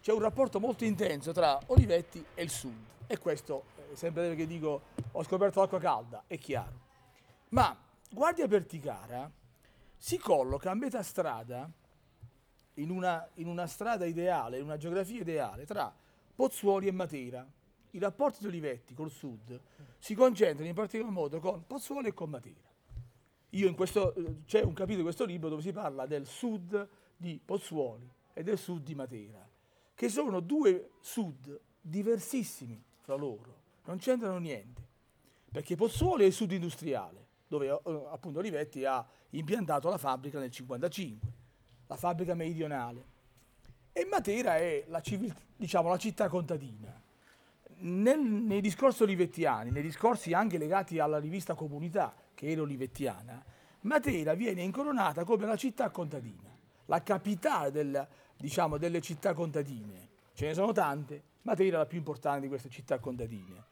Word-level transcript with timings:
c'è 0.00 0.12
un 0.12 0.20
rapporto 0.20 0.60
molto 0.60 0.84
intenso 0.84 1.32
tra 1.32 1.58
Olivetti 1.66 2.24
e 2.34 2.42
il 2.42 2.50
sud. 2.50 2.88
E 3.06 3.18
questo, 3.18 3.64
eh, 3.76 3.96
sempre 3.96 4.34
che 4.34 4.46
dico, 4.46 4.82
ho 5.12 5.22
scoperto 5.22 5.60
l'acqua 5.60 5.78
calda, 5.78 6.24
è 6.26 6.38
chiaro. 6.38 6.88
Ma 7.50 7.76
Guardia 8.10 8.48
Perticara 8.48 9.30
si 9.96 10.16
colloca 10.18 10.70
a 10.70 10.74
metà 10.74 11.02
strada, 11.02 11.70
in 12.74 12.90
una, 12.90 13.28
in 13.34 13.46
una 13.46 13.66
strada 13.66 14.06
ideale, 14.06 14.58
in 14.58 14.64
una 14.64 14.76
geografia 14.76 15.20
ideale, 15.20 15.66
tra 15.66 15.92
Pozzuoli 16.34 16.86
e 16.86 16.92
Matera. 16.92 17.46
I 17.90 17.98
rapporti 17.98 18.38
di 18.40 18.46
Olivetti 18.46 18.94
col 18.94 19.10
sud 19.10 19.60
si 19.98 20.14
concentrano 20.14 20.68
in 20.68 20.74
particolar 20.74 21.12
modo 21.12 21.40
con 21.40 21.66
Pozzuoli 21.66 22.08
e 22.08 22.14
con 22.14 22.30
Matera. 22.30 22.68
Questo, 23.74 24.14
eh, 24.14 24.44
c'è 24.46 24.62
un 24.62 24.72
capitolo 24.72 24.98
di 24.98 25.02
questo 25.02 25.24
libro 25.24 25.48
dove 25.48 25.60
si 25.60 25.72
parla 25.72 26.06
del 26.06 26.24
sud 26.24 26.88
di 27.16 27.40
Pozzuoli 27.44 28.08
e 28.32 28.44
del 28.44 28.56
sud 28.56 28.84
di 28.84 28.94
Matera, 28.94 29.49
che 30.00 30.08
sono 30.08 30.40
due 30.40 30.92
sud 31.00 31.60
diversissimi 31.78 32.82
fra 33.00 33.16
loro, 33.16 33.54
non 33.84 33.98
c'entrano 33.98 34.38
niente, 34.38 34.80
perché 35.52 35.76
Pozzuoli 35.76 36.22
è 36.22 36.26
il 36.26 36.32
sud 36.32 36.52
industriale, 36.52 37.26
dove 37.46 37.66
eh, 37.66 38.06
appunto 38.10 38.38
Olivetti 38.38 38.82
ha 38.86 39.06
impiantato 39.28 39.90
la 39.90 39.98
fabbrica 39.98 40.38
nel 40.38 40.48
1955, 40.58 41.28
la 41.86 41.96
fabbrica 41.96 42.32
meridionale, 42.32 43.04
e 43.92 44.06
Matera 44.06 44.56
è 44.56 44.86
la, 44.88 45.02
civil, 45.02 45.36
diciamo, 45.54 45.90
la 45.90 45.98
città 45.98 46.30
contadina. 46.30 46.98
Nel, 47.80 48.20
nei 48.20 48.62
discorsi 48.62 49.02
olivettiani, 49.02 49.70
nei 49.70 49.82
discorsi 49.82 50.32
anche 50.32 50.56
legati 50.56 50.98
alla 50.98 51.18
rivista 51.18 51.52
Comunità, 51.52 52.14
che 52.32 52.48
era 52.48 52.62
olivettiana, 52.62 53.44
Matera 53.82 54.32
viene 54.32 54.62
incoronata 54.62 55.24
come 55.24 55.44
la 55.44 55.56
città 55.56 55.90
contadina, 55.90 56.56
la 56.86 57.02
capitale 57.02 57.70
del, 57.70 58.08
diciamo, 58.40 58.78
delle 58.78 59.00
città 59.00 59.34
contadine. 59.34 60.08
Ce 60.34 60.46
ne 60.46 60.54
sono 60.54 60.72
tante, 60.72 61.22
Matera 61.42 61.76
è 61.76 61.78
la 61.78 61.86
più 61.86 61.98
importante 61.98 62.42
di 62.42 62.48
queste 62.48 62.70
città 62.70 62.98
contadine. 62.98 63.64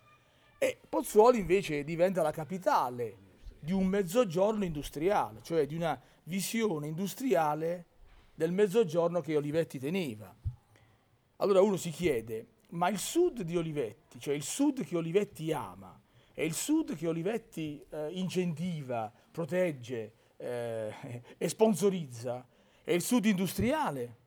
E 0.59 0.79
Pozzuoli 0.89 1.39
invece 1.39 1.85
diventa 1.85 2.23
la 2.23 2.31
capitale 2.31 3.27
di 3.59 3.73
un 3.73 3.87
mezzogiorno 3.87 4.65
industriale, 4.65 5.41
cioè 5.43 5.67
di 5.67 5.75
una 5.75 6.01
visione 6.25 6.87
industriale 6.87 7.87
del 8.35 8.53
mezzogiorno 8.53 9.21
che 9.21 9.37
Olivetti 9.37 9.79
teneva. 9.79 10.35
Allora 11.37 11.61
uno 11.61 11.77
si 11.77 11.91
chiede, 11.91 12.47
ma 12.71 12.89
il 12.89 12.99
sud 12.99 13.43
di 13.43 13.57
Olivetti, 13.57 14.21
cioè 14.21 14.35
il 14.35 14.43
sud 14.43 14.85
che 14.85 14.97
Olivetti 14.97 15.53
ama, 15.53 15.99
è 16.35 16.43
il 16.43 16.55
sud 16.55 16.95
che 16.95 17.07
Olivetti 17.07 17.85
eh, 17.89 18.09
incentiva, 18.13 19.13
protegge 19.31 20.13
eh, 20.37 20.93
e 21.37 21.49
sponsorizza, 21.49 22.47
è 22.85 22.93
il 22.93 23.03
sud 23.03 23.25
industriale 23.25 24.27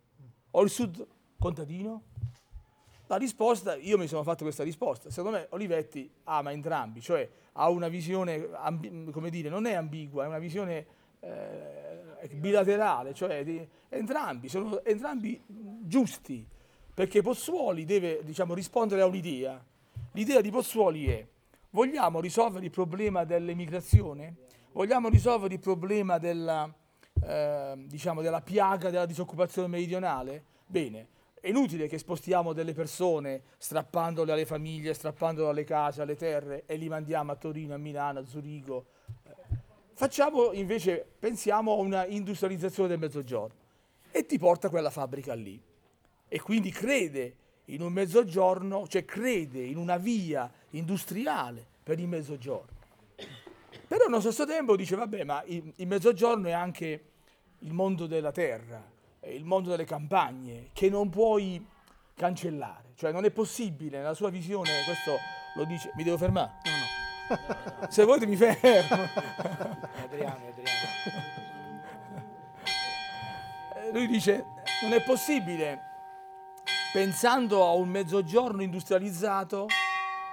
o 0.52 0.64
il 0.64 0.70
sud 0.70 1.06
contadino? 1.40 2.04
La 3.08 3.18
risposta, 3.18 3.76
io 3.76 3.98
mi 3.98 4.08
sono 4.08 4.24
fatto 4.24 4.44
questa 4.44 4.64
risposta, 4.64 5.10
secondo 5.10 5.38
me 5.38 5.48
Olivetti 5.50 6.10
ama 6.24 6.52
entrambi, 6.52 7.02
cioè 7.02 7.30
ha 7.54 7.70
una 7.70 7.90
visione, 7.90 8.50
come 9.12 9.30
dire, 9.30 9.50
non 9.50 9.66
è 9.66 9.74
ambigua, 9.74 10.24
è 10.24 10.28
una 10.28 10.40
visione 10.40 10.86
eh, 11.20 12.30
bilaterale, 12.34 13.14
cioè 13.14 13.44
di, 13.44 13.68
entrambi, 13.90 14.48
sono 14.48 14.82
entrambi 14.84 15.42
giusti, 15.46 16.48
perché 16.94 17.22
Pozzuoli 17.22 17.84
deve 17.84 18.24
diciamo, 18.24 18.54
rispondere 18.54 19.02
a 19.02 19.06
un'idea. 19.06 19.62
L'idea 20.14 20.40
di 20.40 20.50
Pozzuoli 20.50 21.08
è 21.08 21.28
Vogliamo 21.74 22.20
risolvere 22.20 22.66
il 22.66 22.72
problema 22.72 23.24
dell'emigrazione? 23.24 24.36
Vogliamo 24.74 25.08
risolvere 25.08 25.54
il 25.54 25.60
problema 25.62 26.18
della, 26.18 26.70
eh, 27.24 27.74
diciamo, 27.86 28.22
della 28.22 28.42
piaga 28.42 28.90
della 28.90 29.06
disoccupazione 29.06 29.68
meridionale? 29.68 30.44
Bene, 30.66 31.08
è 31.42 31.50
inutile 31.50 31.88
che 31.88 31.98
spostiamo 31.98 32.54
delle 32.54 32.74
persone 32.74 33.42
strappandole 33.58 34.32
alle 34.32 34.46
famiglie, 34.46 34.94
strappandole 34.94 35.50
alle 35.50 35.64
case, 35.64 36.02
alle 36.02 36.16
terre 36.16 36.64
e 36.68 36.76
li 36.76 36.88
mandiamo 36.88 37.32
a 37.32 37.36
Torino, 37.36 37.74
a 37.74 37.78
Milano, 37.78 38.20
a 38.20 38.26
Zurigo. 38.26 38.86
Facciamo 39.94 40.52
invece, 40.54 41.06
pensiamo 41.18 41.74
a 41.74 41.76
una 41.76 42.06
industrializzazione 42.06 42.90
del 42.90 43.00
mezzogiorno 43.00 43.56
e 44.12 44.26
ti 44.26 44.38
porta 44.38 44.70
quella 44.70 44.90
fabbrica 44.90 45.34
lì. 45.34 45.60
E 46.28 46.40
quindi 46.42 46.70
crede 46.70 47.36
in 47.66 47.82
un 47.82 47.92
mezzogiorno, 47.92 48.88
cioè 48.88 49.04
crede 49.04 49.64
in 49.64 49.78
una 49.78 49.98
via 49.98 50.52
industriale 50.72 51.66
per 51.84 52.00
il 52.00 52.08
mezzogiorno. 52.08 52.80
Però 53.88 54.06
allo 54.06 54.20
stesso 54.20 54.46
tempo 54.46 54.76
dice, 54.76 54.96
vabbè, 54.96 55.24
ma 55.24 55.44
il, 55.46 55.74
il 55.76 55.88
mezzogiorno 55.88 56.48
è 56.48 56.52
anche 56.52 57.11
il 57.62 57.74
mondo 57.74 58.08
della 58.08 58.32
terra, 58.32 58.82
il 59.26 59.46
mondo 59.46 59.70
delle 59.70 59.86
campagne, 59.86 60.70
che 60.74 60.90
non 60.90 61.10
puoi 61.10 61.66
cancellare. 62.16 62.94
Cioè 62.96 63.12
non 63.12 63.26
è 63.26 63.32
possibile, 63.32 63.98
nella 63.98 64.14
sua 64.14 64.30
visione, 64.30 64.70
questo 64.86 65.18
lo 65.56 65.64
dice, 65.66 65.92
mi 65.96 66.04
devo 66.04 66.18
fermare? 66.18 66.52
No, 66.64 66.72
no. 66.72 67.88
Se 67.90 68.04
volete 68.04 68.26
mi 68.26 68.36
fermo. 68.36 69.08
Adriano, 70.04 70.48
Adriano. 70.48 71.40
Lui 73.92 74.08
dice, 74.08 74.46
non 74.84 74.94
è 74.94 75.02
possibile 75.02 75.90
pensando 76.92 77.66
a 77.66 77.72
un 77.72 77.90
mezzogiorno 77.90 78.62
industrializzato, 78.62 79.68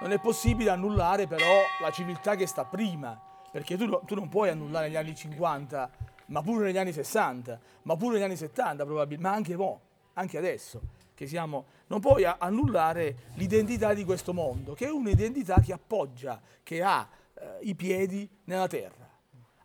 non 0.01 0.11
è 0.11 0.19
possibile 0.19 0.69
annullare 0.69 1.25
però 1.25 1.61
la 1.81 1.89
civiltà 1.91 2.35
che 2.35 2.47
sta 2.47 2.65
prima, 2.65 3.19
perché 3.51 3.77
tu, 3.77 4.01
tu 4.05 4.15
non 4.15 4.27
puoi 4.27 4.49
annullare 4.49 4.89
gli 4.89 4.95
anni 4.95 5.15
50, 5.15 5.89
ma 6.29 6.41
pure 6.41 6.65
negli 6.65 6.77
anni 6.77 6.93
60, 6.93 7.59
ma 7.83 7.95
pure 7.95 8.15
negli 8.15 8.23
anni 8.23 8.35
70 8.35 8.85
probabilmente, 8.85 9.27
ma 9.27 9.35
anche, 9.35 9.55
mo, 9.55 9.81
anche 10.13 10.37
adesso, 10.37 10.81
che 11.13 11.27
siamo, 11.27 11.65
non 11.87 11.99
puoi 11.99 12.25
annullare 12.25 13.31
l'identità 13.35 13.93
di 13.93 14.03
questo 14.03 14.33
mondo, 14.33 14.73
che 14.73 14.87
è 14.87 14.89
un'identità 14.89 15.59
che 15.59 15.73
appoggia, 15.73 16.41
che 16.63 16.81
ha 16.81 17.07
eh, 17.33 17.57
i 17.61 17.75
piedi 17.75 18.29
nella 18.45 18.67
terra. 18.67 19.07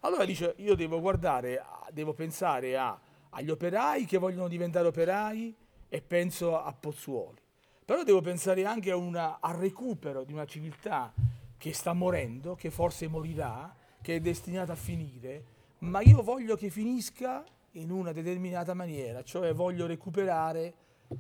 Allora 0.00 0.24
dice, 0.24 0.54
io 0.58 0.74
devo 0.74 1.00
guardare, 1.00 1.62
devo 1.90 2.12
pensare 2.12 2.76
a, 2.76 2.98
agli 3.30 3.50
operai 3.50 4.04
che 4.04 4.18
vogliono 4.18 4.48
diventare 4.48 4.88
operai, 4.88 5.54
e 5.88 6.02
penso 6.02 6.60
a 6.60 6.72
Pozzuoli. 6.72 7.40
Però 7.84 8.02
devo 8.02 8.20
pensare 8.20 8.64
anche 8.64 8.90
una, 8.90 9.38
al 9.40 9.54
recupero 9.54 10.24
di 10.24 10.32
una 10.32 10.44
civiltà 10.44 11.12
che 11.56 11.72
sta 11.72 11.92
morendo, 11.92 12.56
che 12.56 12.70
forse 12.70 13.06
morirà, 13.06 13.72
che 14.02 14.16
è 14.16 14.20
destinata 14.20 14.72
a 14.72 14.76
finire, 14.76 15.44
ma 15.84 16.00
io 16.00 16.22
voglio 16.22 16.56
che 16.56 16.70
finisca 16.70 17.44
in 17.72 17.90
una 17.90 18.12
determinata 18.12 18.74
maniera, 18.74 19.22
cioè 19.22 19.52
voglio 19.52 19.86
recuperare 19.86 20.74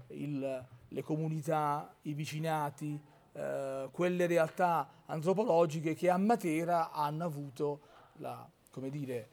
il, 0.08 0.66
le 0.88 1.02
comunità, 1.02 1.94
i 2.02 2.14
vicinati, 2.14 2.98
eh, 3.32 3.88
quelle 3.90 4.26
realtà 4.26 4.88
antropologiche 5.06 5.94
che 5.94 6.08
a 6.08 6.16
Matera 6.16 6.90
hanno 6.92 7.24
avuto 7.24 7.80
la, 8.18 8.48
dire, 8.88 9.28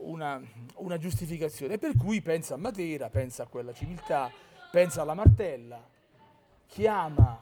una, 0.00 0.40
una 0.76 0.98
giustificazione. 0.98 1.78
Per 1.78 1.96
cui 1.96 2.20
pensa 2.20 2.54
a 2.54 2.56
Matera, 2.56 3.10
pensa 3.10 3.44
a 3.44 3.46
quella 3.46 3.72
civiltà, 3.72 4.30
pensa 4.70 5.02
alla 5.02 5.14
martella, 5.14 5.82
chiama, 6.66 7.40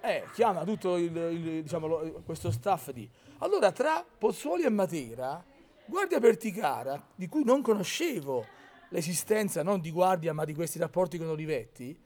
eh, 0.00 0.24
chiama 0.32 0.64
tutto 0.64 0.96
il, 0.96 1.14
il, 1.14 1.62
diciamo, 1.62 1.88
questo 2.24 2.50
staff 2.50 2.90
di... 2.90 3.08
Allora 3.38 3.72
tra 3.72 4.04
Pozzuoli 4.18 4.62
e 4.62 4.70
Matera, 4.70 5.44
Guardia 5.84 6.20
Perticara, 6.20 7.02
di 7.14 7.28
cui 7.28 7.44
non 7.44 7.60
conoscevo 7.60 8.46
l'esistenza 8.90 9.62
non 9.62 9.80
di 9.80 9.90
Guardia 9.90 10.32
ma 10.32 10.44
di 10.44 10.54
questi 10.54 10.78
rapporti 10.78 11.18
con 11.18 11.28
Olivetti, 11.28 11.98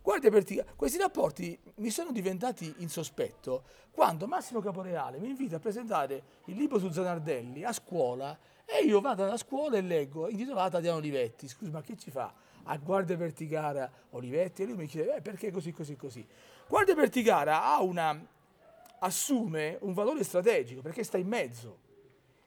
Guardia 0.00 0.30
Perticara, 0.30 0.72
questi 0.76 0.98
rapporti 0.98 1.58
mi 1.76 1.90
sono 1.90 2.12
diventati 2.12 2.72
in 2.78 2.88
sospetto 2.88 3.64
quando 3.90 4.26
Massimo 4.26 4.60
Caporeale 4.60 5.18
mi 5.18 5.28
invita 5.28 5.56
a 5.56 5.60
presentare 5.60 6.22
il 6.46 6.56
libro 6.56 6.78
su 6.78 6.90
Zanardelli 6.90 7.64
a 7.64 7.72
scuola 7.72 8.38
e 8.64 8.84
io 8.84 9.00
vado 9.00 9.24
alla 9.24 9.36
scuola 9.36 9.76
e 9.78 9.82
leggo, 9.82 10.28
intitolata 10.28 10.80
Diano 10.80 10.98
Olivetti, 10.98 11.48
scusi 11.48 11.70
ma 11.70 11.82
che 11.82 11.96
ci 11.96 12.10
fa? 12.10 12.32
a 12.64 12.76
Guardia 12.76 13.16
Vertigara 13.16 13.90
Olivetti 14.10 14.62
e 14.62 14.66
lui 14.66 14.76
mi 14.76 14.86
chiede 14.86 15.16
eh, 15.16 15.20
perché 15.20 15.50
così, 15.50 15.72
così, 15.72 15.96
così. 15.96 16.26
Guardia 16.68 16.94
Vertigara 16.94 17.76
una, 17.80 18.18
assume 19.00 19.78
un 19.80 19.92
valore 19.92 20.24
strategico 20.24 20.80
perché 20.80 21.02
sta 21.02 21.18
in 21.18 21.28
mezzo. 21.28 21.78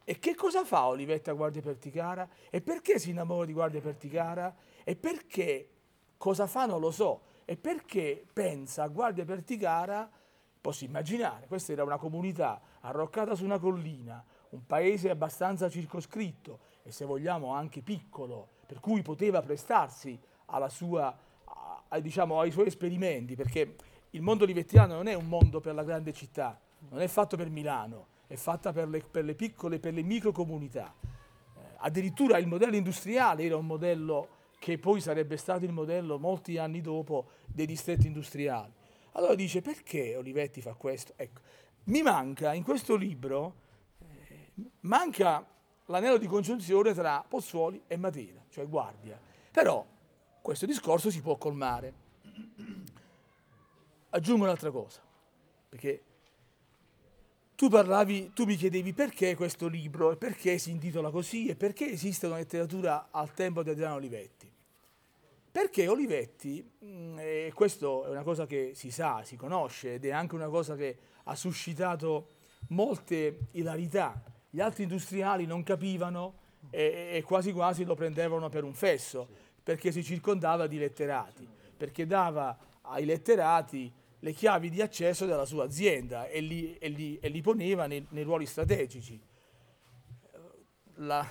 E 0.09 0.19
che 0.19 0.36
cosa 0.36 0.63
fa 0.63 0.86
Olivetti 0.86 1.30
a 1.30 1.33
Guardia 1.33 1.62
Perticara? 1.62 2.30
E 2.50 2.62
perché 2.62 2.98
si 2.98 3.09
innamora 3.09 3.45
di 3.45 3.51
Guardia 3.51 3.81
Perticara? 3.81 4.56
E 4.86 4.95
perché 4.95 5.69
cosa 6.15 6.48
fa 6.48 6.65
non 6.65 6.80
lo 6.80 6.92
so. 6.92 7.24
E 7.44 7.57
perché 7.57 8.25
pensa 8.31 8.83
a 8.83 8.88
Guardia 8.88 9.25
Perticara, 9.25 10.09
posso 10.62 10.86
immaginare, 10.86 11.48
questa 11.48 11.74
era 11.74 11.83
una 11.83 11.98
comunità 11.98 12.62
arroccata 12.80 13.36
su 13.36 13.44
una 13.44 13.59
collina, 13.59 14.24
un 14.51 14.65
paese 14.65 15.09
abbastanza 15.09 15.68
circoscritto 15.68 16.59
e 16.83 16.92
se 16.94 17.04
vogliamo 17.04 17.51
anche 17.51 17.81
piccolo, 17.81 18.48
per 18.65 18.80
cui 18.80 19.01
poteva 19.01 19.42
prestarsi 19.42 20.18
sua, 20.69 21.18
a, 21.89 22.00
diciamo, 22.00 22.39
ai 22.39 22.51
suoi 22.51 22.68
esperimenti, 22.68 23.36
perché 23.36 23.75
il 24.12 24.21
mondo 24.21 24.45
livettiano 24.45 24.94
non 24.94 25.07
è 25.07 25.13
un 25.15 25.27
mondo 25.27 25.59
per 25.59 25.75
la 25.75 25.83
grande 25.83 26.13
città, 26.13 26.57
non 26.92 27.01
è 27.01 27.07
fatto 27.09 27.36
per 27.36 27.50
Milano, 27.50 28.15
è 28.27 28.35
fatta 28.35 28.71
per 28.74 28.88
le, 28.89 29.00
per 29.00 29.24
le 29.24 29.33
piccole, 29.33 29.79
per 29.79 29.94
le 29.94 30.03
microcomunità. 30.03 30.94
Eh, 31.01 31.59
addirittura 31.77 32.38
il 32.38 32.47
modello 32.47 32.75
industriale 32.75 33.44
era 33.44 33.56
un 33.56 33.65
modello 33.65 34.35
che 34.59 34.77
poi 34.77 35.00
sarebbe 35.01 35.38
stato 35.38 35.65
il 35.65 35.71
modello 35.71 36.19
molti 36.19 36.57
anni 36.57 36.81
dopo 36.81 37.29
dei 37.45 37.65
distretti 37.65 38.07
industriali. 38.07 38.74
Allora 39.13 39.33
dice 39.35 39.62
perché 39.62 40.15
Olivetti 40.15 40.62
fa 40.62 40.74
questo? 40.74 41.13
Ecco, 41.15 41.41
mi 41.85 42.01
manca 42.01 42.53
in 42.53 42.63
questo 42.63 42.95
libro, 42.95 43.56
eh, 44.00 44.51
manca 44.81 45.45
l'anello 45.85 46.18
di 46.18 46.27
congiunzione 46.27 46.94
tra 46.94 47.23
Pozzuoli 47.27 47.81
e 47.88 47.97
Matera, 47.97 48.44
cioè 48.50 48.68
Guardia. 48.68 49.19
Però 49.51 49.85
questo 50.41 50.65
discorso 50.65 51.09
si 51.09 51.21
può 51.21 51.38
colmare. 51.38 52.06
Aggiungo 54.09 54.44
un'altra 54.44 54.71
cosa, 54.71 55.01
perché 55.69 56.03
tu 57.57 57.69
parlavi, 57.69 58.33
tu 58.36 58.45
mi 58.45 58.56
chiedevi 58.56 58.94
perché 58.94 59.36
questo 59.36 59.68
libro 59.68 60.15
perché 60.15 60.59
si 60.59 60.69
intitola 60.69 61.09
così 61.09 61.48
e 61.48 61.56
perché 61.56 61.89
esiste 61.89 62.27
una 62.27 62.36
letteratura 62.36 63.07
al 63.09 63.33
tempo 63.33 63.63
di 63.63 63.71
Adriano 63.71 63.95
Olivetti. 63.95 64.48
Perché 65.51 65.88
Olivetti, 65.88 66.63
mm, 66.86 67.18
e 67.18 67.51
questo 67.56 68.06
è 68.06 68.09
una 68.09 68.21
cosa 68.21 68.45
che 68.45 68.74
si 68.75 68.92
sa, 68.92 69.24
si 69.24 69.36
conosce 69.36 69.95
ed 69.95 70.06
è 70.06 70.12
anche 70.12 70.36
una 70.36 70.50
cosa 70.50 70.75
che 70.75 71.00
ha 71.24 71.33
suscitato 71.33 72.33
molte 72.68 73.48
ilarità, 73.54 74.21
gli 74.51 74.59
altri 74.59 74.83
industriali 74.83 75.48
non 75.48 75.63
capivano 75.63 76.36
e, 76.69 77.09
e 77.13 77.24
quasi 77.24 77.54
quasi 77.54 77.86
lo 77.86 77.95
prendevano 77.95 78.50
per 78.50 78.65
un 78.65 78.75
fesso, 78.75 79.27
perché 79.63 79.92
si 79.92 80.04
circondava 80.04 80.68
di 80.68 80.77
letterati, 80.77 81.48
perché 81.75 82.06
dava 82.06 82.56
ai 82.81 83.06
letterati 83.06 83.92
le 84.27 84.33
chiavi 84.33 84.69
di 84.69 84.81
accesso 84.81 85.25
della 85.25 85.45
sua 85.45 85.63
azienda 85.63 86.27
e 86.27 86.41
li, 86.41 86.77
e 86.77 86.89
li, 86.89 87.18
e 87.18 87.29
li 87.29 87.41
poneva 87.41 87.88
nei, 87.88 88.06
nei, 88.09 88.24
ruoli 88.24 88.45
strategici. 88.45 89.18
La, 90.95 91.25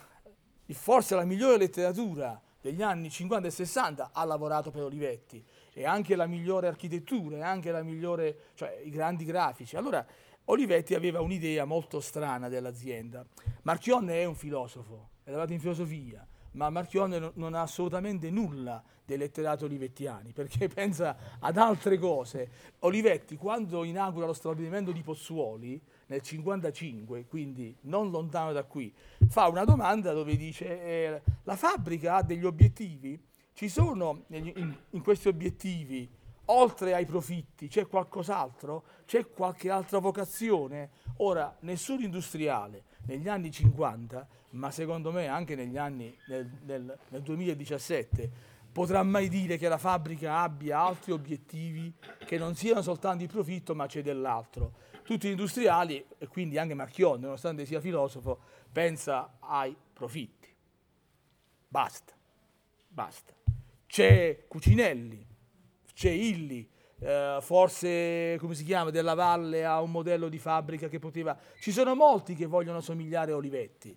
forse 0.68 1.14
la 1.14 1.24
migliore 1.24 1.58
letteratura 1.58 2.40
degli 2.58 2.80
anni 2.80 3.10
50 3.10 3.48
e 3.48 3.50
60 3.50 4.10
ha 4.14 4.24
lavorato 4.24 4.70
per 4.70 4.84
Olivetti 4.84 5.44
e 5.74 5.84
anche 5.84 6.16
la 6.16 6.26
migliore 6.26 6.68
architettura 6.68 7.36
e 7.36 7.42
anche 7.42 7.70
la 7.70 7.82
migliore, 7.82 8.52
cioè 8.54 8.80
i 8.82 8.88
grandi 8.88 9.26
grafici. 9.26 9.76
Allora 9.76 10.04
Olivetti 10.46 10.94
aveva 10.94 11.20
un'idea 11.20 11.66
molto 11.66 12.00
strana 12.00 12.48
dell'azienda. 12.48 13.26
Marchionne 13.62 14.22
è 14.22 14.24
un 14.24 14.36
filosofo, 14.36 15.10
è 15.22 15.28
lavorato 15.28 15.52
in 15.52 15.60
filosofia, 15.60 16.26
ma 16.56 16.70
Marchionne 16.70 17.32
non 17.34 17.54
ha 17.54 17.62
assolutamente 17.62 18.30
nulla 18.30 18.82
dei 19.04 19.18
letterati 19.18 19.64
olivettiani, 19.64 20.32
perché 20.32 20.68
pensa 20.72 21.16
ad 21.38 21.56
altre 21.56 21.98
cose. 21.98 22.50
Olivetti, 22.80 23.36
quando 23.36 23.84
inaugura 23.84 24.26
lo 24.26 24.32
stabilimento 24.32 24.90
di 24.90 25.02
Pozzuoli, 25.02 25.80
nel 26.06 26.22
1955, 26.22 27.26
quindi 27.26 27.76
non 27.82 28.10
lontano 28.10 28.52
da 28.52 28.64
qui, 28.64 28.92
fa 29.28 29.48
una 29.48 29.64
domanda 29.64 30.12
dove 30.12 30.36
dice 30.36 30.82
eh, 30.82 31.22
la 31.44 31.56
fabbrica 31.56 32.16
ha 32.16 32.22
degli 32.22 32.44
obiettivi? 32.44 33.22
Ci 33.52 33.68
sono 33.68 34.24
in, 34.28 34.74
in 34.90 35.02
questi 35.02 35.28
obiettivi, 35.28 36.08
oltre 36.46 36.94
ai 36.94 37.06
profitti, 37.06 37.68
c'è 37.68 37.86
qualcos'altro? 37.86 38.84
C'è 39.06 39.28
qualche 39.30 39.70
altra 39.70 39.98
vocazione? 39.98 40.90
Ora, 41.18 41.56
nessun 41.60 42.02
industriale 42.02 42.84
negli 43.06 43.28
anni 43.28 43.50
50, 43.50 44.26
ma 44.50 44.70
secondo 44.70 45.12
me 45.12 45.26
anche 45.26 45.54
negli 45.54 45.76
anni 45.76 46.16
nel, 46.28 46.50
nel, 46.64 46.98
nel 47.08 47.22
2017, 47.22 48.30
potrà 48.72 49.02
mai 49.02 49.28
dire 49.28 49.56
che 49.56 49.68
la 49.68 49.78
fabbrica 49.78 50.40
abbia 50.40 50.80
altri 50.80 51.12
obiettivi 51.12 51.92
che 52.26 52.36
non 52.36 52.54
siano 52.54 52.82
soltanto 52.82 53.22
il 53.22 53.30
profitto, 53.30 53.74
ma 53.74 53.86
c'è 53.86 54.02
dell'altro. 54.02 54.84
Tutti 55.02 55.28
gli 55.28 55.30
industriali, 55.30 56.04
e 56.18 56.26
quindi 56.26 56.58
anche 56.58 56.74
Marchionne, 56.74 57.22
nonostante 57.22 57.64
sia 57.64 57.80
filosofo, 57.80 58.38
pensa 58.70 59.36
ai 59.40 59.74
profitti. 59.92 60.52
Basta, 61.68 62.12
basta. 62.88 63.32
C'è 63.86 64.44
Cucinelli, 64.46 65.26
c'è 65.94 66.10
Illi, 66.10 66.68
eh, 66.98 67.38
forse, 67.40 68.36
come 68.38 68.54
si 68.54 68.64
chiama, 68.64 68.90
della 68.90 69.14
Valle 69.14 69.64
ha 69.64 69.80
un 69.80 69.90
modello 69.90 70.28
di 70.28 70.38
fabbrica 70.38 70.88
che 70.88 70.98
poteva... 70.98 71.38
Ci 71.60 71.72
sono 71.72 71.94
molti 71.94 72.34
che 72.34 72.46
vogliono 72.46 72.80
somigliare 72.80 73.32
a 73.32 73.36
Olivetti. 73.36 73.96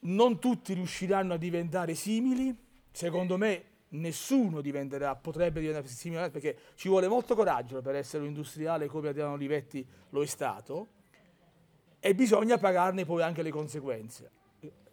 Non 0.00 0.38
tutti 0.38 0.74
riusciranno 0.74 1.34
a 1.34 1.36
diventare 1.36 1.94
simili, 1.94 2.54
secondo 2.92 3.36
me 3.36 3.64
nessuno 3.88 4.60
diventerà, 4.60 5.14
potrebbe 5.16 5.60
diventare 5.60 5.86
simile 5.88 6.30
perché 6.30 6.58
ci 6.74 6.88
vuole 6.88 7.08
molto 7.08 7.34
coraggio 7.34 7.80
per 7.80 7.94
essere 7.94 8.22
un 8.22 8.28
industriale 8.28 8.86
come 8.86 9.08
Adriano 9.08 9.32
Olivetti 9.32 9.86
lo 10.10 10.22
è 10.22 10.26
stato 10.26 10.88
e 12.00 12.14
bisogna 12.14 12.58
pagarne 12.58 13.04
poi 13.04 13.22
anche 13.22 13.42
le 13.42 13.50
conseguenze. 13.50 14.30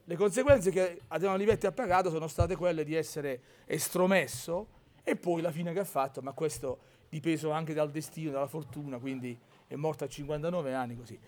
Le 0.06 0.16
conseguenze 0.16 0.72
che 0.72 1.02
Adriano 1.08 1.36
Olivetti 1.36 1.66
ha 1.66 1.72
pagato 1.72 2.10
sono 2.10 2.28
state 2.28 2.56
quelle 2.56 2.84
di 2.84 2.94
essere 2.94 3.42
estromesso 3.66 4.82
e 5.04 5.16
poi 5.16 5.42
la 5.42 5.52
fine 5.52 5.74
che 5.74 5.80
ha 5.80 5.86
fatto, 5.86 6.22
ma 6.22 6.32
questo 6.32 6.80
dipeso 7.10 7.52
anche 7.52 7.74
dal 7.74 7.92
destino, 7.92 8.32
dalla 8.32 8.48
fortuna, 8.48 8.98
quindi 8.98 9.38
è 9.68 9.76
morto 9.76 10.04
a 10.04 10.08
59 10.08 10.74
anni 10.74 10.98
così. 10.98 11.20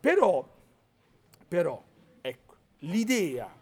Però, 0.00 0.46
però 1.48 1.82
ecco, 2.20 2.54
l'idea 2.80 3.52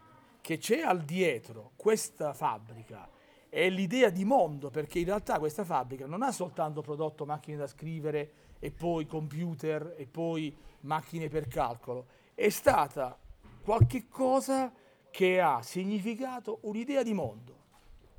che 0.41 0.59
c'è 0.59 0.81
al 0.81 1.03
dietro 1.03 1.73
questa 1.77 2.35
fabbrica 2.35 3.09
è 3.49 3.69
l'idea 3.69 4.11
di 4.11 4.25
mondo, 4.25 4.71
perché 4.71 4.99
in 4.99 5.07
realtà 5.07 5.39
questa 5.39 5.65
fabbrica 5.65 6.07
non 6.07 6.23
ha 6.23 6.33
soltanto 6.33 6.81
prodotto 6.81 7.27
macchine 7.27 7.57
da 7.57 7.67
scrivere 7.67 8.33
e 8.59 8.71
poi 8.71 9.07
computer 9.07 9.95
e 9.97 10.07
poi 10.07 10.57
macchine 10.81 11.29
per 11.29 11.49
calcolo, 11.49 12.07
è 12.35 12.49
stata 12.49 13.19
qualche 13.63 14.09
cosa 14.09 14.73
che 15.11 15.41
ha 15.41 15.63
significato 15.63 16.61
un'idea 16.63 17.03
di 17.03 17.13
mondo, 17.13 17.57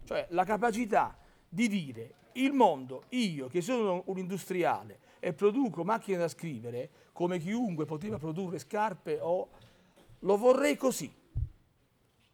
cioè 0.03 0.27
la 0.29 0.44
capacità 0.44 1.17
di 1.53 1.67
dire 1.67 2.13
il 2.33 2.51
mondo, 2.51 3.03
io 3.09 3.47
che 3.47 3.61
sono 3.61 4.03
un 4.07 4.17
industriale 4.17 5.00
e 5.19 5.33
produco 5.33 5.83
macchine 5.83 6.17
da 6.17 6.27
scrivere, 6.27 6.89
come 7.11 7.38
chiunque 7.38 7.85
poteva 7.85 8.17
produrre 8.17 8.57
scarpe 8.57 9.19
o 9.21 9.50
lo 10.19 10.38
vorrei 10.38 10.75
così 10.75 11.21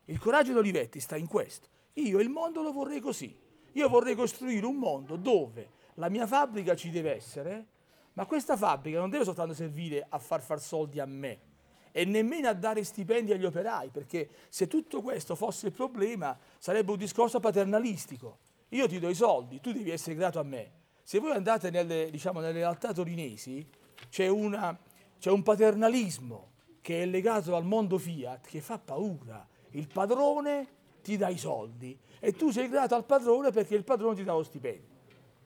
il 0.09 0.17
coraggio 0.17 0.53
di 0.53 0.57
Olivetti 0.57 0.99
sta 0.99 1.15
in 1.17 1.27
questo. 1.27 1.67
Io 1.93 2.19
il 2.19 2.29
mondo 2.29 2.63
lo 2.63 2.71
vorrei 2.71 2.99
così. 2.99 3.37
Io 3.73 3.87
vorrei 3.87 4.15
costruire 4.15 4.65
un 4.65 4.77
mondo 4.77 5.15
dove 5.15 5.69
la 5.95 6.09
mia 6.09 6.25
fabbrica 6.25 6.75
ci 6.75 6.89
deve 6.89 7.13
essere, 7.13 7.67
ma 8.13 8.25
questa 8.25 8.57
fabbrica 8.57 8.97
non 8.97 9.11
deve 9.11 9.23
soltanto 9.23 9.53
servire 9.53 10.03
a 10.09 10.17
far 10.17 10.41
far 10.41 10.59
soldi 10.59 10.99
a 10.99 11.05
me 11.05 11.47
e 11.91 12.05
nemmeno 12.05 12.47
a 12.47 12.53
dare 12.53 12.83
stipendi 12.83 13.33
agli 13.33 13.45
operai, 13.45 13.89
perché 13.89 14.29
se 14.49 14.65
tutto 14.65 15.01
questo 15.01 15.35
fosse 15.35 15.67
il 15.67 15.73
problema 15.73 16.35
sarebbe 16.57 16.91
un 16.91 16.97
discorso 16.97 17.39
paternalistico. 17.39 18.39
Io 18.69 18.87
ti 18.87 18.99
do 18.99 19.09
i 19.09 19.15
soldi, 19.15 19.59
tu 19.59 19.71
devi 19.71 19.89
essere 19.89 20.15
grato 20.15 20.39
a 20.39 20.43
me. 20.43 20.71
Se 21.03 21.19
voi 21.19 21.31
andate 21.31 21.69
nelle, 21.69 22.09
diciamo, 22.11 22.39
nelle 22.39 22.59
realtà 22.59 22.93
torinesi, 22.93 23.67
c'è, 24.09 24.27
una, 24.27 24.77
c'è 25.19 25.31
un 25.31 25.41
paternalismo 25.41 26.51
che 26.81 27.01
è 27.01 27.05
legato 27.05 27.55
al 27.55 27.65
mondo 27.65 27.97
Fiat 27.97 28.47
che 28.47 28.61
fa 28.61 28.77
paura 28.77 29.45
il 29.71 29.87
padrone 29.87 30.67
ti 31.03 31.17
dà 31.17 31.29
i 31.29 31.37
soldi 31.37 31.97
e 32.19 32.33
tu 32.33 32.49
sei 32.51 32.69
grato 32.69 32.95
al 32.95 33.05
padrone 33.05 33.51
perché 33.51 33.75
il 33.75 33.83
padrone 33.83 34.15
ti 34.15 34.23
dà 34.23 34.33
lo 34.33 34.43
stipendio. 34.43 34.97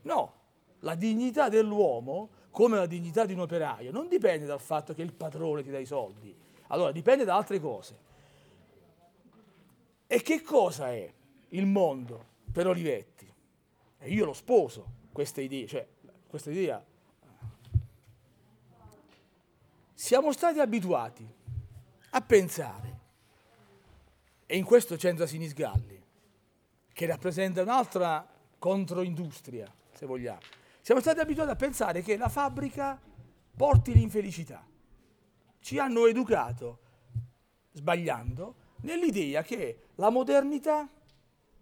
No, 0.03 0.33
la 0.79 0.95
dignità 0.95 1.50
dell'uomo, 1.50 2.29
come 2.51 2.77
la 2.77 2.86
dignità 2.86 3.25
di 3.25 3.33
un 3.33 3.41
operaio, 3.41 3.91
non 3.91 4.07
dipende 4.07 4.45
dal 4.45 4.59
fatto 4.59 4.93
che 4.93 5.01
il 5.01 5.13
padrone 5.13 5.63
ti 5.63 5.71
dà 5.71 5.79
i 5.79 5.86
soldi, 5.86 6.36
allora 6.67 6.91
dipende 6.91 7.24
da 7.24 7.36
altre 7.36 7.59
cose. 7.59 8.12
E 10.07 10.21
che 10.21 10.41
cosa 10.41 10.91
è 10.91 11.12
il 11.50 11.65
mondo 11.65 12.31
per 12.53 12.67
Olivetti? 12.67 13.29
E 13.98 14.10
io 14.10 14.24
lo 14.24 14.33
sposo 14.33 15.01
questa 15.12 15.41
idea, 15.41 15.67
cioè 15.67 15.86
questa 16.27 16.51
idea. 16.51 16.83
Siamo 19.93 20.31
stati 20.31 20.60
abituati 20.60 21.27
a 22.12 22.22
pensare 22.22 23.00
e 24.45 24.57
in 24.57 24.65
questo 24.65 24.95
c'entra 24.95 25.25
Sinisgalli, 25.25 26.01
che 26.93 27.05
rappresenta 27.05 27.62
un'altra 27.62 28.27
controindustria, 28.60 29.72
se 29.91 30.05
vogliamo. 30.05 30.41
Siamo 30.81 31.01
stati 31.01 31.19
abituati 31.19 31.50
a 31.50 31.55
pensare 31.55 32.01
che 32.01 32.17
la 32.17 32.29
fabbrica 32.29 33.00
porti 33.55 33.93
l'infelicità. 33.93 34.65
Ci 35.60 35.79
hanno 35.79 36.05
educato, 36.07 36.79
sbagliando, 37.72 38.55
nell'idea 38.81 39.43
che 39.43 39.88
la 39.95 40.10
modernità, 40.10 40.88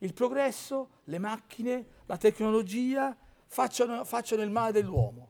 il 0.04 0.14
progresso, 0.14 0.90
le 1.06 1.20
macchine, 1.20 1.86
la 2.06 2.18
tecnologia 2.18 3.16
facciano, 3.46 4.04
facciano 4.04 4.42
il 4.42 4.50
male 4.50 4.72
dell'uomo. 4.72 5.30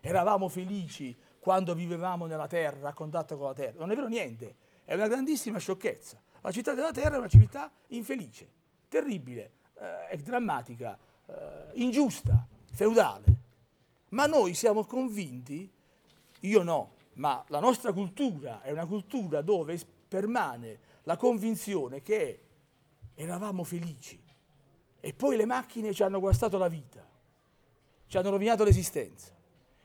Eravamo 0.00 0.48
felici 0.48 1.16
quando 1.38 1.74
vivevamo 1.74 2.26
nella 2.26 2.46
terra, 2.46 2.90
a 2.90 2.92
contatto 2.92 3.36
con 3.36 3.48
la 3.48 3.52
terra. 3.52 3.78
Non 3.80 3.90
è 3.90 3.94
vero 3.94 4.08
niente, 4.08 4.56
è 4.84 4.94
una 4.94 5.08
grandissima 5.08 5.58
sciocchezza. 5.58 6.20
La 6.40 6.52
città 6.52 6.74
della 6.74 6.92
terra 6.92 7.16
è 7.16 7.18
una 7.18 7.28
città 7.28 7.70
infelice, 7.88 8.48
terribile, 8.88 9.52
eh, 10.10 10.16
drammatica, 10.18 10.96
eh, 11.26 11.70
ingiusta, 11.74 12.46
feudale. 12.72 13.24
Ma 14.10 14.26
noi 14.26 14.54
siamo 14.54 14.84
convinti, 14.84 15.70
io 16.40 16.62
no, 16.62 16.94
ma 17.14 17.44
la 17.48 17.60
nostra 17.60 17.92
cultura 17.92 18.62
è 18.62 18.70
una 18.70 18.86
cultura 18.86 19.42
dove 19.42 19.80
permane 20.06 20.78
la 21.04 21.16
convinzione 21.16 22.02
che 22.02 22.40
eravamo 23.14 23.64
felici. 23.64 24.20
E 25.00 25.12
poi 25.14 25.36
le 25.36 25.46
macchine 25.46 25.92
ci 25.92 26.02
hanno 26.02 26.20
guastato 26.20 26.58
la 26.58 26.68
vita, 26.68 27.06
ci 28.06 28.16
hanno 28.16 28.30
rovinato 28.30 28.64
l'esistenza. 28.64 29.34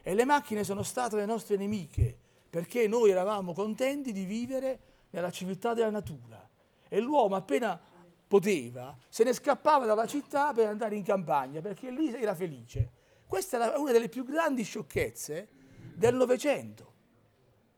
E 0.02 0.14
le 0.14 0.26
macchine 0.26 0.64
sono 0.64 0.84
state 0.84 1.16
le 1.16 1.26
nostre 1.26 1.58
nemiche, 1.58 2.18
perché 2.50 2.88
noi 2.88 3.12
eravamo 3.12 3.54
contenti 3.54 4.12
di 4.12 4.26
vivere 4.26 4.80
nella 5.10 5.32
civiltà 5.32 5.74
della 5.74 5.90
natura. 5.90 6.48
E 6.88 7.00
l'uomo 7.00 7.36
appena 7.36 7.80
poteva, 8.28 8.98
se 9.10 9.24
ne 9.24 9.34
scappava 9.34 9.86
dalla 9.86 10.06
città 10.06 10.54
per 10.54 10.68
andare 10.68 10.96
in 10.96 11.04
campagna, 11.04 11.62
perché 11.62 11.90
lì 11.92 12.14
era 12.14 12.36
felice. 12.36 12.92
Questa 13.26 13.74
è 13.74 13.78
una 13.78 13.92
delle 13.92 14.10
più 14.10 14.24
grandi 14.24 14.64
sciocchezze 14.64 15.50
del 15.96 16.16
Novecento, 16.16 16.94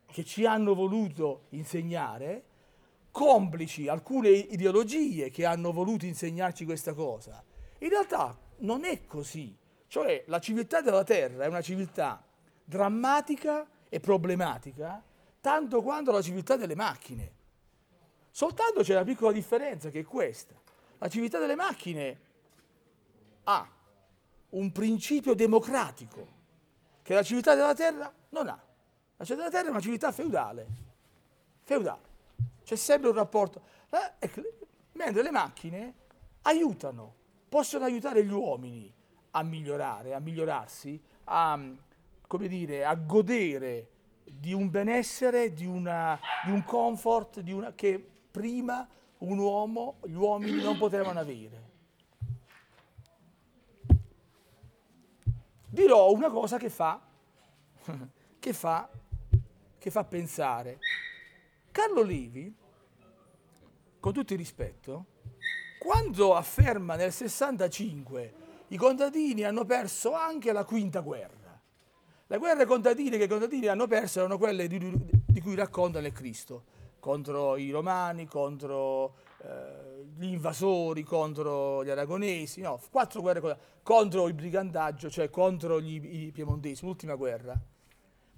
che 0.06 0.24
ci 0.24 0.46
hanno 0.46 0.74
voluto 0.74 1.46
insegnare, 1.50 2.44
complici 3.12 3.88
alcune 3.88 4.30
ideologie 4.30 5.30
che 5.30 5.46
hanno 5.46 5.72
voluto 5.72 6.06
insegnarci 6.06 6.66
questa 6.66 6.94
cosa. 6.94 7.44
In 7.80 7.89
realtà 7.89 8.38
non 8.60 8.86
è 8.86 9.06
così. 9.06 9.56
Cioè 9.88 10.24
la 10.28 10.39
civiltà 10.39 10.82
della 10.82 11.04
Terra 11.04 11.46
è 11.46 11.48
una 11.48 11.62
civiltà 11.62 12.24
drammatica 12.63 13.68
e 13.89 14.00
problematica 14.00 15.04
tanto 15.42 15.82
quanto 15.82 16.12
la 16.12 16.22
civiltà 16.22 16.56
delle 16.56 16.75
macchine. 16.75 17.38
Soltanto 18.30 18.82
c'è 18.82 18.94
una 18.94 19.04
piccola 19.04 19.32
differenza 19.32 19.89
che 19.89 20.01
è 20.01 20.04
questa. 20.04 20.54
La 21.00 21.08
civiltà 21.08 21.39
delle 21.39 21.56
macchine 21.56 22.20
ha 23.46 23.68
un 24.50 24.72
principio 24.72 25.34
democratico 25.34 26.38
che 27.01 27.13
la 27.13 27.24
civiltà 27.24 27.56
della 27.56 27.74
terra 27.74 28.13
non 28.30 28.48
ha. 28.48 28.63
La 29.18 29.25
civiltà 29.25 29.50
della 29.50 29.50
terra 29.50 29.68
è 29.68 29.72
una 29.72 29.82
civiltà 29.82 30.12
feudale. 30.12 30.68
Feudale. 31.63 32.09
C'è 32.70 32.76
sempre 32.76 33.10
un 33.10 33.16
rapporto. 33.16 33.64
Eh, 33.90 34.30
mentre 34.92 35.24
le 35.24 35.32
macchine 35.32 35.94
aiutano, 36.44 37.16
possono 37.50 37.84
aiutare 37.84 38.24
gli 38.24 38.32
uomini 38.32 38.94
a 39.32 39.42
migliorare, 39.42 40.14
a 40.14 40.20
migliorarsi, 40.20 41.02
a, 41.24 41.60
come 42.28 42.48
dire, 42.48 42.86
a 42.86 42.94
godere 42.94 43.90
di 44.24 44.54
un 44.54 44.70
benessere, 44.70 45.52
di, 45.52 45.66
una, 45.66 46.20
di 46.46 46.52
un 46.52 46.64
comfort 46.64 47.40
di 47.40 47.52
una, 47.52 47.74
che 47.74 48.08
prima 48.30 48.88
un 49.18 49.40
uomo, 49.40 49.98
gli 50.04 50.14
uomini 50.14 50.62
non 50.62 50.78
potevano 50.78 51.20
avere. 51.20 51.64
Dirò 55.68 56.12
una 56.12 56.30
cosa 56.30 56.60
che 56.60 56.70
fa, 56.70 57.02
che 58.38 58.54
fa, 58.54 58.88
che 59.80 59.90
fa 59.90 60.04
pensare. 60.04 60.78
Carlo 61.72 62.02
Levi, 62.02 62.59
con 64.00 64.13
tutto 64.13 64.34
il 64.34 64.39
rispetto, 64.39 65.06
quando 65.79 66.36
afferma 66.36 66.96
nel 66.96 67.12
65 67.12 68.34
i 68.68 68.77
contadini 68.77 69.44
hanno 69.44 69.65
perso 69.65 70.13
anche 70.13 70.51
la 70.51 70.63
quinta 70.63 71.00
guerra, 71.00 71.60
le 72.27 72.38
guerre 72.38 72.65
contadine 72.65 73.18
che 73.18 73.24
i 73.24 73.27
contadini 73.27 73.68
hanno 73.68 73.88
perso 73.88 74.20
erano 74.20 74.38
quelle 74.38 74.68
di, 74.68 74.79
di 75.25 75.41
cui 75.41 75.56
racconta 75.56 76.00
nel 76.00 76.12
Cristo, 76.12 76.63
contro 77.00 77.58
i 77.58 77.72
romani, 77.72 78.27
contro 78.27 79.15
eh, 79.41 80.06
gli 80.15 80.25
invasori, 80.25 81.03
contro 81.03 81.84
gli 81.84 81.89
aragonesi, 81.89 82.62
no, 82.62 82.79
quattro 82.91 83.22
guerre 83.22 83.58
contro 83.82 84.27
il 84.27 84.34
brigandaggio, 84.34 85.10
cioè 85.10 85.29
contro 85.29 85.82
gli, 85.82 86.25
i 86.25 86.32
piemontesi, 86.32 86.86
l'ultima 86.86 87.15
guerra. 87.15 87.60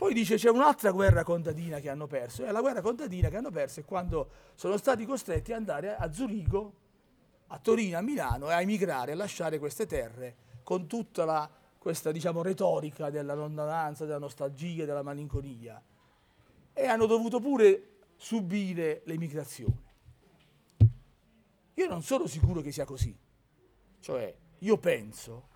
Poi 0.02 0.16
dice 0.16 0.36
c'è 0.36 0.50
un'altra 0.50 0.90
guerra 0.90 1.24
contadina 1.24 1.80
che 1.80 1.88
hanno 1.88 2.08
perso, 2.08 2.44
e 2.44 2.52
la 2.52 2.62
guerra 2.62 2.82
contadina 2.82 3.30
che 3.30 3.38
hanno 3.38 3.52
perso 3.52 3.82
è 3.82 3.86
quando 3.86 4.30
sono 4.56 4.76
stati 4.78 5.06
costretti 5.06 5.52
ad 5.52 5.60
andare 5.60 5.96
a 5.96 6.12
Zurigo, 6.12 6.74
a 7.46 7.60
Torino, 7.60 8.00
a 8.00 8.02
Milano 8.02 8.50
e 8.50 8.54
a 8.54 8.62
emigrare, 8.62 9.12
a 9.12 9.16
lasciare 9.16 9.60
queste 9.60 9.86
terre 9.86 10.36
con 10.64 10.88
tutta 10.88 11.24
la, 11.24 11.48
questa 11.78 12.12
diciamo, 12.12 12.42
retorica 12.42 13.12
della 13.12 13.36
lontananza, 13.36 14.06
della 14.06 14.18
nostalgia, 14.18 14.86
della 14.86 15.04
malinconia. 15.04 15.80
E 16.74 16.86
hanno 16.88 17.06
dovuto 17.06 17.40
pure 17.40 18.00
subire 18.16 19.04
l'emigrazione. 19.06 19.84
Io 21.76 21.88
non 21.88 22.02
sono 22.02 22.26
sicuro 22.26 22.62
che 22.62 22.72
sia 22.72 22.86
così. 22.86 23.16
Cioè, 24.00 24.36
io 24.58 24.78
penso, 24.80 25.48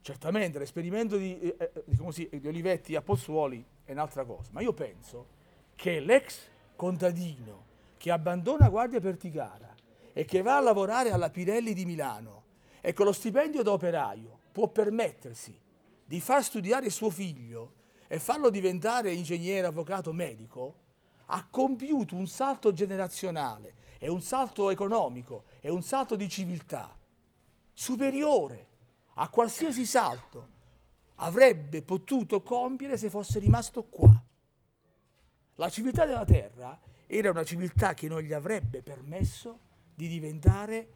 certamente 0.00 0.58
l'esperimento 0.58 1.18
di, 1.18 1.38
eh, 1.38 1.70
eh 1.86 2.12
si, 2.12 2.30
di 2.32 2.48
Olivetti 2.48 2.96
a 2.96 3.02
Pozzuoli 3.02 3.72
è 3.84 3.92
un'altra 3.92 4.24
cosa, 4.24 4.50
ma 4.52 4.60
io 4.60 4.72
penso 4.72 5.26
che 5.74 6.00
l'ex 6.00 6.38
contadino 6.76 7.72
che 7.96 8.10
abbandona 8.10 8.68
Guardia 8.68 9.00
Perticara 9.00 9.74
e 10.12 10.24
che 10.24 10.42
va 10.42 10.56
a 10.56 10.60
lavorare 10.60 11.10
alla 11.10 11.30
Pirelli 11.30 11.74
di 11.74 11.84
Milano 11.84 12.42
e 12.80 12.92
con 12.92 13.06
lo 13.06 13.12
stipendio 13.12 13.62
da 13.62 13.72
operaio 13.72 14.40
può 14.52 14.68
permettersi 14.68 15.58
di 16.04 16.20
far 16.20 16.44
studiare 16.44 16.90
suo 16.90 17.10
figlio 17.10 17.72
e 18.06 18.18
farlo 18.18 18.50
diventare 18.50 19.12
ingegnere, 19.12 19.66
avvocato, 19.66 20.12
medico, 20.12 20.82
ha 21.26 21.46
compiuto 21.48 22.14
un 22.14 22.26
salto 22.26 22.72
generazionale 22.72 23.74
e 23.98 24.08
un 24.08 24.20
salto 24.20 24.70
economico 24.70 25.44
e 25.60 25.70
un 25.70 25.82
salto 25.82 26.14
di 26.14 26.28
civiltà 26.28 26.94
superiore 27.72 28.68
a 29.14 29.28
qualsiasi 29.28 29.86
salto 29.86 30.48
avrebbe 31.16 31.82
potuto 31.82 32.42
compiere 32.42 32.96
se 32.96 33.10
fosse 33.10 33.38
rimasto 33.38 33.84
qua. 33.84 34.22
La 35.56 35.68
civiltà 35.68 36.04
della 36.04 36.24
terra 36.24 36.78
era 37.06 37.30
una 37.30 37.44
civiltà 37.44 37.94
che 37.94 38.08
non 38.08 38.20
gli 38.20 38.32
avrebbe 38.32 38.82
permesso 38.82 39.58
di 39.94 40.08
diventare 40.08 40.88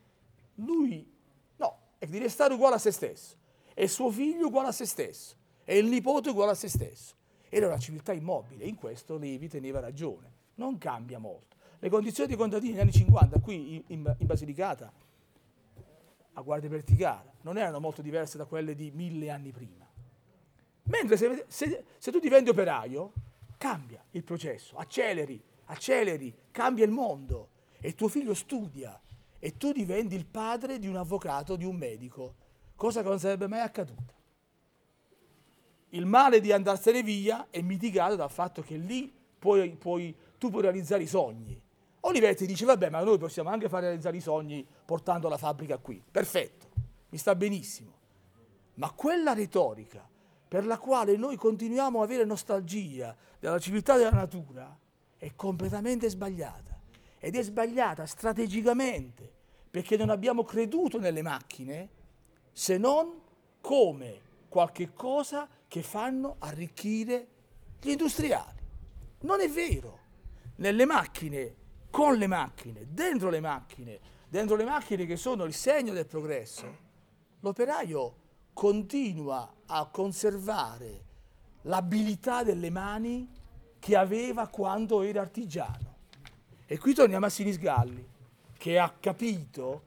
lui, 0.57 1.09
no, 1.57 1.79
e 1.99 2.07
di 2.07 2.19
restare 2.19 2.55
uguale 2.55 2.77
a 2.77 2.79
se 2.79 2.91
stesso, 2.91 3.37
e 3.75 3.87
suo 3.87 4.11
figlio 4.11 4.47
uguale 4.47 4.69
a 4.69 4.73
se 4.73 4.87
stesso, 4.87 5.37
e 5.65 5.79
il 5.79 5.87
nipote 5.87 6.31
uguale 6.31 6.53
a 6.53 6.57
se 6.57 6.69
stesso. 6.69 7.15
Era 7.49 7.67
una 7.67 7.79
civiltà 7.79 8.13
immobile, 8.13 8.65
in 8.65 8.75
questo 8.75 9.17
Levi 9.17 9.49
teneva 9.49 9.81
ragione, 9.81 10.33
non 10.57 10.77
cambia 10.77 11.19
molto. 11.19 11.57
Le 11.79 11.89
condizioni 11.89 12.29
dei 12.29 12.37
contadini 12.37 12.73
negli 12.73 12.81
anni 12.81 12.93
50 12.93 13.39
qui 13.39 13.77
in, 13.87 14.15
in 14.19 14.27
Basilicata, 14.27 14.93
a 16.33 16.41
Guardia 16.41 16.69
Verticale, 16.69 17.35
non 17.43 17.57
erano 17.57 17.79
molto 17.79 18.03
diverse 18.03 18.37
da 18.37 18.45
quelle 18.45 18.75
di 18.75 18.91
mille 18.91 19.31
anni 19.31 19.53
prima. 19.53 19.88
Mentre 20.88 21.16
se, 21.16 21.45
se, 21.49 21.85
se 21.97 22.11
tu 22.11 22.18
diventi 22.18 22.50
operaio, 22.50 23.12
cambia 23.57 24.04
il 24.12 24.25
processo, 24.25 24.76
acceleri, 24.76 25.42
acceleri, 25.66 26.35
cambia 26.50 26.85
il 26.85 26.90
mondo 26.90 27.50
e 27.80 27.95
tuo 27.95 28.09
figlio 28.09 28.35
studia 28.35 29.00
e 29.38 29.57
tu 29.57 29.73
diventi 29.73 30.14
il 30.14 30.26
padre 30.26 30.78
di 30.78 30.87
un 30.87 30.97
avvocato, 30.97 31.57
di 31.57 31.64
un 31.64 31.76
medico, 31.76 32.35
cosa 32.75 33.02
che 33.02 33.09
non 33.09 33.18
sarebbe 33.18 33.47
mai 33.47 33.61
accaduta 33.61 34.16
il 35.90 36.04
male 36.04 36.40
di 36.40 36.52
andarsene 36.52 37.02
via 37.02 37.47
è 37.50 37.61
mitigato 37.62 38.16
dal 38.16 38.30
fatto 38.30 38.62
che 38.62 38.76
lì 38.76 39.12
puoi, 39.38 39.71
puoi, 39.76 40.14
tu 40.37 40.50
puoi 40.50 40.62
realizzare 40.62 41.02
i 41.02 41.07
sogni. 41.07 41.61
Olivetti 42.00 42.47
dice, 42.47 42.64
vabbè, 42.64 42.90
ma 42.90 43.02
noi 43.02 43.18
possiamo 43.18 43.50
anche 43.50 43.68
far 43.68 43.83
realizzare 43.83 44.16
i 44.16 44.21
sogni 44.21 44.66
portando 44.85 45.28
la 45.28 45.38
fabbrica 45.38 45.78
qui. 45.78 46.02
Perfetto, 46.11 46.68
mi 47.09 47.18
sta 47.18 47.35
benissimo. 47.35 47.97
Ma 48.75 48.90
quella 48.92 49.33
retorica 49.33 50.07
per 50.49 50.64
la 50.64 50.78
quale 50.78 51.17
noi 51.17 51.37
continuiamo 51.37 52.00
a 52.00 52.05
avere 52.05 52.25
nostalgia 52.25 53.14
della 53.38 53.59
civiltà 53.59 53.97
della 53.97 54.11
natura 54.11 54.76
è 55.19 55.35
completamente 55.37 56.09
sbagliata. 56.09 56.81
Ed 57.19 57.37
è 57.37 57.43
sbagliata 57.43 58.07
strategicamente, 58.07 59.31
perché 59.71 59.97
non 59.97 60.09
abbiamo 60.09 60.45
creduto 60.45 60.99
nelle 60.99 61.23
macchine 61.23 61.90
se 62.52 62.78
non 62.78 63.21
come 63.61 64.21
qualche 64.49 64.93
cosa 64.95 65.49
che 65.67 65.83
fanno 65.83 66.37
arricchire 66.38 67.26
gli 67.81 67.90
industriali. 67.90 68.62
Non 69.21 69.40
è 69.40 69.49
vero. 69.49 69.99
Nelle 70.57 70.87
macchine, 70.87 71.55
con 71.90 72.17
le 72.17 72.26
macchine, 72.26 72.87
dentro 72.88 73.31
le 73.31 73.40
macchine, 73.40 74.00
dentro 74.28 74.57
le 74.57 74.64
macchine 74.64 75.07
che 75.07 75.17
sono 75.17 75.45
il 75.45 75.55
segno 75.55 75.93
del 75.93 76.07
progresso, 76.07 76.76
l'operaio 77.40 78.26
continua 78.59 79.49
a 79.67 79.87
conservare 79.87 81.05
l'abilità 81.62 82.43
delle 82.43 82.71
mani 82.71 83.31
che 83.79 83.95
aveva 83.95 84.49
quando 84.49 85.03
era 85.03 85.21
artigiano. 85.21 85.95
E 86.67 86.77
qui 86.77 86.93
torniamo 86.93 87.27
a 87.27 87.29
Sinisgalli, 87.29 88.05
che 88.57 88.77
ha 88.81 88.93
capito 88.99 89.83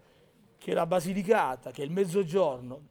che 0.57 0.73
la 0.73 0.85
Basilicata, 0.85 1.71
che 1.71 1.83
il 1.83 1.91
mezzogiorno, 1.91 2.81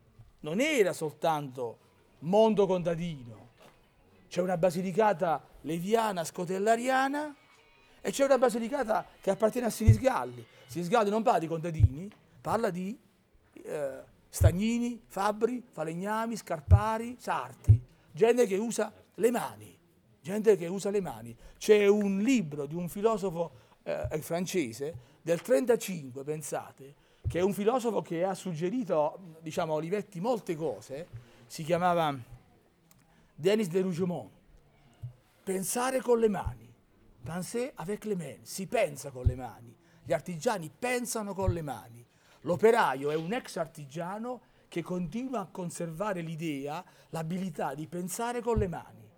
non 0.41 0.61
era 0.61 0.93
soltanto 0.93 1.79
mondo 2.19 2.67
contadino. 2.67 3.49
C'è 4.29 4.43
una 4.43 4.59
basilicata 4.59 5.43
leviana 5.63 6.25
scotellariana 6.25 7.35
e 8.03 8.11
c'è 8.11 8.27
una 8.27 8.37
basilicata 8.37 9.07
che 9.19 9.31
appartiene 9.31 9.69
a 9.69 9.71
Sinisgalli. 9.71 10.45
Sinisgalli 10.67 11.09
non 11.09 11.23
parla 11.23 11.39
di 11.39 11.47
contadini, 11.47 12.11
parla 12.39 12.69
di 12.69 13.01
eh, 13.63 14.10
stagnini, 14.31 15.03
fabbri, 15.07 15.63
falegnami, 15.69 16.37
scarpari, 16.37 17.17
sarti, 17.19 17.79
gente 18.13 18.47
che 18.47 18.57
usa 18.57 18.93
le 19.15 19.31
mani, 19.31 19.77
gente 20.23 20.57
che 20.57 20.67
usa 20.67 20.91
le 20.91 21.01
mani. 21.01 21.37
C'è 21.59 21.87
un 21.87 22.19
libro 22.21 22.67
di 22.67 22.75
un 22.75 22.89
filosofo 22.89 23.53
eh, 23.83 24.21
francese 24.23 25.09
del 25.21 25.43
35, 25.43 26.25
pensate, 26.25 26.95
che 27.29 27.41
è 27.41 27.43
un 27.43 27.53
filosofo 27.53 28.01
che 28.01 28.25
ha 28.25 28.35
suggerito, 28.35 29.37
diciamo, 29.41 29.73
a 29.73 29.77
Olivetti 29.77 30.21
molte 30.21 30.57
cose, 30.57 31.09
si 31.47 31.63
chiamava 31.65 32.17
Denis 33.35 33.69
de 33.69 33.81
Rougemont. 33.81 34.31
Pensare 35.43 36.01
con 36.01 36.19
le 36.19 36.29
mani. 36.29 36.69
Penser 37.25 37.73
avec 37.77 38.05
les 38.05 38.15
mains. 38.15 38.41
Si 38.43 38.67
pensa 38.67 39.11
con 39.11 39.25
le 39.25 39.35
mani. 39.35 39.75
Gli 40.05 40.13
artigiani 40.13 40.71
pensano 40.71 41.35
con 41.35 41.53
le 41.53 41.63
mani. 41.63 42.00
L'operaio 42.43 43.11
è 43.11 43.15
un 43.15 43.33
ex 43.33 43.57
artigiano 43.57 44.43
che 44.69 44.83
continua 44.83 45.41
a 45.41 45.49
conservare 45.51 46.21
l'idea, 46.21 46.83
l'abilità 47.11 47.75
di 47.75 47.87
pensare 47.87 48.41
con 48.41 48.57
le 48.57 48.69
mani 48.69 49.09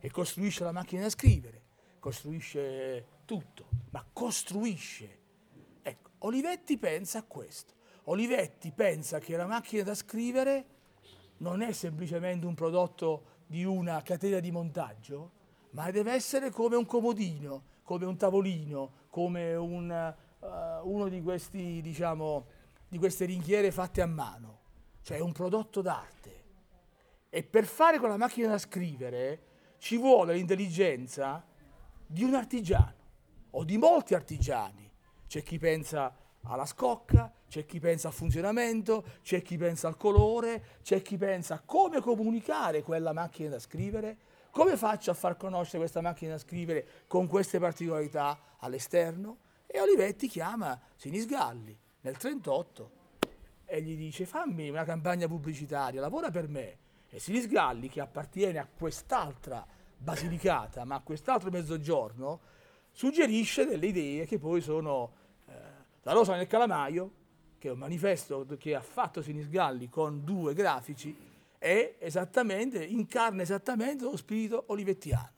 e 0.00 0.10
costruisce 0.10 0.64
la 0.64 0.72
macchina 0.72 1.02
da 1.02 1.10
scrivere, 1.10 1.62
costruisce 1.98 3.06
tutto, 3.24 3.68
ma 3.90 4.04
costruisce. 4.12 5.18
Ecco, 5.82 6.10
Olivetti 6.18 6.78
pensa 6.78 7.18
a 7.18 7.22
questo. 7.24 7.74
Olivetti 8.04 8.70
pensa 8.70 9.18
che 9.18 9.36
la 9.36 9.46
macchina 9.46 9.82
da 9.82 9.94
scrivere 9.94 10.66
non 11.38 11.62
è 11.62 11.72
semplicemente 11.72 12.46
un 12.46 12.54
prodotto 12.54 13.36
di 13.46 13.64
una 13.64 14.02
catena 14.02 14.38
di 14.40 14.50
montaggio, 14.50 15.32
ma 15.70 15.90
deve 15.90 16.12
essere 16.12 16.50
come 16.50 16.76
un 16.76 16.86
comodino, 16.86 17.62
come 17.82 18.04
un 18.06 18.16
tavolino, 18.16 18.92
come 19.10 19.54
un, 19.54 20.14
uh, 20.40 20.46
uno 20.90 21.08
di, 21.08 21.22
questi, 21.22 21.80
diciamo, 21.80 22.46
di 22.88 22.98
queste 22.98 23.26
ringhiere 23.26 23.70
fatte 23.70 24.00
a 24.00 24.06
mano, 24.06 24.60
cioè 25.02 25.20
un 25.20 25.32
prodotto 25.32 25.82
d'arte. 25.82 26.16
E 27.28 27.42
per 27.42 27.66
fare 27.66 27.98
con 27.98 28.08
la 28.08 28.16
macchina 28.16 28.48
da 28.48 28.58
scrivere 28.58 29.42
ci 29.78 29.98
vuole 29.98 30.34
l'intelligenza 30.34 31.44
di 32.06 32.24
un 32.24 32.34
artigiano 32.34 32.94
o 33.50 33.64
di 33.64 33.76
molti 33.76 34.14
artigiani. 34.14 34.90
C'è 35.26 35.42
chi 35.42 35.58
pensa 35.58 36.14
alla 36.44 36.64
scocca, 36.64 37.30
c'è 37.48 37.66
chi 37.66 37.78
pensa 37.78 38.08
al 38.08 38.14
funzionamento, 38.14 39.04
c'è 39.22 39.42
chi 39.42 39.58
pensa 39.58 39.88
al 39.88 39.98
colore, 39.98 40.78
c'è 40.82 41.02
chi 41.02 41.18
pensa 41.18 41.54
a 41.54 41.60
come 41.60 42.00
comunicare 42.00 42.82
quella 42.82 43.12
macchina 43.12 43.50
da 43.50 43.58
scrivere, 43.58 44.16
come 44.50 44.78
faccio 44.78 45.10
a 45.10 45.14
far 45.14 45.36
conoscere 45.36 45.78
questa 45.78 46.00
macchina 46.00 46.32
da 46.32 46.38
scrivere 46.38 46.86
con 47.06 47.26
queste 47.26 47.58
particolarità 47.58 48.56
all'esterno. 48.58 49.40
E 49.66 49.80
Olivetti 49.80 50.28
chiama 50.28 50.80
Sinisgalli 50.96 51.78
nel 52.00 52.16
1938 52.20 52.90
e 53.64 53.82
gli 53.82 53.96
dice 53.96 54.24
fammi 54.24 54.68
una 54.70 54.84
campagna 54.84 55.26
pubblicitaria, 55.26 56.00
lavora 56.00 56.30
per 56.30 56.48
me. 56.48 56.78
E 57.10 57.18
Sinisgalli, 57.18 57.88
che 57.88 58.00
appartiene 58.00 58.58
a 58.58 58.66
quest'altra 58.66 59.66
Basilicata, 60.00 60.84
ma 60.84 60.96
a 60.96 61.00
quest'altro 61.00 61.50
mezzogiorno, 61.50 62.40
suggerisce 62.92 63.66
delle 63.66 63.86
idee 63.86 64.26
che 64.26 64.38
poi 64.38 64.60
sono 64.60 65.12
eh, 65.46 65.52
La 66.02 66.12
rosa 66.12 66.36
nel 66.36 66.46
calamaio, 66.46 67.12
che 67.58 67.68
è 67.68 67.72
un 67.72 67.78
manifesto 67.78 68.46
che 68.58 68.76
ha 68.76 68.80
fatto 68.80 69.22
Sinisgalli 69.22 69.88
con 69.88 70.22
due 70.22 70.54
grafici, 70.54 71.16
è 71.58 71.96
esattamente, 71.98 72.84
incarna 72.84 73.42
esattamente 73.42 74.04
lo 74.04 74.16
spirito 74.16 74.64
olivettiano. 74.68 75.32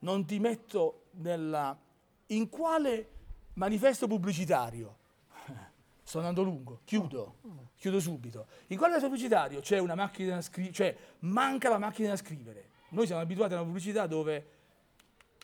Non 0.00 0.26
ti 0.26 0.40
metto 0.40 1.04
nella... 1.12 1.78
In 2.26 2.48
quale 2.48 3.08
manifesto 3.54 4.08
pubblicitario? 4.08 4.96
Sto 6.12 6.20
andando 6.20 6.42
lungo, 6.42 6.80
chiudo, 6.84 7.36
chiudo 7.74 7.98
subito. 7.98 8.46
In 8.66 8.76
quale 8.76 9.00
pubblicitario 9.00 9.60
c'è 9.60 9.78
una 9.78 9.94
macchina 9.94 10.34
da 10.34 10.42
scrivere, 10.42 10.74
cioè 10.74 10.96
manca 11.20 11.70
la 11.70 11.78
macchina 11.78 12.10
da 12.10 12.16
scrivere. 12.16 12.68
Noi 12.90 13.06
siamo 13.06 13.22
abituati 13.22 13.54
a 13.54 13.56
una 13.56 13.64
pubblicità 13.64 14.06
dove 14.06 14.46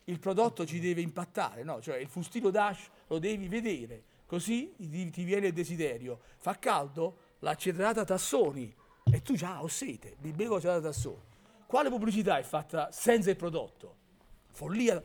il 0.05 0.19
prodotto 0.19 0.67
ci 0.67 0.79
deve 0.79 1.01
impattare, 1.01 1.63
no? 1.63 1.81
cioè 1.81 1.97
il 1.97 2.09
fustino 2.09 2.51
Dash 2.51 2.87
lo 3.07 3.19
devi 3.19 3.49
vedere, 3.49 4.03
così 4.27 4.75
ti, 4.77 5.09
ti 5.09 5.25
viene 5.25 5.47
il 5.47 5.53
desiderio. 5.55 6.21
Fa 6.37 6.59
caldo? 6.59 7.17
L'accelerata 7.39 8.05
Tassoni 8.05 8.71
e 9.11 9.23
tu 9.23 9.37
già 9.37 9.63
ho 9.63 9.69
sete, 9.69 10.17
mi 10.21 10.33
bevo 10.33 10.57
l'accelerata 10.57 10.89
Tassoni. 10.89 11.23
Quale 11.65 11.89
pubblicità 11.89 12.37
è 12.37 12.43
fatta 12.43 12.93
senza 12.93 13.31
il 13.31 13.37
prodotto? 13.37 13.97
Follia 14.49 15.03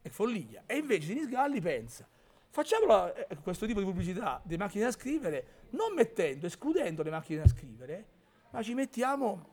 è 0.00 0.08
follia. 0.08 0.62
E 0.64 0.76
invece 0.76 1.08
Denis 1.08 1.28
Galli 1.28 1.60
pensa, 1.60 2.06
facciamo 2.52 3.12
eh, 3.12 3.36
questo 3.42 3.66
tipo 3.66 3.80
di 3.80 3.84
pubblicità 3.84 4.40
di 4.44 4.56
macchine 4.56 4.84
da 4.84 4.92
scrivere, 4.92 5.46
non 5.70 5.92
mettendo, 5.92 6.46
escludendo 6.46 7.02
le 7.02 7.10
macchine 7.10 7.42
da 7.42 7.48
scrivere, 7.48 8.06
ma 8.50 8.62
ci 8.62 8.74
mettiamo 8.74 9.48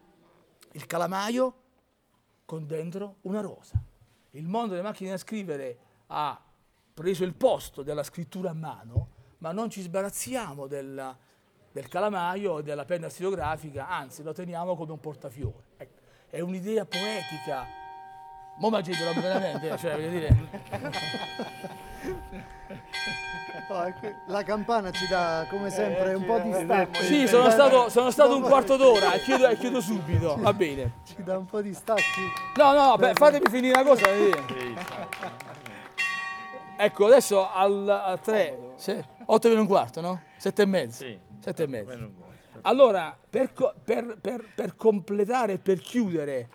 il 0.73 0.85
calamaio 0.85 1.55
con 2.45 2.67
dentro 2.67 3.15
una 3.21 3.41
rosa 3.41 3.81
il 4.31 4.47
mondo 4.47 4.71
delle 4.71 4.83
macchine 4.83 5.11
da 5.11 5.17
scrivere 5.17 5.77
ha 6.07 6.39
preso 6.93 7.23
il 7.23 7.33
posto 7.33 7.81
della 7.81 8.03
scrittura 8.03 8.51
a 8.51 8.53
mano, 8.53 9.09
ma 9.39 9.51
non 9.51 9.69
ci 9.69 9.81
sbarazziamo 9.81 10.67
del, 10.67 11.17
del 11.71 11.87
calamaio 11.87 12.59
e 12.59 12.63
della 12.63 12.85
penna 12.85 13.09
stilografica, 13.09 13.87
anzi 13.87 14.21
lo 14.21 14.33
teniamo 14.33 14.75
come 14.75 14.91
un 14.91 14.99
portafiore. 14.99 15.63
Ecco, 15.77 15.99
è 16.29 16.41
un'idea 16.41 16.85
poetica. 16.85 17.65
Mo' 18.57 18.69
mangetelo 18.69 19.13
veramente, 19.13 19.77
cioè, 19.77 19.93
voglio 19.93 20.09
dire... 20.09 20.37
Oh, 23.71 23.93
la 24.25 24.41
campana 24.41 24.89
ci 24.89 25.07
dà 25.07 25.45
come 25.47 25.69
sempre 25.69 26.15
un 26.15 26.25
po' 26.25 26.39
di 26.39 26.51
stacco. 26.51 27.01
Sì, 27.03 27.27
sono 27.27 27.51
stato, 27.51 27.87
sono 27.89 28.09
stato 28.09 28.35
un 28.35 28.41
quarto 28.41 28.75
d'ora 28.77 29.13
e 29.13 29.21
chiudo, 29.21 29.47
chiudo, 29.55 29.79
subito. 29.79 30.35
Va 30.39 30.53
bene. 30.53 31.01
Ci 31.05 31.21
dà 31.21 31.37
un 31.37 31.45
po' 31.45 31.61
di 31.61 31.71
stacchi. 31.75 32.21
No, 32.55 32.73
no, 32.73 32.95
beh, 32.97 33.13
fatemi 33.13 33.47
finire 33.47 33.79
una 33.79 33.87
cosa. 33.87 34.07
Ecco, 36.77 37.05
adesso 37.05 37.47
al 37.47 38.19
3, 38.23 38.57
8 39.25 39.49
meno 39.49 39.61
un 39.61 39.67
quarto, 39.67 40.01
no? 40.01 40.19
7 40.37 40.61
e 40.63 40.65
mezzo. 40.65 41.03
Sì. 41.03 41.19
7 41.39 41.63
e 41.63 41.67
mezzo. 41.67 42.11
Allora, 42.61 43.15
per, 43.29 43.51
per, 43.83 44.17
per, 44.19 44.45
per 44.55 44.75
completare 44.75 45.59
per 45.59 45.79
chiudere 45.79 46.49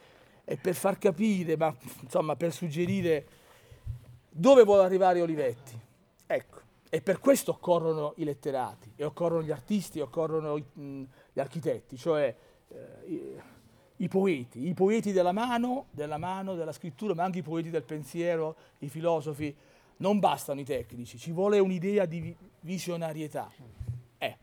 e 0.45 0.57
per 0.57 0.75
far 0.75 0.99
capire, 0.99 1.57
ma 1.57 1.73
insomma 2.01 2.35
per 2.35 2.53
suggerire 2.53 3.27
dove 4.29 4.65
vuole 4.65 4.83
arrivare 4.83 5.23
Olivetti. 5.23 5.79
Ecco, 6.27 6.63
e 6.89 7.01
per 7.01 7.19
questo 7.19 7.51
occorrono 7.53 8.15
i 8.17 8.25
letterati, 8.25 8.93
e 8.97 9.05
occorrono 9.05 9.43
gli 9.43 9.51
artisti, 9.51 9.99
e 9.99 10.03
occorrono 10.03 10.57
i, 10.57 10.65
mh, 10.73 11.03
gli 11.33 11.41
architetti, 11.41 11.97
cioè 11.97 12.35
eh, 12.69 13.07
i, 13.07 13.41
i, 13.97 14.09
poeti, 14.09 14.69
i 14.69 14.75
poeti 14.75 15.13
della 15.13 15.33
mano, 15.33 15.87
della 15.91 16.19
mano, 16.19 16.55
della 16.55 16.73
scrittura, 16.73 17.15
ma 17.15 17.25
anche 17.25 17.41
i 17.41 17.43
poeti 17.43 17.71
del 17.71 17.83
pensiero, 17.83 18.57
i 18.79 18.89
filosofi. 18.89 19.55
Non 19.97 20.19
bastano 20.19 20.61
i 20.61 20.65
tecnici, 20.65 21.19
ci 21.19 21.31
vuole 21.31 21.59
un'idea 21.61 22.05
di 22.05 22.37
visionarietà. 22.61 23.51
Eh. 24.19 24.39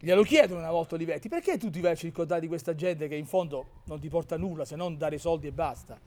Glielo 0.00 0.22
chiedono 0.22 0.60
una 0.60 0.70
volta 0.70 0.96
Olivetti, 0.96 1.28
perché 1.28 1.58
tu 1.58 1.70
ti 1.70 1.80
vai 1.80 1.92
a 1.92 1.96
circondare 1.96 2.40
di 2.40 2.48
questa 2.48 2.74
gente 2.74 3.06
che 3.08 3.14
in 3.14 3.26
fondo 3.26 3.82
non 3.84 4.00
ti 4.00 4.08
porta 4.08 4.36
nulla 4.36 4.64
se 4.64 4.76
non 4.76 4.96
dare 4.96 5.18
soldi 5.18 5.46
e 5.46 5.52
basta? 5.52 5.98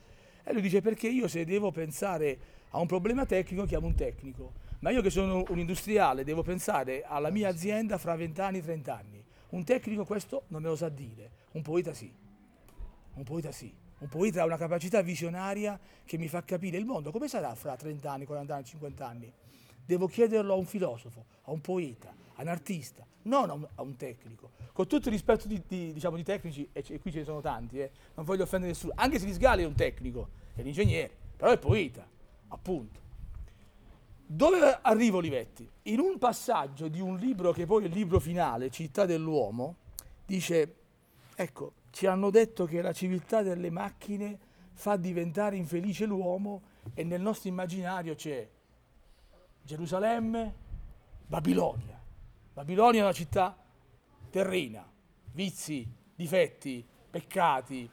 E 0.44 0.54
lui 0.54 0.62
dice 0.62 0.82
perché 0.82 1.08
io 1.08 1.28
se 1.28 1.46
devo 1.46 1.72
pensare 1.72 2.39
a 2.71 2.79
un 2.79 2.88
problema 2.88 3.25
tecnico 3.25 3.65
chiamo 3.65 3.88
un 3.88 3.95
tecnico, 3.95 4.53
ma 4.79 4.91
io 4.91 5.01
che 5.01 5.10
sono 5.10 5.43
un 5.49 5.60
industriale 5.60 6.23
devo 6.23 6.41
pensare 6.41 7.03
alla 7.03 7.29
mia 7.29 7.49
azienda 7.49 7.97
fra 7.97 8.15
20 8.15 8.41
anni, 8.41 8.62
30 8.62 8.97
anni. 8.97 9.23
Un 9.49 9.63
tecnico 9.65 10.05
questo 10.05 10.43
non 10.47 10.62
me 10.62 10.69
lo 10.69 10.75
sa 10.75 10.88
dire, 10.88 11.31
un 11.51 11.62
poeta 11.62 11.93
sì, 11.93 12.12
un 13.13 13.23
poeta 13.23 13.51
sì. 13.51 13.79
Un 14.01 14.07
poeta 14.07 14.41
ha 14.41 14.45
una 14.45 14.57
capacità 14.57 15.03
visionaria 15.03 15.79
che 16.05 16.17
mi 16.17 16.27
fa 16.27 16.43
capire 16.43 16.75
il 16.75 16.86
mondo 16.86 17.12
come 17.12 17.27
sarà 17.27 17.53
fra 17.53 17.75
30 17.75 18.12
anni, 18.12 18.25
40 18.25 18.55
anni, 18.55 18.65
50 18.65 19.07
anni. 19.07 19.31
Devo 19.86 20.07
chiederlo 20.07 20.53
a 20.53 20.55
un 20.55 20.65
filosofo, 20.65 21.25
a 21.43 21.51
un 21.51 21.62
poeta, 21.62 22.12
a 22.36 22.41
un 22.41 22.47
artista, 22.47 23.05
non 23.23 23.51
a 23.51 23.53
un, 23.53 23.67
a 23.75 23.81
un 23.84 23.95
tecnico. 23.97 24.51
Con 24.73 24.88
tutto 24.88 25.10
il 25.10 25.13
rispetto 25.13 25.47
di, 25.47 25.62
di, 25.67 25.93
diciamo, 25.93 26.15
di 26.15 26.23
tecnici, 26.23 26.67
e, 26.71 26.84
e, 26.88 26.99
qui 26.99 27.12
ce 27.12 27.19
ne 27.19 27.25
sono 27.25 27.41
tanti, 27.41 27.79
eh, 27.79 27.91
non 28.15 28.25
voglio 28.25 28.41
offendere 28.41 28.71
nessuno, 28.71 28.93
anche 28.95 29.19
se 29.19 29.25
Risgali 29.25 29.62
è 29.62 29.67
un 29.67 29.75
tecnico, 29.75 30.29
è 30.55 30.62
un 30.62 30.67
ingegnere, 30.67 31.12
però 31.36 31.51
è 31.51 31.60
poeta 31.60 32.07
appunto. 32.52 33.00
Dove 34.26 34.80
arriva 34.82 35.18
Olivetti? 35.18 35.70
In 35.84 36.00
un 36.00 36.18
passaggio 36.18 36.88
di 36.88 37.02
un 37.02 37.18
libro 37.18 37.52
che 37.52 37.66
poi 37.66 37.84
è 37.84 37.88
il 37.88 37.94
libro 37.94 38.20
finale, 38.20 38.70
Città 38.70 39.06
dell'uomo, 39.06 39.76
dice, 40.26 40.76
ecco, 41.36 41.74
ci 41.90 42.06
hanno 42.06 42.30
detto 42.30 42.66
che 42.66 42.82
la 42.82 42.94
civiltà 42.94 43.42
delle 43.42 43.70
macchine 43.70 44.40
fa 44.74 44.96
diventare 44.96 45.58
infelice 45.58 46.06
l'uomo 46.06 46.62
e 46.94 47.04
nel 47.04 47.22
nostro 47.22 47.50
immaginario 47.50 48.16
c'è 48.16 48.48
Gerusalemme, 49.64 50.56
Babilonia. 51.28 52.02
Babilonia 52.54 53.02
è 53.02 53.04
una 53.04 53.14
città 53.14 53.56
terrena, 54.30 54.90
vizi, 55.34 55.88
difetti, 56.16 56.86
peccati, 57.10 57.90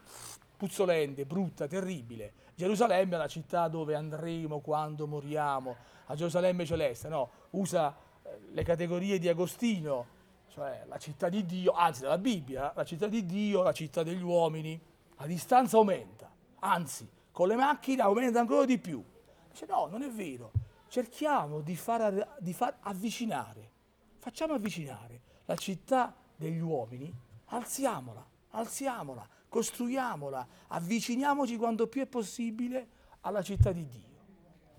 puzzolente, 0.55 1.25
brutta, 1.25 1.67
terribile. 1.67 2.33
Gerusalemme 2.59 3.15
è 3.15 3.17
la 3.17 3.29
città 3.29 3.69
dove 3.69 3.95
andremo 3.95 4.59
quando 4.59 5.07
moriamo, 5.07 5.77
a 6.07 6.15
Gerusalemme 6.15 6.65
celeste, 6.65 7.07
no, 7.07 7.29
usa 7.51 7.95
eh, 8.21 8.37
le 8.51 8.63
categorie 8.63 9.17
di 9.17 9.29
Agostino, 9.29 10.05
cioè 10.49 10.83
la 10.85 10.97
città 10.97 11.29
di 11.29 11.45
Dio, 11.45 11.71
anzi 11.71 12.01
dalla 12.01 12.17
Bibbia, 12.17 12.73
la 12.75 12.83
città 12.83 13.07
di 13.07 13.25
Dio, 13.25 13.63
la 13.63 13.71
città 13.71 14.03
degli 14.03 14.21
uomini, 14.21 14.77
la 15.15 15.25
distanza 15.25 15.77
aumenta, 15.77 16.29
anzi 16.59 17.09
con 17.31 17.47
le 17.47 17.55
macchine 17.55 18.01
aumenta 18.01 18.41
ancora 18.41 18.65
di 18.65 18.77
più. 18.77 19.01
Dice 19.49 19.65
no, 19.65 19.87
non 19.87 20.01
è 20.01 20.09
vero, 20.09 20.51
cerchiamo 20.89 21.61
di 21.61 21.77
far, 21.77 22.35
di 22.39 22.51
far 22.51 22.75
avvicinare, 22.81 23.71
facciamo 24.17 24.53
avvicinare 24.55 25.21
la 25.45 25.55
città 25.55 26.13
degli 26.35 26.59
uomini, 26.59 27.09
alziamola, 27.45 28.25
alziamola, 28.49 29.25
costruiamola, 29.49 30.47
avviciniamoci 30.67 31.57
quanto 31.57 31.87
più 31.87 32.01
è 32.01 32.05
possibile 32.05 32.87
alla 33.21 33.41
città 33.41 33.71
di 33.71 33.85
Dio. 33.85 34.07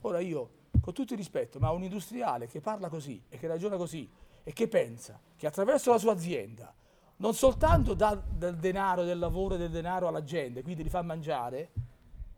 Ora 0.02 0.20
io, 0.20 0.50
con 0.80 0.94
tutto 0.94 1.12
il 1.12 1.18
rispetto, 1.18 1.59
ma 1.59 1.70
un 1.70 1.83
industriale 1.83 2.46
che 2.46 2.61
parla 2.61 2.88
così 2.88 3.22
e 3.28 3.37
che 3.37 3.46
ragiona 3.46 3.76
così 3.76 4.09
e 4.42 4.52
che 4.52 4.68
pensa 4.68 5.20
che 5.37 5.46
attraverso 5.46 5.90
la 5.90 5.98
sua 5.98 6.12
azienda 6.12 6.72
non 7.16 7.35
soltanto 7.35 7.92
dà 7.92 8.14
del 8.14 8.56
denaro, 8.56 9.04
del 9.04 9.18
lavoro 9.18 9.54
e 9.54 9.59
del 9.59 9.70
denaro 9.70 10.09
alla 10.09 10.22
gente, 10.22 10.62
quindi 10.62 10.83
li 10.83 10.88
fa 10.88 11.02
mangiare 11.02 11.72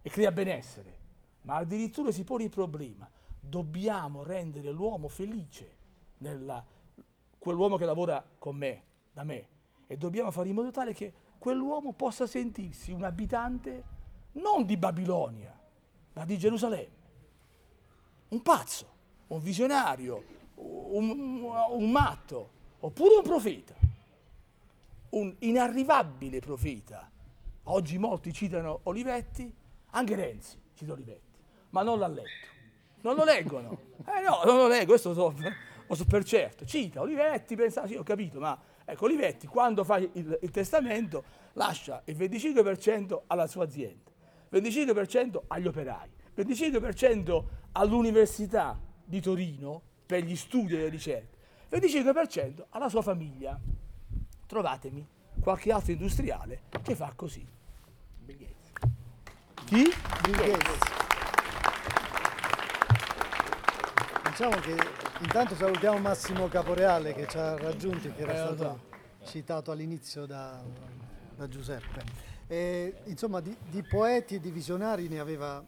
e 0.02 0.10
crea 0.10 0.32
benessere, 0.32 0.98
ma 1.42 1.56
addirittura 1.56 2.10
si 2.10 2.24
pone 2.24 2.44
il 2.44 2.50
problema, 2.50 3.08
dobbiamo 3.38 4.24
rendere 4.24 4.72
l'uomo 4.72 5.06
felice, 5.06 5.76
nella, 6.18 6.64
quell'uomo 7.38 7.76
che 7.76 7.84
lavora 7.84 8.24
con 8.38 8.56
me, 8.56 8.82
da 9.12 9.22
me, 9.22 9.48
e 9.86 9.96
dobbiamo 9.96 10.32
fare 10.32 10.48
in 10.48 10.54
modo 10.56 10.70
tale 10.72 10.92
che 10.92 11.12
quell'uomo 11.42 11.92
possa 11.92 12.28
sentirsi 12.28 12.92
un 12.92 13.02
abitante 13.02 13.82
non 14.34 14.64
di 14.64 14.76
Babilonia, 14.76 15.52
ma 16.12 16.24
di 16.24 16.38
Gerusalemme. 16.38 17.00
Un 18.28 18.42
pazzo, 18.42 18.86
un 19.26 19.40
visionario, 19.40 20.22
un, 20.54 21.42
un 21.70 21.90
matto, 21.90 22.50
oppure 22.78 23.16
un 23.16 23.22
profeta, 23.24 23.74
un 25.10 25.34
inarrivabile 25.40 26.38
profeta. 26.38 27.10
Oggi 27.64 27.98
molti 27.98 28.32
citano 28.32 28.78
Olivetti, 28.84 29.52
anche 29.90 30.14
Renzi 30.14 30.56
cita 30.74 30.92
Olivetti, 30.92 31.38
ma 31.70 31.82
non 31.82 31.98
l'ha 31.98 32.06
letto. 32.06 32.46
Non 33.00 33.16
lo 33.16 33.24
leggono. 33.24 33.76
Eh 34.06 34.20
no, 34.20 34.42
non 34.44 34.58
lo 34.58 34.68
leggo, 34.68 34.92
questo 34.92 35.12
so, 35.12 35.34
lo 35.88 35.94
so 35.96 36.04
per 36.04 36.22
certo. 36.22 36.64
Cita 36.64 37.00
Olivetti, 37.00 37.56
pensa, 37.56 37.84
sì, 37.88 37.96
ho 37.96 38.04
capito, 38.04 38.38
ma 38.38 38.56
ecco, 38.92 39.04
Olivetti 39.06 39.46
quando 39.46 39.84
fa 39.84 39.98
il, 39.98 40.38
il 40.40 40.50
testamento 40.50 41.24
lascia 41.54 42.02
il 42.06 42.16
25% 42.16 43.22
alla 43.26 43.46
sua 43.46 43.64
azienda, 43.64 44.10
25% 44.52 45.42
agli 45.48 45.66
operai, 45.66 46.10
25% 46.36 47.44
all'Università 47.72 48.78
di 49.04 49.20
Torino 49.20 49.82
per 50.06 50.22
gli 50.24 50.36
studi 50.36 50.74
e 50.74 50.78
le 50.78 50.88
ricerche, 50.88 51.36
25% 51.70 52.64
alla 52.70 52.88
sua 52.88 53.02
famiglia. 53.02 53.58
Trovatemi 54.46 55.06
qualche 55.40 55.72
altro 55.72 55.92
industriale 55.92 56.62
che 56.82 56.94
fa 56.94 57.12
così. 57.16 57.46
Bill 58.18 58.36
Gates. 58.36 58.72
Chi? 59.64 59.84
Bill 60.22 60.36
Gates. 60.36 61.01
Diciamo 64.32 64.56
che 64.60 64.74
intanto 65.20 65.54
salutiamo 65.54 65.98
Massimo 65.98 66.48
Caporeale 66.48 67.12
che 67.12 67.26
ci 67.28 67.36
ha 67.36 67.54
raggiunti, 67.54 68.10
che 68.14 68.22
era 68.22 68.32
Eh, 68.32 68.36
stato 68.36 68.80
citato 69.24 69.70
all'inizio 69.70 70.24
da, 70.24 70.58
da 71.36 71.46
Giuseppe. 71.48 72.02
E, 72.46 72.94
insomma, 73.04 73.40
di, 73.40 73.54
di 73.68 73.82
poeti 73.82 74.36
e 74.36 74.40
di 74.40 74.50
visionari 74.50 75.06
ne 75.08 75.20
aveva 75.20 75.62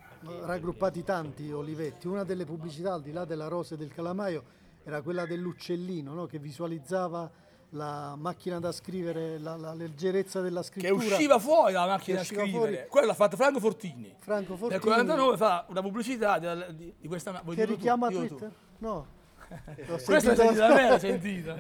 raggruppati 0.46 1.04
tanti 1.04 1.52
Olivetti. 1.52 2.06
Una 2.06 2.24
delle 2.24 2.46
pubblicità, 2.46 2.94
al 2.94 3.02
di 3.02 3.12
là 3.12 3.26
della 3.26 3.48
rosa 3.48 3.74
e 3.74 3.76
del 3.76 3.92
calamaio, 3.92 4.42
era 4.82 5.02
quella 5.02 5.26
dell'uccellino, 5.26 6.14
no? 6.14 6.24
che 6.24 6.38
visualizzava 6.38 7.30
la 7.74 8.14
macchina 8.16 8.58
da 8.60 8.70
scrivere, 8.72 9.38
la, 9.38 9.56
la 9.56 9.74
leggerezza 9.74 10.40
della 10.40 10.60
Che 10.60 10.66
scrittura. 10.66 10.94
usciva 11.16 11.38
fuori 11.38 11.72
dalla 11.72 11.86
macchina 11.92 12.18
da 12.18 12.24
scrivere. 12.24 12.50
fuori. 12.50 12.78
Quello 12.88 13.06
l'ha 13.08 13.14
fatto 13.14 13.36
Franco 13.36 13.58
Fortini. 13.60 14.14
Franco 14.20 14.50
Nel 14.52 14.58
Fortini, 14.58 14.80
49 14.80 15.36
fa 15.36 15.64
una 15.68 15.82
pubblicità 15.82 16.38
del- 16.38 16.74
di, 16.76 16.94
di 17.00 17.08
questa 17.08 17.32
ma- 17.32 17.40
vuoi 17.42 17.56
che 17.56 17.64
tu? 17.66 17.72
richiama 17.72 18.08
tu. 18.08 18.18
Twitter? 18.26 18.52
No. 18.78 19.06
Questa 19.86 20.20
sentito- 20.20 20.34
sentita 20.36 20.66
da 20.68 20.74
me, 20.92 20.98
sentita. 20.98 21.56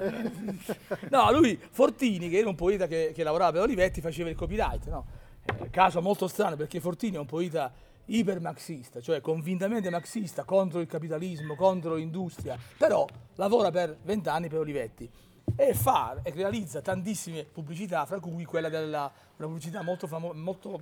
No, 1.10 1.30
lui, 1.32 1.60
Fortini, 1.70 2.28
che 2.28 2.38
era 2.38 2.48
un 2.48 2.54
poeta 2.54 2.86
che, 2.86 3.12
che 3.14 3.22
lavorava 3.22 3.52
per 3.52 3.60
Olivetti, 3.62 4.00
faceva 4.00 4.30
il 4.30 4.36
copyright, 4.36 4.86
no? 4.88 5.04
Eh, 5.44 5.68
caso 5.70 6.00
molto 6.00 6.26
strano 6.26 6.56
perché 6.56 6.80
Fortini 6.80 7.16
è 7.16 7.18
un 7.18 7.26
poeta 7.26 7.70
ipermarxista, 8.06 9.00
cioè 9.00 9.20
convintamente 9.20 9.90
marxista, 9.90 10.44
contro 10.44 10.80
il 10.80 10.86
capitalismo, 10.86 11.54
contro 11.56 11.94
l'industria, 11.96 12.56
però 12.78 13.06
lavora 13.36 13.70
per 13.70 13.96
vent'anni 14.02 14.48
per 14.48 14.58
Olivetti 14.60 15.10
e 15.56 15.74
fa 15.74 16.20
e 16.22 16.30
realizza 16.32 16.80
tantissime 16.80 17.44
pubblicità, 17.44 18.04
fra 18.06 18.18
cui 18.18 18.44
quella 18.44 18.68
della 18.68 19.10
una 19.36 19.46
pubblicità 19.48 19.82
molto, 19.82 20.06
famo- 20.06 20.32
molto 20.32 20.80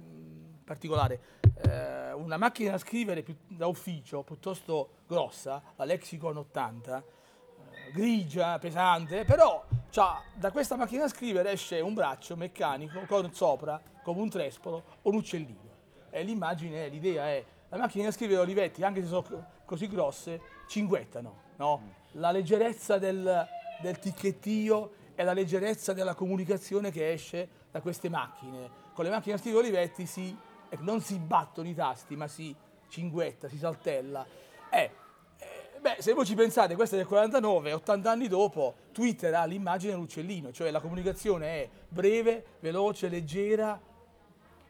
particolare, 0.64 1.20
eh, 1.66 2.12
una 2.12 2.36
macchina 2.36 2.72
da 2.72 2.78
scrivere 2.78 3.22
più- 3.22 3.36
da 3.48 3.66
ufficio 3.66 4.22
piuttosto 4.22 4.90
grossa, 5.06 5.62
la 5.76 5.84
Lexicon 5.84 6.36
80, 6.36 6.98
eh, 6.98 7.92
grigia, 7.92 8.58
pesante, 8.58 9.24
però 9.24 9.64
c'ha- 9.90 10.22
da 10.34 10.50
questa 10.50 10.76
macchina 10.76 11.02
da 11.02 11.08
scrivere 11.08 11.50
esce 11.50 11.80
un 11.80 11.94
braccio 11.94 12.36
meccanico 12.36 13.00
con 13.06 13.32
sopra, 13.32 13.80
come 14.02 14.20
un 14.20 14.30
trespolo, 14.30 14.82
un 15.02 15.14
uccellino. 15.16 15.70
E 16.10 16.22
l'immagine, 16.22 16.88
l'idea 16.88 17.26
è, 17.28 17.44
la 17.68 17.76
macchina 17.78 18.04
da 18.04 18.10
scrivere 18.12 18.40
Olivetti, 18.40 18.82
anche 18.84 19.02
se 19.02 19.08
sono 19.08 19.22
co- 19.22 19.44
così 19.64 19.88
grosse, 19.88 20.40
cinguettano, 20.68 21.36
no? 21.56 22.00
La 22.12 22.30
leggerezza 22.30 22.98
del, 22.98 23.46
del 23.82 23.98
ticchettio 23.98 24.92
e 25.14 25.24
la 25.24 25.34
leggerezza 25.34 25.92
della 25.92 26.14
comunicazione 26.14 26.90
che 26.90 27.12
esce 27.12 27.48
da 27.70 27.80
queste 27.80 28.08
macchine. 28.08 28.70
Con 28.94 29.04
le 29.04 29.10
macchine 29.10 29.34
da 29.34 29.40
scrivere 29.40 29.66
Olivetti 29.66 30.06
si, 30.06 30.36
eh, 30.68 30.78
non 30.80 31.00
si 31.00 31.18
battono 31.18 31.68
i 31.68 31.74
tasti, 31.74 32.16
ma 32.16 32.28
si 32.28 32.54
cinguetta, 32.88 33.48
si 33.48 33.58
saltella. 33.58 34.24
Eh, 34.70 34.90
eh, 35.38 35.78
beh, 35.80 35.96
se 35.98 36.12
voi 36.12 36.24
ci 36.24 36.34
pensate, 36.34 36.74
questo 36.74 36.94
è 36.94 36.98
del 36.98 37.06
49, 37.06 37.72
80 37.72 38.10
anni 38.10 38.28
dopo, 38.28 38.74
Twitter 38.92 39.34
ha 39.34 39.44
l'immagine 39.44 39.92
dell'uccellino, 39.92 40.52
cioè 40.52 40.70
la 40.70 40.80
comunicazione 40.80 41.62
è 41.62 41.68
breve, 41.88 42.44
veloce, 42.60 43.08
leggera, 43.08 43.78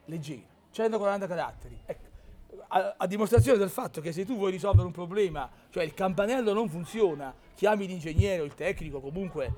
leggera, 0.06 0.46
140 0.70 1.26
caratteri. 1.26 1.80
Ecco, 1.84 2.11
a, 2.68 2.94
a 2.98 3.06
dimostrazione 3.06 3.58
del 3.58 3.70
fatto 3.70 4.00
che 4.00 4.12
se 4.12 4.24
tu 4.24 4.36
vuoi 4.36 4.50
risolvere 4.50 4.86
un 4.86 4.92
problema, 4.92 5.48
cioè 5.70 5.84
il 5.84 5.94
campanello 5.94 6.52
non 6.52 6.68
funziona, 6.68 7.34
chiami 7.54 7.86
l'ingegnere 7.86 8.42
o 8.42 8.44
il 8.44 8.54
tecnico 8.54 9.00
comunque, 9.00 9.54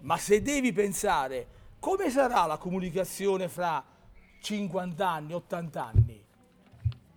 ma 0.00 0.16
se 0.16 0.42
devi 0.42 0.72
pensare 0.72 1.46
come 1.78 2.10
sarà 2.10 2.46
la 2.46 2.56
comunicazione 2.56 3.48
fra 3.48 3.84
50 4.40 5.08
anni, 5.08 5.32
80 5.32 5.84
anni, 5.84 6.24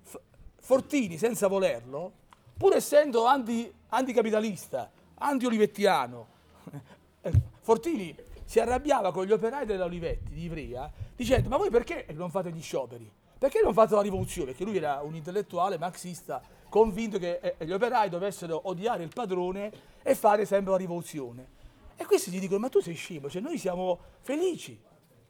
F- 0.04 0.20
Fortini, 0.60 1.18
senza 1.18 1.48
volerlo, 1.48 2.14
pur 2.58 2.76
essendo 2.76 3.26
anti- 3.26 3.72
anticapitalista, 3.90 4.92
anti-olivettiano, 5.16 6.28
Fortini 7.62 8.16
si 8.46 8.60
arrabbiava 8.60 9.12
con 9.12 9.26
gli 9.26 9.32
operai 9.32 9.66
della 9.66 9.86
Olivetti 9.86 10.34
di 10.34 10.44
Ivrea 10.44 10.92
dicendo 11.16 11.48
ma 11.50 11.58
voi 11.58 11.70
perché 11.70 12.06
non 12.12 12.30
fate 12.30 12.52
gli 12.52 12.62
scioperi? 12.62 13.10
Perché 13.42 13.60
non 13.64 13.74
fate 13.74 13.96
la 13.96 14.02
rivoluzione? 14.02 14.52
Perché 14.52 14.66
lui 14.66 14.78
era 14.78 15.02
un 15.02 15.16
intellettuale 15.16 15.80
marxista 15.80 16.44
convinto 16.70 17.18
che 17.18 17.40
eh, 17.58 17.66
gli 17.66 17.72
operai 17.72 18.08
dovessero 18.08 18.70
odiare 18.70 19.02
il 19.02 19.10
padrone 19.12 19.72
e 20.04 20.14
fare 20.14 20.46
sempre 20.46 20.74
la 20.74 20.78
rivoluzione. 20.78 21.48
E 21.96 22.06
questi 22.06 22.30
gli 22.30 22.40
dicono 22.40 22.60
ma 22.60 22.70
tu 22.70 22.82
sei 22.82 22.94
scemo, 22.94 23.32
cioè 23.32 23.42
noi 23.42 23.58
siamo 23.58 23.98
felici, 24.20 24.80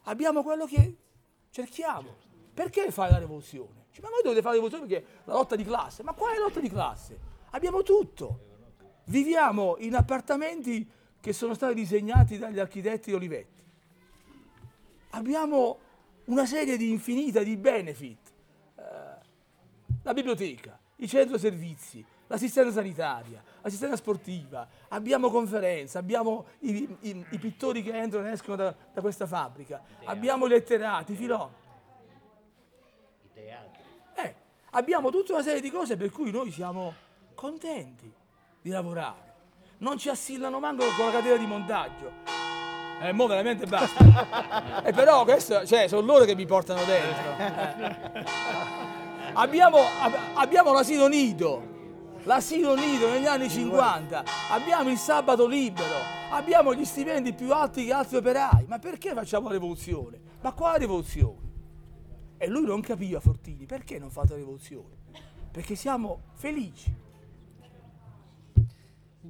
abbiamo 0.04 0.44
quello 0.44 0.66
che 0.66 0.98
cerchiamo. 1.52 2.14
Perché 2.54 2.92
fare 2.92 3.12
la 3.12 3.20
rivoluzione? 3.20 3.86
Dice, 3.88 4.02
ma 4.02 4.10
voi 4.10 4.24
dovete 4.24 4.42
fare 4.42 4.58
la 4.58 4.62
rivoluzione 4.62 4.88
perché 4.90 5.22
la 5.24 5.34
lotta 5.34 5.56
di 5.56 5.64
classe. 5.64 6.04
Ma 6.04 6.12
quale 6.12 6.38
lotta 6.38 6.60
di 6.60 6.68
classe? 6.68 7.18
Abbiamo 7.52 7.82
tutto. 7.82 8.40
Viviamo 9.06 9.78
in 9.80 9.96
appartamenti 9.96 10.86
che 11.18 11.32
sono 11.32 11.54
stati 11.54 11.76
disegnati 11.76 12.38
dagli 12.38 12.60
architetti 12.60 13.14
Olivetti. 13.14 13.64
Abbiamo 15.12 15.80
una 16.26 16.46
serie 16.46 16.78
di 16.78 16.90
infinita 16.90 17.42
di 17.44 17.56
benefit. 17.58 18.32
Eh, 18.76 18.82
la 20.04 20.14
biblioteca, 20.14 20.80
i 20.98 21.08
centro 21.08 21.38
servizi, 21.38 22.04
l'assistenza 22.28 22.72
sanitaria, 22.72 23.44
l'assistenza 23.62 23.96
sportiva, 23.96 24.68
abbiamo 24.90 25.30
conferenze, 25.30 25.98
abbiamo 25.98 26.46
i, 26.60 26.98
i- 27.02 27.26
i 27.32 27.38
pittori 27.38 27.84
che 27.84 27.94
entrano 27.96 28.28
e 28.28 28.32
escono 28.32 28.56
da, 28.56 28.76
da 28.94 29.02
questa 29.02 29.26
fabbrica, 29.28 29.82
abbiamo 30.06 30.46
i 30.46 30.50
letterati, 30.50 31.14
i 31.14 31.16
filosofi. 31.16 31.54
i 33.24 33.30
teatri. 33.34 33.82
Eh, 34.16 34.36
abbiamo 34.72 35.10
tutta 35.12 35.34
una 35.34 35.44
serie 35.44 35.62
di 35.62 35.70
cose 35.70 35.98
per 35.98 36.10
cui 36.12 36.32
noi 36.32 36.52
siamo 36.52 36.94
contenti 37.36 38.12
di 38.62 38.70
lavorare. 38.70 39.30
Non 39.80 39.98
ci 39.98 40.10
assillano 40.10 40.60
manco 40.60 40.86
con 40.96 41.06
la 41.08 41.12
catena 41.12 41.38
di 41.38 41.46
montaggio. 41.48 42.41
Eh, 43.02 43.14
mo 43.14 43.26
veramente 43.26 43.66
basta. 43.66 44.84
e 44.86 44.94
però 44.94 45.24
questo, 45.24 45.66
cioè, 45.66 45.88
sono 45.88 46.06
loro 46.06 46.24
che 46.24 46.36
mi 46.36 46.46
portano 46.46 46.82
dentro. 46.84 47.38
Eh. 47.38 48.26
Abbiamo, 49.34 49.78
ab- 49.78 50.20
abbiamo 50.36 50.72
l'asilo 50.72 51.08
nido. 51.08 51.70
L'asilo 52.24 52.76
nido 52.76 53.10
negli 53.10 53.26
anni 53.26 53.50
50. 53.50 54.24
Abbiamo 54.52 54.92
il 54.92 54.98
sabato 54.98 55.48
libero. 55.48 55.96
Abbiamo 56.30 56.76
gli 56.76 56.86
stipendi 56.86 57.34
più 57.34 57.52
alti 57.52 57.86
che 57.86 57.94
altri 57.94 58.18
operai. 58.18 58.66
Ma 58.68 58.78
perché 58.78 59.14
facciamo 59.14 59.48
la 59.48 59.54
rivoluzione? 59.54 60.20
Ma 60.42 60.52
quale 60.52 60.78
rivoluzione? 60.80 61.50
E 62.38 62.48
lui 62.48 62.66
non 62.66 62.82
capiva 62.82 63.20
Fortini 63.20 63.66
perché 63.66 63.98
non 63.98 64.12
fate 64.12 64.34
la 64.34 64.38
rivoluzione? 64.38 64.98
Perché 65.52 65.76
siamo 65.76 66.22
felici. 66.34 66.94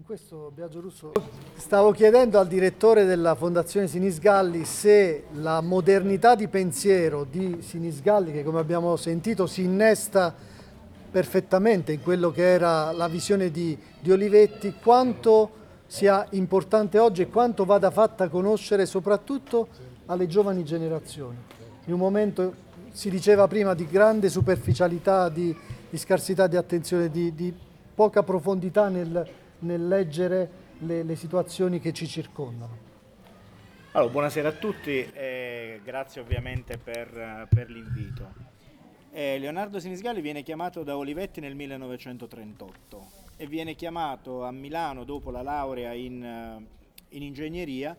In 0.01 0.07
questo 0.07 0.51
Biagio 0.55 0.81
Russo 0.81 1.11
stavo 1.53 1.91
chiedendo 1.91 2.39
al 2.39 2.47
direttore 2.47 3.05
della 3.05 3.35
Fondazione 3.35 3.85
Sinisgalli 3.85 4.65
se 4.65 5.25
la 5.33 5.61
modernità 5.61 6.33
di 6.33 6.47
pensiero 6.47 7.23
di 7.23 7.61
Sinisgalli, 7.61 8.31
che 8.31 8.43
come 8.43 8.59
abbiamo 8.59 8.95
sentito 8.95 9.45
si 9.45 9.61
innesta 9.61 10.33
perfettamente 11.11 11.91
in 11.91 12.01
quello 12.01 12.31
che 12.31 12.41
era 12.41 12.91
la 12.91 13.07
visione 13.07 13.51
di, 13.51 13.77
di 13.99 14.11
Olivetti, 14.11 14.73
quanto 14.81 15.51
sia 15.85 16.25
importante 16.31 16.97
oggi 16.97 17.21
e 17.21 17.29
quanto 17.29 17.63
vada 17.63 17.91
fatta 17.91 18.27
conoscere 18.27 18.87
soprattutto 18.87 19.67
alle 20.07 20.25
giovani 20.25 20.63
generazioni. 20.65 21.37
In 21.85 21.93
un 21.93 21.99
momento, 21.99 22.55
si 22.89 23.11
diceva 23.11 23.47
prima, 23.47 23.75
di 23.75 23.85
grande 23.85 24.29
superficialità, 24.29 25.29
di, 25.29 25.55
di 25.91 25.97
scarsità 25.99 26.47
di 26.47 26.55
attenzione, 26.55 27.11
di, 27.11 27.35
di 27.35 27.53
poca 27.93 28.23
profondità 28.23 28.87
nel, 28.87 29.40
nel 29.61 29.87
leggere 29.87 30.49
le, 30.79 31.03
le, 31.03 31.15
situazioni 31.15 31.79
che 31.79 31.93
ci 31.93 32.07
circondano. 32.07 32.89
Allora, 33.91 34.11
buonasera 34.11 34.49
a 34.49 34.53
tutti 34.53 35.11
e 35.11 35.81
grazie 35.83 36.21
ovviamente 36.21 36.77
per, 36.77 37.47
per 37.49 37.69
l'invito. 37.69 38.49
Eh, 39.11 39.37
Leonardo 39.39 39.79
Sinisgalli 39.79 40.21
viene 40.21 40.41
chiamato 40.43 40.83
da 40.83 40.95
Olivetti 40.95 41.41
nel 41.41 41.55
1938 41.55 43.11
e 43.35 43.45
viene 43.45 43.75
chiamato 43.75 44.43
a 44.43 44.51
Milano 44.51 45.03
dopo 45.03 45.31
la 45.31 45.41
laurea 45.41 45.91
in, 45.91 46.23
eh, 46.23 46.65
in 47.09 47.23
ingegneria 47.23 47.97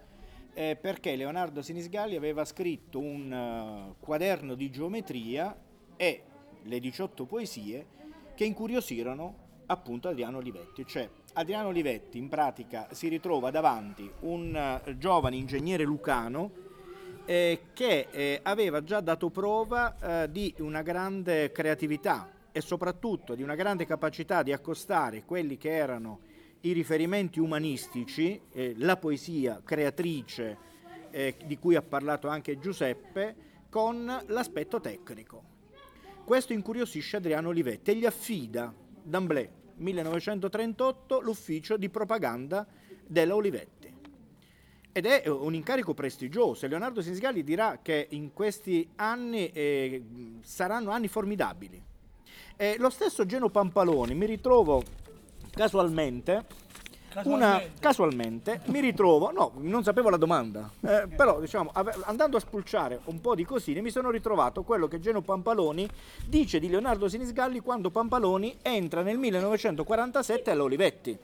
eh, 0.55 0.77
perché 0.81 1.16
Leonardo 1.16 1.62
Sinisgalli 1.62 2.16
aveva 2.16 2.44
scritto 2.44 2.98
un 2.98 3.33
uh, 3.33 3.94
quaderno 4.01 4.55
di 4.55 4.70
geometria 4.70 5.57
e 5.96 6.22
le 6.62 6.79
18 6.79 7.25
poesie 7.25 7.87
che 8.35 8.44
incuriosirono 8.44 9.35
appunto 9.66 10.09
Adriano 10.09 10.38
Olivetti. 10.38 10.85
Cioè 10.87 11.09
Adriano 11.35 11.68
Olivetti 11.68 12.18
in 12.18 12.29
pratica 12.29 12.88
si 12.92 13.09
ritrova 13.09 13.51
davanti 13.51 14.11
un 14.21 14.81
uh, 14.85 14.99
giovane 14.99 15.37
ingegnere 15.37 15.83
lucano 15.85 16.51
eh, 17.25 17.68
che 17.73 18.09
eh, 18.11 18.40
aveva 18.42 18.83
già 18.83 19.01
dato 19.01 19.31
prova 19.31 20.25
eh, 20.25 20.31
di 20.31 20.53
una 20.59 20.83
grande 20.83 21.51
creatività 21.53 22.31
e 22.53 22.61
soprattutto 22.61 23.35
di 23.35 23.42
una 23.42 23.55
grande 23.55 23.87
capacità 23.87 24.42
di 24.42 24.53
accostare 24.53 25.25
quelli 25.25 25.57
che 25.57 25.71
erano 25.71 26.21
i 26.62 26.73
riferimenti 26.73 27.40
umanistici, 27.40 28.40
eh, 28.53 28.75
la 28.79 28.97
poesia 28.97 29.61
creatrice 29.64 30.59
eh, 31.11 31.37
di 31.45 31.59
cui 31.59 31.77
ha 31.77 31.83
parlato 31.83 32.29
anche 32.29 32.59
Giuseppe, 32.59 33.51
con 33.71 34.05
l'aspetto 34.27 34.81
tecnico. 34.81 35.42
Questo 36.25 36.53
incuriosisce 36.53 37.16
Adriano 37.16 37.49
Olivetti 37.49 37.92
e 37.92 37.97
gli 37.97 38.05
affida 38.05 38.73
d'Amblè 39.03 39.61
1938 39.77 41.21
l'ufficio 41.21 41.77
di 41.77 41.89
propaganda 41.89 42.67
della 43.07 43.35
Olivetti 43.35 43.83
ed 44.93 45.07
è 45.07 45.27
un 45.27 45.55
incarico 45.55 45.95
prestigioso. 45.95 46.67
Leonardo 46.67 47.01
Sinisgalli 47.01 47.43
dirà 47.43 47.79
che 47.81 48.09
in 48.11 48.35
questi 48.35 48.87
anni 48.97 49.51
eh, 49.51 50.03
saranno 50.43 50.91
anni 50.91 51.09
formidabili. 51.09 51.83
E 52.57 52.77
lo 52.79 52.91
stesso 52.91 53.25
Geno 53.25 53.49
Pampaloni, 53.49 54.15
mi 54.15 54.27
ritrovo 54.27 54.83
casualmente, 55.51 56.45
casualmente. 57.12 57.44
Una, 57.44 57.62
casualmente. 57.79 58.61
mi 58.66 58.81
ritrovo, 58.81 59.31
no, 59.31 59.53
non 59.57 59.83
sapevo 59.83 60.11
la 60.11 60.16
domanda, 60.16 60.70
eh, 60.81 61.07
però 61.14 61.40
diciamo, 61.40 61.70
ave, 61.72 61.94
andando 62.05 62.37
a 62.37 62.40
spulciare 62.40 63.01
un 63.05 63.20
po' 63.20 63.35
di 63.35 63.44
cosine 63.44 63.81
mi 63.81 63.90
sono 63.90 64.11
ritrovato 64.11 64.62
quello 64.62 64.88
che 64.88 64.98
Geno 64.98 65.20
Pampaloni 65.20 65.88
dice 66.27 66.59
di 66.59 66.68
Leonardo 66.68 67.09
Sinisgalli 67.09 67.61
quando 67.61 67.90
Pampaloni 67.90 68.59
entra 68.62 69.03
nel 69.03 69.18
1947 69.18 70.51
all'Olivetti. 70.51 71.18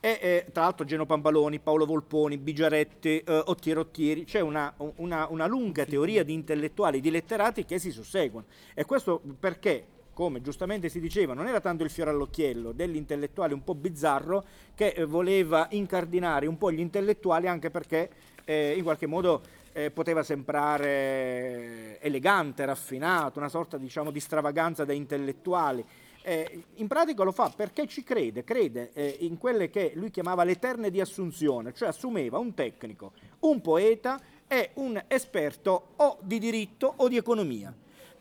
E 0.00 0.18
eh, 0.22 0.46
tra 0.52 0.62
l'altro 0.62 0.84
Geno 0.84 1.06
Pambaloni, 1.06 1.58
Paolo 1.58 1.84
Volponi, 1.84 2.38
Bigiaretti, 2.38 3.18
eh, 3.18 3.42
Ottiero 3.46 3.80
Ottieri, 3.80 4.24
c'è 4.24 4.38
una, 4.38 4.72
una, 4.96 5.26
una, 5.28 5.46
lunga 5.46 5.84
teoria 5.84 6.22
di 6.22 6.34
intellettuali, 6.34 7.00
di 7.00 7.10
letterati 7.10 7.64
che 7.64 7.80
si 7.80 7.90
susseguono. 7.90 8.46
E 8.74 8.84
questo 8.84 9.20
perché, 9.40 9.84
come 10.18 10.40
giustamente 10.40 10.88
si 10.88 10.98
diceva, 10.98 11.32
non 11.32 11.46
era 11.46 11.60
tanto 11.60 11.84
il 11.84 11.90
fiore 11.90 12.10
all'occhiello 12.10 12.72
dell'intellettuale 12.72 13.54
un 13.54 13.62
po' 13.62 13.76
bizzarro 13.76 14.44
che 14.74 14.88
eh, 14.88 15.04
voleva 15.04 15.68
incardinare 15.70 16.48
un 16.48 16.58
po' 16.58 16.72
gli 16.72 16.80
intellettuali 16.80 17.46
anche 17.46 17.70
perché 17.70 18.10
eh, 18.44 18.74
in 18.76 18.82
qualche 18.82 19.06
modo 19.06 19.42
eh, 19.72 19.92
poteva 19.92 20.24
sembrare 20.24 22.00
elegante, 22.00 22.64
raffinato, 22.64 23.38
una 23.38 23.48
sorta 23.48 23.78
diciamo, 23.78 24.10
di 24.10 24.18
stravaganza 24.18 24.84
da 24.84 24.92
intellettuali 24.92 25.84
eh, 26.22 26.64
in 26.74 26.88
pratica 26.88 27.22
lo 27.22 27.30
fa 27.30 27.52
perché 27.54 27.86
ci 27.86 28.02
crede, 28.02 28.42
crede 28.42 28.90
eh, 28.94 29.18
in 29.20 29.38
quelle 29.38 29.70
che 29.70 29.92
lui 29.94 30.10
chiamava 30.10 30.42
le 30.42 30.58
terne 30.58 30.90
di 30.90 31.00
assunzione, 31.00 31.72
cioè 31.74 31.90
assumeva 31.90 32.38
un 32.38 32.54
tecnico, 32.54 33.12
un 33.40 33.60
poeta 33.60 34.20
e 34.48 34.70
un 34.74 35.00
esperto 35.06 35.90
o 35.94 36.18
di 36.22 36.40
diritto 36.40 36.92
o 36.96 37.06
di 37.06 37.16
economia. 37.16 37.72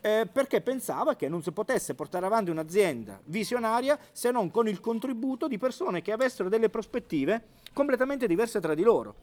Eh, 0.01 0.27
perché 0.31 0.61
pensava 0.61 1.15
che 1.15 1.27
non 1.27 1.41
si 1.41 1.51
potesse 1.51 1.95
portare 1.95 2.25
avanti 2.25 2.51
un'azienda 2.51 3.19
visionaria 3.25 3.97
se 4.11 4.31
non 4.31 4.51
con 4.51 4.67
il 4.67 4.79
contributo 4.79 5.47
di 5.47 5.57
persone 5.57 6.01
che 6.01 6.11
avessero 6.11 6.49
delle 6.49 6.69
prospettive 6.69 7.43
completamente 7.73 8.27
diverse 8.27 8.59
tra 8.59 8.75
di 8.75 8.83
loro. 8.83 9.15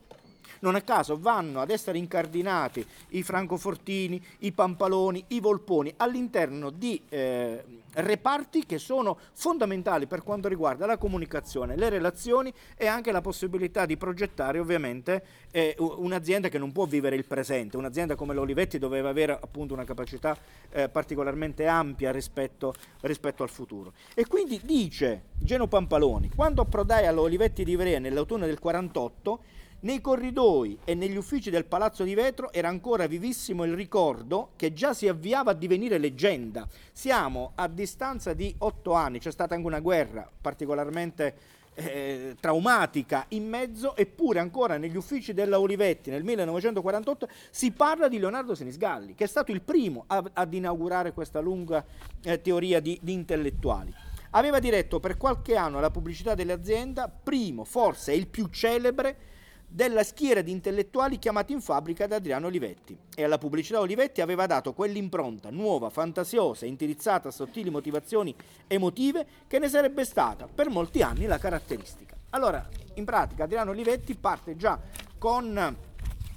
Non 0.64 0.76
a 0.76 0.80
caso 0.80 1.18
vanno 1.18 1.60
ad 1.60 1.68
essere 1.68 1.98
incardinati 1.98 2.84
i 3.10 3.22
francofortini, 3.22 4.18
i 4.40 4.52
pampaloni, 4.52 5.22
i 5.28 5.40
volponi 5.40 5.92
all'interno 5.98 6.70
di 6.70 6.98
eh, 7.10 7.62
reparti 7.92 8.64
che 8.64 8.78
sono 8.78 9.18
fondamentali 9.34 10.06
per 10.06 10.22
quanto 10.22 10.48
riguarda 10.48 10.86
la 10.86 10.96
comunicazione, 10.96 11.76
le 11.76 11.90
relazioni 11.90 12.50
e 12.78 12.86
anche 12.86 13.12
la 13.12 13.20
possibilità 13.20 13.84
di 13.84 13.98
progettare 13.98 14.58
ovviamente 14.58 15.22
eh, 15.50 15.76
un'azienda 15.78 16.48
che 16.48 16.56
non 16.56 16.72
può 16.72 16.86
vivere 16.86 17.16
il 17.16 17.26
presente, 17.26 17.76
un'azienda 17.76 18.14
come 18.14 18.32
l'Olivetti 18.32 18.78
doveva 18.78 19.10
avere 19.10 19.38
appunto 19.38 19.74
una 19.74 19.84
capacità 19.84 20.34
eh, 20.70 20.88
particolarmente 20.88 21.66
ampia 21.66 22.10
rispetto, 22.10 22.72
rispetto, 23.02 23.42
al 23.42 23.50
futuro. 23.50 23.92
E 24.14 24.26
quindi 24.26 24.58
dice 24.64 25.24
Geno 25.34 25.66
Pampaloni, 25.66 26.30
quando 26.34 26.62
approdai 26.62 27.06
all'Olivetti 27.06 27.64
di 27.64 27.72
Ivrea 27.72 27.98
nell'autunno 27.98 28.46
del 28.46 28.58
48, 28.58 29.40
nei 29.84 30.00
corridoi 30.00 30.78
e 30.84 30.94
negli 30.94 31.16
uffici 31.16 31.50
del 31.50 31.66
Palazzo 31.66 32.04
di 32.04 32.14
Vetro 32.14 32.52
era 32.52 32.68
ancora 32.68 33.06
vivissimo 33.06 33.64
il 33.64 33.74
ricordo 33.74 34.50
che 34.56 34.72
già 34.72 34.94
si 34.94 35.08
avviava 35.08 35.52
a 35.52 35.54
divenire 35.54 35.98
leggenda. 35.98 36.66
Siamo 36.92 37.52
a 37.54 37.68
distanza 37.68 38.32
di 38.32 38.54
otto 38.58 38.92
anni, 38.92 39.18
c'è 39.18 39.30
stata 39.30 39.54
anche 39.54 39.66
una 39.66 39.80
guerra 39.80 40.28
particolarmente 40.40 41.36
eh, 41.74 42.36
traumatica 42.40 43.26
in 43.28 43.46
mezzo, 43.46 43.94
eppure 43.94 44.38
ancora 44.38 44.78
negli 44.78 44.96
uffici 44.96 45.34
della 45.34 45.60
Olivetti 45.60 46.08
nel 46.08 46.24
1948 46.24 47.28
si 47.50 47.70
parla 47.72 48.08
di 48.08 48.18
Leonardo 48.18 48.54
Senisgalli, 48.54 49.14
che 49.14 49.24
è 49.24 49.28
stato 49.28 49.52
il 49.52 49.60
primo 49.60 50.04
a, 50.06 50.22
ad 50.32 50.54
inaugurare 50.54 51.12
questa 51.12 51.40
lunga 51.40 51.84
eh, 52.22 52.40
teoria 52.40 52.80
di, 52.80 52.98
di 53.02 53.12
intellettuali. 53.12 53.92
Aveva 54.30 54.60
diretto 54.60 54.98
per 54.98 55.16
qualche 55.16 55.56
anno 55.56 55.78
la 55.78 55.90
pubblicità 55.90 56.34
dell'azienda, 56.34 57.08
primo, 57.08 57.64
forse 57.64 58.14
il 58.14 58.28
più 58.28 58.48
celebre, 58.48 59.32
della 59.74 60.04
schiera 60.04 60.40
di 60.40 60.52
intellettuali 60.52 61.18
chiamati 61.18 61.52
in 61.52 61.60
fabbrica 61.60 62.06
da 62.06 62.14
Adriano 62.14 62.46
Olivetti 62.46 62.96
e 63.12 63.24
alla 63.24 63.38
pubblicità 63.38 63.80
Olivetti 63.80 64.20
aveva 64.20 64.46
dato 64.46 64.72
quell'impronta 64.72 65.50
nuova, 65.50 65.90
fantasiosa, 65.90 66.64
indirizzata 66.64 67.26
a 67.26 67.32
sottili 67.32 67.70
motivazioni 67.70 68.32
emotive 68.68 69.26
che 69.48 69.58
ne 69.58 69.68
sarebbe 69.68 70.04
stata 70.04 70.46
per 70.46 70.68
molti 70.68 71.02
anni 71.02 71.26
la 71.26 71.38
caratteristica. 71.38 72.14
Allora, 72.30 72.68
in 72.94 73.04
pratica 73.04 73.44
Adriano 73.44 73.72
Olivetti 73.72 74.14
parte 74.14 74.54
già 74.54 74.78
con 75.18 75.76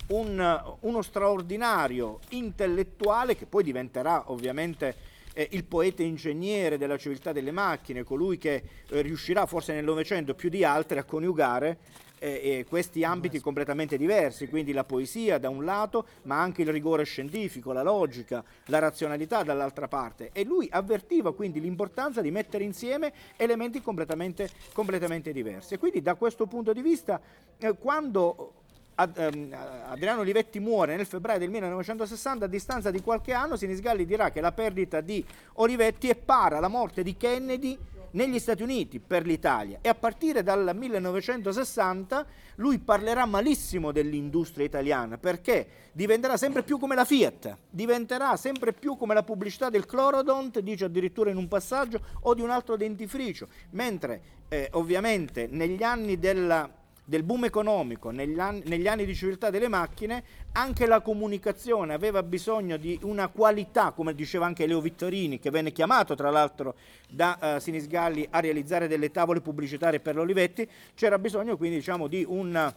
un, 0.07 0.75
uno 0.79 1.01
straordinario 1.03 2.19
intellettuale 2.29 3.35
che 3.35 3.45
poi 3.45 3.61
diventerà 3.61 4.31
ovviamente 4.31 4.95
eh, 5.33 5.47
il 5.51 5.63
poeta 5.65 6.01
ingegnere 6.01 6.79
della 6.79 6.97
civiltà 6.97 7.33
delle 7.33 7.51
macchine, 7.51 8.03
colui 8.03 8.39
che 8.39 8.63
eh, 8.89 9.01
riuscirà 9.03 9.45
forse 9.45 9.73
nel 9.73 9.83
Novecento 9.83 10.33
più 10.33 10.49
di 10.49 10.63
altri 10.63 10.97
a 10.97 11.03
coniugare 11.03 12.05
eh, 12.19 12.65
questi 12.67 13.03
ambiti 13.03 13.39
completamente 13.39 13.97
diversi, 13.97 14.47
quindi 14.47 14.71
la 14.71 14.83
poesia 14.83 15.37
da 15.37 15.49
un 15.49 15.63
lato, 15.63 16.07
ma 16.23 16.39
anche 16.41 16.61
il 16.61 16.71
rigore 16.71 17.03
scientifico, 17.03 17.71
la 17.71 17.83
logica, 17.83 18.43
la 18.65 18.79
razionalità 18.79 19.43
dall'altra 19.43 19.87
parte. 19.87 20.29
E 20.33 20.43
lui 20.43 20.67
avvertiva 20.71 21.33
quindi 21.33 21.59
l'importanza 21.59 22.21
di 22.21 22.31
mettere 22.31 22.63
insieme 22.63 23.13
elementi 23.35 23.81
completamente, 23.81 24.49
completamente 24.73 25.31
diversi. 25.31 25.75
E 25.75 25.77
quindi 25.77 26.01
da 26.01 26.15
questo 26.15 26.45
punto 26.47 26.73
di 26.73 26.81
vista, 26.81 27.19
eh, 27.57 27.73
quando 27.77 28.53
ehm, 28.95 29.55
Adriano 29.87 30.21
Olivetti 30.21 30.59
muore 30.59 30.95
nel 30.95 31.05
febbraio 31.05 31.39
del 31.39 31.49
1960, 31.49 32.45
a 32.45 32.47
distanza 32.47 32.91
di 32.91 33.01
qualche 33.01 33.33
anno 33.33 33.55
Sinisgalli 33.55 34.05
dirà 34.05 34.31
che 34.31 34.41
la 34.41 34.51
perdita 34.51 35.01
di 35.01 35.23
Olivetti 35.53 36.09
è 36.09 36.15
para 36.15 36.57
alla 36.57 36.67
morte 36.67 37.03
di 37.03 37.15
Kennedy 37.15 37.77
negli 38.17 38.39
Stati 38.39 38.63
Uniti 38.63 38.99
per 38.99 39.25
l'Italia. 39.27 39.77
E 39.81 39.89
a 39.89 39.93
partire 39.93 40.41
dal 40.41 40.71
1960 40.75 42.25
lui 42.55 42.79
parlerà 42.79 43.25
malissimo 43.27 43.91
dell'industria 43.91 44.65
italiana 44.65 45.19
perché 45.19 45.67
diventerà 45.91 46.35
sempre 46.35 46.63
più 46.63 46.79
come 46.79 46.95
la 46.95 47.05
Fiat, 47.05 47.57
diventerà 47.69 48.35
sempre 48.35 48.73
più 48.73 48.97
come 48.97 49.13
la 49.13 49.21
pubblicità 49.21 49.69
del 49.69 49.85
Clorodont, 49.85 50.59
dice 50.59 50.85
addirittura 50.85 51.29
in 51.29 51.37
un 51.37 51.47
passaggio, 51.47 52.01
o 52.21 52.33
di 52.33 52.41
un 52.41 52.49
altro 52.49 52.75
dentifricio, 52.75 53.47
mentre 53.71 54.21
eh, 54.49 54.69
ovviamente 54.71 55.47
negli 55.47 55.83
anni 55.83 56.17
della 56.17 56.67
del 57.07 57.23
boom 57.23 57.45
economico, 57.45 58.09
negli 58.09 58.37
anni, 58.37 58.63
negli 58.65 58.85
anni, 58.85 59.05
di 59.05 59.15
civiltà 59.15 59.49
delle 59.49 59.69
macchine, 59.69 60.23
anche 60.51 60.85
la 60.85 60.99
comunicazione 60.99 61.93
aveva 61.93 62.21
bisogno 62.21 62.75
di 62.75 62.99
una 63.03 63.29
qualità, 63.29 63.91
come 63.91 64.13
diceva 64.13 64.45
anche 64.45 64.67
Leo 64.67 64.81
Vittorini, 64.81 65.39
che 65.39 65.49
venne 65.49 65.71
chiamato 65.71 66.15
tra 66.15 66.29
l'altro 66.29 66.75
da 67.07 67.55
uh, 67.55 67.59
Sinisgalli 67.59 68.27
a 68.29 68.41
realizzare 68.41 68.89
delle 68.89 69.09
tavole 69.09 69.39
pubblicitarie 69.39 70.01
per 70.01 70.15
l'Olivetti, 70.15 70.69
c'era 70.95 71.17
bisogno 71.17 71.55
quindi 71.55 71.77
diciamo, 71.77 72.07
di, 72.07 72.25
un, 72.27 72.73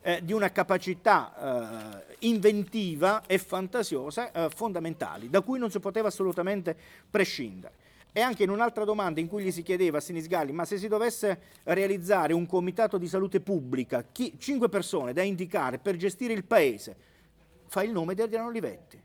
eh, 0.00 0.20
di 0.24 0.32
una 0.32 0.50
capacità 0.50 2.00
eh, 2.08 2.16
inventiva 2.20 3.24
e 3.26 3.36
fantasiosa 3.36 4.32
eh, 4.32 4.48
fondamentali, 4.54 5.28
da 5.28 5.42
cui 5.42 5.58
non 5.58 5.70
si 5.70 5.80
poteva 5.80 6.08
assolutamente 6.08 6.74
prescindere. 7.10 7.83
E 8.16 8.20
anche 8.20 8.44
in 8.44 8.50
un'altra 8.50 8.84
domanda 8.84 9.18
in 9.18 9.26
cui 9.26 9.42
gli 9.42 9.50
si 9.50 9.64
chiedeva 9.64 9.98
a 9.98 10.00
Sinisgalli, 10.00 10.52
ma 10.52 10.64
se 10.64 10.78
si 10.78 10.86
dovesse 10.86 11.40
realizzare 11.64 12.32
un 12.32 12.46
comitato 12.46 12.96
di 12.96 13.08
salute 13.08 13.40
pubblica, 13.40 14.04
chi, 14.04 14.36
cinque 14.38 14.68
persone 14.68 15.12
da 15.12 15.22
indicare 15.22 15.78
per 15.78 15.96
gestire 15.96 16.32
il 16.32 16.44
paese, 16.44 16.96
fa 17.66 17.82
il 17.82 17.90
nome 17.90 18.14
di 18.14 18.22
Adriano 18.22 18.46
Olivetti 18.46 19.02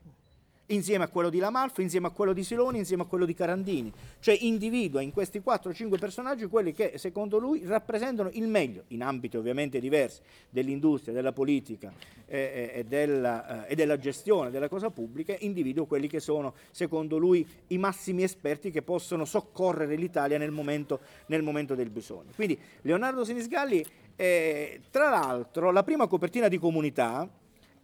insieme 0.70 1.04
a 1.04 1.08
quello 1.08 1.30
di 1.30 1.40
Lamalfa, 1.40 1.82
insieme 1.82 2.08
a 2.08 2.10
quello 2.10 2.34
di 2.34 2.44
Siloni, 2.44 2.80
insieme 2.80 3.04
a 3.04 3.06
quello 3.06 3.26
di 3.26 3.34
Carandini. 3.34 3.92
Cioè 4.20 4.38
individua 4.42 5.02
in 5.02 5.12
questi 5.12 5.42
4-5 5.46 5.98
personaggi 5.98 6.46
quelli 6.48 6.74
che 6.74 6.94
secondo 6.98 7.38
lui 7.38 7.64
rappresentano 7.66 8.30
il 8.34 8.48
meglio, 8.48 8.84
in 8.88 9.04
ambiti 9.04 9.38
ovviamente 9.38 9.80
diversi, 9.80 10.22
dell'industria, 10.50 11.14
della 11.14 11.32
politica 11.32 11.92
eh, 12.28 12.72
eh, 12.74 12.80
e, 12.80 12.84
della, 12.86 13.66
eh, 13.66 13.72
e, 13.72 13.76
della, 13.76 13.98
gestione 13.98 14.50
della 14.52 14.68
cosa 14.68 14.90
pubblica, 14.90 15.36
individua 15.40 15.88
quelli 15.88 16.08
che 16.08 16.20
sono 16.20 16.54
secondo 16.72 17.18
lui 17.18 17.46
i 17.68 17.78
massimi 17.78 18.24
esperti 18.24 18.72
che 18.72 18.82
possono 18.82 19.26
soccorrere 19.26 19.96
l'Italia 19.96 20.38
nel 20.38 20.52
momento, 20.52 21.00
nel 21.28 21.42
momento 21.42 21.76
del 21.76 21.90
bisogno. 21.90 22.32
Quindi 22.36 22.60
Leonardo 22.82 23.24
Sinisgalli, 23.24 23.84
eh, 24.16 24.82
tra 24.92 25.10
l'altro, 25.10 25.72
la 25.72 25.84
prima 25.84 26.08
copertina 26.08 26.48
di 26.48 26.58
comunità 26.58 27.28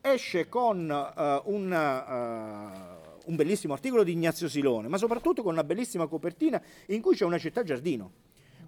esce 0.05 0.47
con 0.47 0.87
uh, 0.87 1.51
un, 1.51 1.71
uh, 1.71 3.29
un, 3.29 3.35
bellissimo 3.35 3.73
articolo 3.73 4.03
di 4.03 4.11
Ignazio 4.11 4.47
Silone, 4.47 4.87
ma 4.87 4.97
soprattutto 4.97 5.41
con 5.41 5.53
una 5.53 5.63
bellissima 5.63 6.05
copertina 6.05 6.61
in 6.87 7.01
cui 7.01 7.15
c'è 7.15 7.25
una 7.25 7.39
città 7.39 7.63
giardino. 7.63 8.11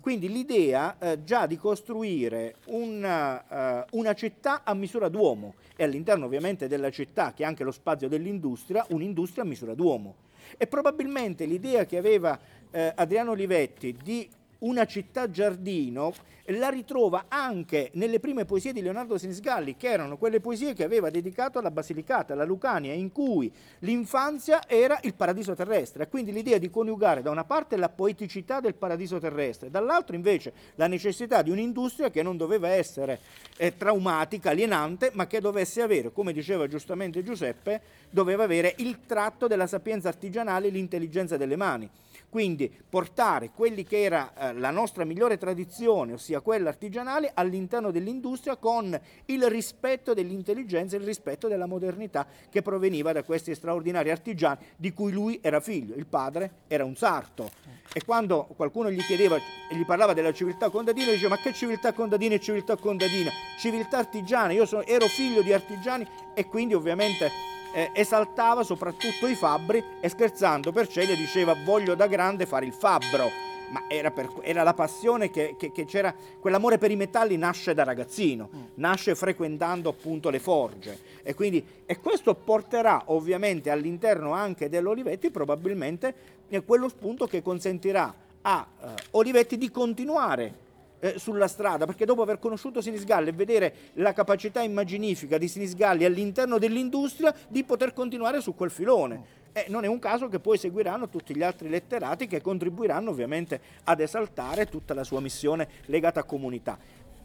Quindi 0.02 0.30
l'idea 0.30 0.98
uh, 1.00 1.24
già 1.24 1.46
di 1.46 1.58
costruire 1.58 2.56
una, 2.68 3.86
una 3.92 4.14
città 4.14 4.64
a 4.64 4.74
misura 4.74 5.10
d'uomo 5.10 5.56
e 5.76 5.84
all'interno 5.84 6.26
ovviamente 6.26 6.68
della 6.68 6.90
città, 6.90 7.34
che 7.34 7.44
è 7.44 7.46
anche 7.46 7.64
lo 7.64 7.72
spazio 7.72 8.08
dell'industria, 8.08 8.86
un'industria 8.90 9.44
a 9.44 9.48
misura 9.48 9.76
d'uomo. 9.76 10.16
E 10.58 10.66
probabilmente 10.66 11.46
l'idea 11.46 11.86
che 11.86 11.98
aveva 11.98 12.40
Adriano 12.72 13.32
Olivetti 13.32 13.96
di 14.02 14.28
una 14.60 14.86
città 14.86 15.30
giardino 15.30 16.14
la 16.52 16.70
ritrova 16.70 17.26
anche 17.28 17.90
nelle 17.94 18.20
prime 18.20 18.46
poesie 18.46 18.72
di 18.72 18.82
Leonardo 18.82 19.18
Sinisgalli, 19.18 19.76
che 19.76 19.90
erano 19.90 20.18
quelle 20.18 20.40
poesie 20.40 20.74
che 20.74 20.86
aveva 20.86 21.10
dedicato 21.10 21.60
alla 21.60 21.72
Basilicata, 21.72 22.34
alla 22.34 22.46
Lucania, 22.46 22.94
in 22.94 23.12
cui 23.12 23.52
l'infanzia 23.80 24.66
era 24.68 24.98
il 25.02 25.14
paradiso 25.14 25.56
terrestre. 25.56 26.08
Quindi 26.08 26.32
l'idea 26.32 26.58
di 26.58 26.70
coniugare 26.70 27.22
da 27.22 27.32
una 27.32 27.44
parte 27.44 27.76
la 27.76 27.90
poeticità 27.90 28.62
del 28.62 28.76
paradiso 28.76 29.20
terrestre, 29.20 29.70
dall'altro 29.70 30.16
invece 30.16 30.54
la 30.76 30.88
necessità 30.88 31.42
di 31.42 31.52
un'industria 31.52 32.10
che 32.10 32.24
non 32.24 32.38
doveva 32.38 32.70
essere 32.70 33.20
eh, 33.58 33.76
traumatica, 33.76 34.52
alienante, 34.52 35.12
ma 35.14 35.28
che 35.28 35.42
dovesse 35.42 35.82
avere, 35.82 36.14
come 36.14 36.32
diceva 36.32 36.68
giustamente 36.68 37.24
Giuseppe, 37.24 37.82
doveva 38.10 38.44
avere 38.44 38.74
il 38.78 39.00
tratto 39.06 39.48
della 39.48 39.68
sapienza 39.68 40.08
artigianale 40.08 40.68
e 40.68 40.70
l'intelligenza 40.70 41.36
delle 41.36 41.58
mani. 41.58 41.90
Quindi 42.30 42.72
portare 42.90 43.52
quelli 43.52 43.84
che 43.84 44.04
era 44.04 44.34
eh, 44.34 44.54
la 44.54 44.70
nostra 44.70 45.06
migliore 45.06 45.38
tradizione, 45.38 46.14
ossia 46.14 46.42
quella 46.42 46.70
artigianale, 46.70 47.32
all'interno 47.34 47.90
dell'industria 47.90 48.58
con 48.58 49.00
il 49.26 49.50
rispetto 49.50 50.14
dell'intelligenza 50.14 50.96
e 50.96 51.00
il 51.00 51.06
rispetto 51.06 51.48
della 51.48 51.66
modernità 51.66 52.28
che 52.50 52.62
proveniva 52.62 53.14
da 53.14 53.24
questi 53.24 53.56
straordinari 53.56 54.12
artigiani 54.12 54.60
di 54.76 54.92
cui 54.92 55.12
lui 55.12 55.40
era 55.42 55.62
figlio. 55.62 55.96
Il 55.96 56.06
padre 56.06 56.52
era 56.68 56.84
un 56.84 56.96
sarto. 56.96 57.50
E 57.94 58.04
quando 58.04 58.48
qualcuno 58.56 58.92
gli 58.92 59.02
chiedeva 59.02 59.38
e 59.38 59.76
gli 59.76 59.86
parlava 59.86 60.14
della 60.14 60.34
civiltà 60.34 60.70
contadina, 60.70 61.12
diceva 61.12 61.36
ma 61.36 61.42
che 61.42 61.54
civiltà 61.54 61.94
contadina 61.94 62.36
e 62.36 62.40
civiltà 62.40 62.76
contadina? 62.76 63.32
Civiltà 63.58 64.00
artigiana, 64.00 64.52
io 64.52 64.66
sono, 64.66 64.84
ero 64.84 65.08
figlio 65.08 65.42
di 65.42 65.54
artigiani 65.54 66.08
e 66.36 66.46
quindi 66.46 66.74
ovviamente 66.74 67.32
eh, 67.74 67.92
esaltava 67.94 68.64
soprattutto 68.64 69.28
i 69.28 69.36
fabbri 69.36 69.84
e 70.00 70.10
scherzando 70.10 70.72
per 70.72 70.88
Celia 70.88 71.16
diceva 71.16 71.56
voglio 71.64 71.96
da 71.96 72.08
grande 72.08 72.46
fare 72.46 72.66
il 72.66 72.74
fabbro 72.74 73.48
ma 73.70 73.84
era, 73.88 74.12
per, 74.12 74.30
era 74.42 74.64
la 74.64 74.74
passione 74.74 75.30
che, 75.30 75.56
che, 75.58 75.72
che, 75.72 75.86
c'era, 75.86 76.14
quell'amore 76.40 76.78
per 76.78 76.92
i 76.92 76.96
metalli 76.96 77.38
nasce 77.38 77.74
da 77.74 77.84
ragazzino, 77.84 78.50
mm. 78.54 78.62
nasce 78.76 79.16
frequentando 79.16 79.90
appunto 79.90 80.30
le 80.30 80.40
forge 80.40 81.00
e 81.24 81.34
quindi 81.34 81.66
e 81.86 82.00
questo 82.00 82.34
porterà 82.34 83.04
ovviamente 83.08 83.70
all'interno 83.70 84.32
anche 84.32 84.70
dell'Olivetti 84.70 85.32
probabilmente 85.32 86.16
eh, 86.50 86.64
quello 86.64 86.88
spunto 86.88 87.28
che 87.28 87.42
consentirà 87.42 88.14
a 88.42 88.68
eh, 88.82 88.88
Olivetti 89.12 89.58
di 89.58 89.70
continuare 89.70 90.66
eh, 91.00 91.18
sulla 91.18 91.48
strada, 91.48 91.86
perché 91.86 92.06
dopo 92.06 92.22
aver 92.22 92.40
conosciuto 92.40 92.82
Sinisgalli 92.82 93.30
e 93.30 93.34
vedere 93.34 93.74
la 93.94 94.14
capacità 94.14 94.62
immaginifica 94.62 95.38
di 95.38 95.48
Sinisgalli 95.48 96.06
all'interno 96.06 96.58
dell'industria, 96.58 97.34
di 97.48 97.64
poter 97.64 97.94
continuare 97.94 98.42
su 98.42 98.56
quel 98.56 98.72
filone. 98.72 99.46
E 99.52 99.66
non 99.70 99.84
è 99.84 99.88
un 99.88 100.00
caso 100.00 100.28
che 100.28 100.40
poi 100.40 100.58
seguiranno 100.58 101.10
tutti 101.10 101.36
gli 101.36 101.42
altri 101.42 101.70
letterati 101.70 102.28
che 102.28 102.42
contribuiranno 102.42 103.10
ovviamente 103.10 103.60
ad 103.86 104.00
esaltare 104.00 104.68
tutta 104.68 104.94
la 104.94 105.04
sua 105.04 105.20
missione 105.20 105.68
legata 105.86 106.20
a 106.20 106.24
comunità. 106.24 106.78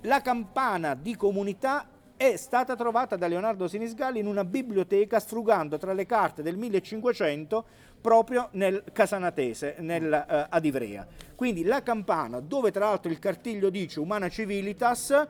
La 0.03 0.21
campana 0.21 0.95
di 0.95 1.15
comunità 1.15 1.87
è 2.31 2.37
stata 2.37 2.77
trovata 2.77 3.17
da 3.17 3.27
Leonardo 3.27 3.67
Sinisgalli 3.67 4.21
in 4.21 4.29
una 4.29 4.45
biblioteca 4.45 5.19
sfrugando 5.19 5.77
tra 5.77 5.93
le 5.93 6.07
carte 6.07 6.41
del 6.41 6.57
1500 6.57 7.65
proprio 8.01 8.49
nel 8.53 8.85
Casanatese, 8.93 9.75
nel, 9.81 10.05
uh, 10.05 10.47
ad 10.49 10.65
Ivrea. 10.65 11.05
Quindi 11.35 11.65
la 11.65 11.83
campana, 11.83 12.39
dove 12.39 12.71
tra 12.71 12.85
l'altro 12.85 13.11
il 13.11 13.19
cartiglio 13.19 13.71
dice 13.71 13.99
Humana 13.99 14.29
Civilitas, 14.29 15.27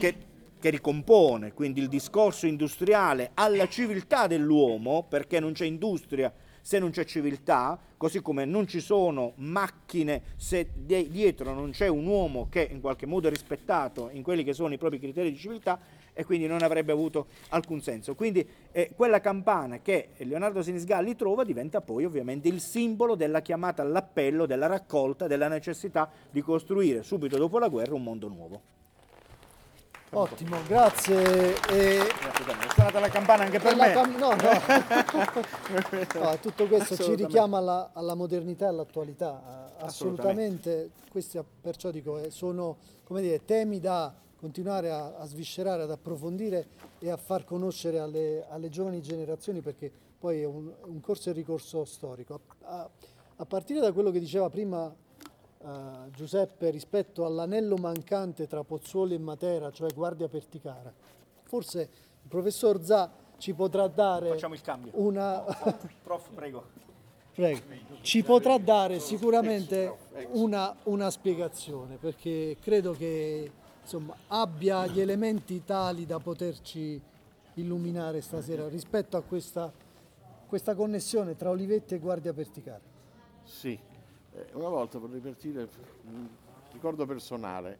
che, 0.00 0.16
che 0.58 0.70
ricompone 0.70 1.52
quindi 1.52 1.78
il 1.78 1.88
discorso 1.88 2.48
industriale 2.48 3.30
alla 3.34 3.68
civiltà 3.68 4.26
dell'uomo, 4.26 5.06
perché 5.08 5.38
non 5.38 5.52
c'è 5.52 5.64
industria 5.64 6.32
se 6.60 6.80
non 6.80 6.90
c'è 6.90 7.04
civiltà, 7.04 7.78
così 7.96 8.20
come 8.20 8.44
non 8.44 8.66
ci 8.66 8.80
sono 8.80 9.34
macchine 9.36 10.22
se 10.34 10.70
dietro 10.74 11.54
non 11.54 11.70
c'è 11.70 11.86
un 11.86 12.04
uomo 12.04 12.48
che 12.50 12.66
in 12.68 12.80
qualche 12.80 13.06
modo 13.06 13.28
è 13.28 13.30
rispettato 13.30 14.10
in 14.10 14.24
quelli 14.24 14.42
che 14.42 14.52
sono 14.52 14.74
i 14.74 14.76
propri 14.76 14.98
criteri 14.98 15.30
di 15.30 15.38
civiltà, 15.38 15.78
e 16.18 16.24
quindi 16.24 16.46
non 16.46 16.62
avrebbe 16.62 16.92
avuto 16.92 17.26
alcun 17.50 17.82
senso. 17.82 18.14
Quindi 18.14 18.48
eh, 18.72 18.90
quella 18.96 19.20
campana 19.20 19.80
che 19.80 20.08
Leonardo 20.16 20.62
Sinisgalli 20.62 21.14
trova 21.14 21.44
diventa 21.44 21.82
poi 21.82 22.06
ovviamente 22.06 22.48
il 22.48 22.62
simbolo 22.62 23.16
della 23.16 23.42
chiamata 23.42 23.82
all'appello, 23.82 24.46
della 24.46 24.66
raccolta, 24.66 25.26
della 25.26 25.48
necessità 25.48 26.10
di 26.30 26.40
costruire 26.40 27.02
subito 27.02 27.36
dopo 27.36 27.58
la 27.58 27.68
guerra 27.68 27.94
un 27.94 28.02
mondo 28.02 28.28
nuovo. 28.28 28.60
Ottimo, 30.10 30.56
grazie. 30.66 31.54
E... 31.68 31.98
È 31.98 32.68
suonata 32.72 32.98
la 32.98 33.08
campana 33.10 33.42
anche 33.42 33.58
per 33.58 33.76
me. 33.76 33.90
Cam... 33.90 34.14
No, 34.16 34.30
no. 34.30 36.20
no, 36.24 36.38
tutto 36.38 36.66
questo 36.66 36.96
ci 36.96 37.14
richiama 37.14 37.58
alla, 37.58 37.90
alla 37.92 38.14
modernità 38.14 38.64
e 38.64 38.68
all'attualità. 38.68 39.74
Assolutamente. 39.78 39.84
Assolutamente. 39.84 40.90
Questi 41.10 41.38
perciò 41.60 41.90
dico, 41.90 42.18
eh, 42.18 42.30
sono 42.30 42.78
dire, 43.08 43.44
temi 43.44 43.80
da 43.80 44.14
continuare 44.38 44.90
a, 44.90 45.16
a, 45.16 45.26
sviscerare, 45.26 45.82
ad 45.82 45.90
approfondire 45.90 46.66
e 46.98 47.10
a 47.10 47.16
far 47.16 47.44
conoscere 47.44 47.98
alle, 47.98 48.46
alle 48.48 48.68
giovani 48.68 49.00
generazioni 49.00 49.60
perché 49.60 49.90
poi 50.18 50.42
è 50.42 50.46
un, 50.46 50.72
un 50.84 51.00
corso 51.00 51.30
e 51.30 51.32
ricorso 51.32 51.84
storico. 51.84 52.40
A, 52.62 52.88
a, 53.36 53.44
partire 53.46 53.80
da 53.80 53.92
quello 53.92 54.10
che 54.10 54.18
diceva 54.18 54.48
prima 54.48 54.86
uh, 54.86 56.10
Giuseppe 56.10 56.70
rispetto 56.70 57.24
all'anello 57.24 57.76
mancante 57.76 58.46
tra 58.46 58.62
Pozzuoli 58.64 59.14
e 59.14 59.18
Matera, 59.18 59.70
cioè 59.70 59.92
Guardia 59.92 60.28
Perticara, 60.28 60.92
forse 61.44 61.80
il 62.22 62.28
professor 62.28 62.82
Zà 62.82 63.10
ci 63.38 63.52
potrà 63.52 63.86
dare 63.88 64.38
una... 64.92 65.44
Prof, 66.02 66.30
prego. 66.34 66.84
Prego. 67.32 67.60
Ci 68.00 68.22
potrà 68.22 68.56
dare 68.56 68.98
sicuramente 68.98 69.94
una, 70.30 70.74
una 70.84 71.10
spiegazione 71.10 71.96
perché 71.96 72.56
credo 72.62 72.92
che 72.92 73.52
insomma, 73.86 74.16
abbia 74.26 74.84
gli 74.88 75.00
elementi 75.00 75.62
tali 75.64 76.06
da 76.06 76.18
poterci 76.18 77.00
illuminare 77.54 78.20
stasera 78.20 78.68
rispetto 78.68 79.16
a 79.16 79.22
questa, 79.22 79.72
questa 80.48 80.74
connessione 80.74 81.36
tra 81.36 81.50
Olivetti 81.50 81.94
e 81.94 81.98
Guardia 81.98 82.32
Perticare. 82.32 82.82
Sì, 83.44 83.78
Eh, 84.34 84.46
una 84.54 84.68
volta 84.68 84.98
vorrei 84.98 85.20
partire, 85.20 85.66
un 86.10 86.26
ricordo 86.72 87.06
personale, 87.06 87.78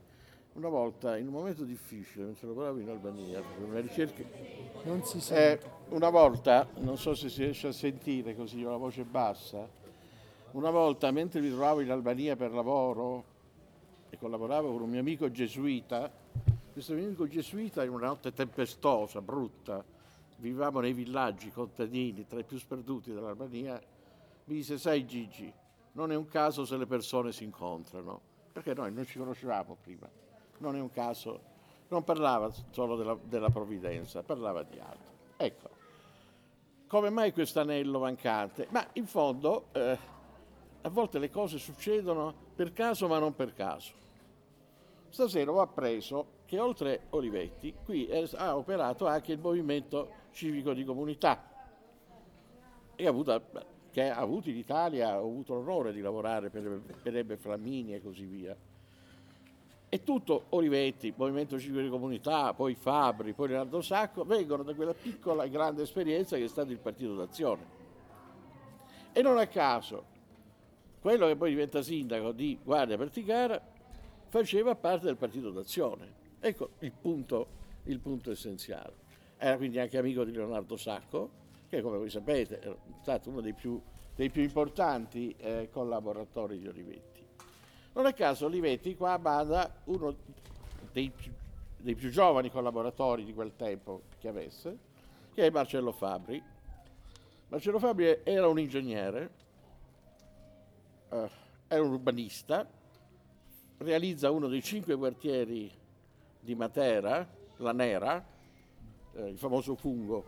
una 0.54 0.68
volta 0.68 1.18
in 1.18 1.26
un 1.26 1.32
momento 1.34 1.64
difficile, 1.64 2.32
lo 2.40 2.52
parlavo 2.54 2.78
in 2.78 2.88
Albania, 2.88 3.42
per 3.42 3.68
una 3.68 3.80
ricerca... 3.80 4.22
Non 4.84 5.02
si 5.04 5.18
Eh, 5.18 5.20
sente. 5.20 5.70
una 5.90 6.08
volta, 6.08 6.66
non 6.76 6.96
so 6.96 7.14
se 7.14 7.28
si 7.28 7.42
riesce 7.42 7.66
a 7.66 7.72
sentire 7.72 8.34
così, 8.34 8.64
ho 8.64 8.70
la 8.70 8.76
voce 8.78 9.02
bassa, 9.02 9.68
una 10.52 10.70
volta 10.70 11.10
mentre 11.10 11.40
mi 11.42 11.50
trovavo 11.50 11.80
in 11.80 11.90
Albania 11.90 12.36
per 12.36 12.52
lavoro 12.52 13.24
e 14.10 14.18
collaboravo 14.18 14.72
con 14.72 14.82
un 14.82 14.90
mio 14.90 15.00
amico 15.00 15.30
gesuita, 15.30 16.10
questo 16.72 16.94
mio 16.94 17.06
amico 17.06 17.26
gesuita 17.26 17.84
in 17.84 17.90
una 17.90 18.06
notte 18.06 18.32
tempestosa, 18.32 19.20
brutta, 19.20 19.84
vivevamo 20.36 20.80
nei 20.80 20.92
villaggi 20.92 21.50
contadini, 21.50 22.26
tra 22.26 22.38
i 22.38 22.44
più 22.44 22.58
sperduti 22.58 23.12
dell'Albania, 23.12 23.80
mi 24.44 24.54
disse, 24.54 24.78
sai 24.78 25.06
Gigi, 25.06 25.52
non 25.92 26.12
è 26.12 26.14
un 26.14 26.26
caso 26.26 26.64
se 26.64 26.76
le 26.76 26.86
persone 26.86 27.32
si 27.32 27.44
incontrano, 27.44 28.20
perché 28.52 28.74
noi 28.74 28.92
non 28.92 29.04
ci 29.06 29.18
conoscevamo 29.18 29.76
prima, 29.80 30.08
non 30.58 30.76
è 30.76 30.80
un 30.80 30.90
caso, 30.90 31.40
non 31.88 32.04
parlava 32.04 32.50
solo 32.70 32.96
della, 32.96 33.16
della 33.22 33.50
provvidenza, 33.50 34.22
parlava 34.22 34.62
di 34.62 34.78
altro. 34.78 35.14
Ecco, 35.36 35.70
come 36.86 37.10
mai 37.10 37.32
questo 37.32 37.60
anello 37.60 37.98
mancante? 37.98 38.68
Ma 38.70 38.86
in 38.92 39.06
fondo 39.06 39.66
eh, 39.72 39.98
a 40.86 40.88
volte 40.88 41.18
le 41.18 41.30
cose 41.30 41.58
succedono 41.58 42.32
per 42.54 42.72
caso 42.72 43.08
ma 43.08 43.18
non 43.18 43.34
per 43.34 43.52
caso. 43.52 43.92
Stasera 45.08 45.50
ho 45.50 45.60
appreso 45.60 46.34
che 46.46 46.60
oltre 46.60 47.06
Olivetti 47.10 47.74
qui 47.84 48.08
ha 48.34 48.56
operato 48.56 49.06
anche 49.06 49.32
il 49.32 49.40
movimento 49.40 50.10
civico 50.30 50.72
di 50.74 50.84
comunità 50.84 51.50
e 52.94 53.04
ha 53.04 53.08
avuto, 53.08 53.42
che 53.90 54.08
ha 54.08 54.16
avuto 54.16 54.48
in 54.48 54.56
Italia, 54.56 55.20
ho 55.20 55.26
avuto 55.26 55.54
l'onore 55.54 55.92
di 55.92 56.00
lavorare 56.00 56.50
per, 56.50 56.80
per 57.02 57.16
Ebbe 57.16 57.36
Flammini 57.36 57.94
e 57.94 58.00
così 58.00 58.24
via. 58.24 58.56
E 59.88 60.02
tutto 60.04 60.44
Olivetti, 60.50 61.12
Movimento 61.16 61.58
Civico 61.58 61.80
di 61.80 61.88
Comunità, 61.88 62.54
poi 62.54 62.74
Fabri, 62.74 63.32
poi 63.32 63.48
Leonardo 63.48 63.80
Sacco, 63.80 64.24
vengono 64.24 64.62
da 64.62 64.74
quella 64.74 64.94
piccola 64.94 65.42
e 65.42 65.50
grande 65.50 65.82
esperienza 65.82 66.36
che 66.36 66.44
è 66.44 66.48
stato 66.48 66.70
il 66.70 66.78
Partito 66.78 67.16
d'Azione. 67.16 67.74
E 69.12 69.22
non 69.22 69.38
a 69.38 69.46
caso, 69.46 70.14
quello 71.06 71.28
che 71.28 71.36
poi 71.36 71.50
diventa 71.50 71.82
sindaco 71.82 72.32
di 72.32 72.58
Guardia 72.60 72.96
Perticara 72.96 73.62
faceva 74.26 74.74
parte 74.74 75.04
del 75.04 75.14
Partito 75.14 75.52
d'Azione. 75.52 76.12
Ecco 76.40 76.70
il 76.80 76.90
punto, 76.90 77.46
il 77.84 78.00
punto 78.00 78.32
essenziale. 78.32 78.92
Era 79.36 79.56
quindi 79.56 79.78
anche 79.78 79.98
amico 79.98 80.24
di 80.24 80.32
Leonardo 80.32 80.76
Sacco, 80.76 81.30
che 81.68 81.80
come 81.80 81.98
voi 81.98 82.10
sapete 82.10 82.58
è 82.58 82.74
stato 83.02 83.30
uno 83.30 83.40
dei 83.40 83.52
più, 83.52 83.80
dei 84.16 84.30
più 84.30 84.42
importanti 84.42 85.32
eh, 85.38 85.68
collaboratori 85.70 86.58
di 86.58 86.66
Olivetti. 86.66 87.24
Non 87.92 88.06
a 88.06 88.12
caso 88.12 88.46
Olivetti 88.46 88.96
qua 88.96 89.16
manda 89.16 89.82
uno 89.84 90.12
dei 90.90 91.08
più, 91.10 91.30
dei 91.76 91.94
più 91.94 92.10
giovani 92.10 92.50
collaboratori 92.50 93.24
di 93.24 93.32
quel 93.32 93.54
tempo 93.54 94.02
che 94.18 94.26
avesse, 94.26 94.76
che 95.32 95.46
è 95.46 95.50
Marcello 95.50 95.92
Fabri. 95.92 96.42
Marcello 97.46 97.78
Fabri 97.78 98.22
era 98.24 98.48
un 98.48 98.58
ingegnere, 98.58 99.44
eh, 101.24 101.30
era 101.68 101.82
un 101.82 101.92
urbanista, 101.92 102.68
realizza 103.78 104.30
uno 104.30 104.48
dei 104.48 104.62
cinque 104.62 104.96
quartieri 104.96 105.70
di 106.40 106.54
Matera, 106.54 107.26
la 107.56 107.72
Nera, 107.72 108.24
eh, 109.14 109.28
il 109.28 109.38
famoso 109.38 109.74
fungo 109.74 110.24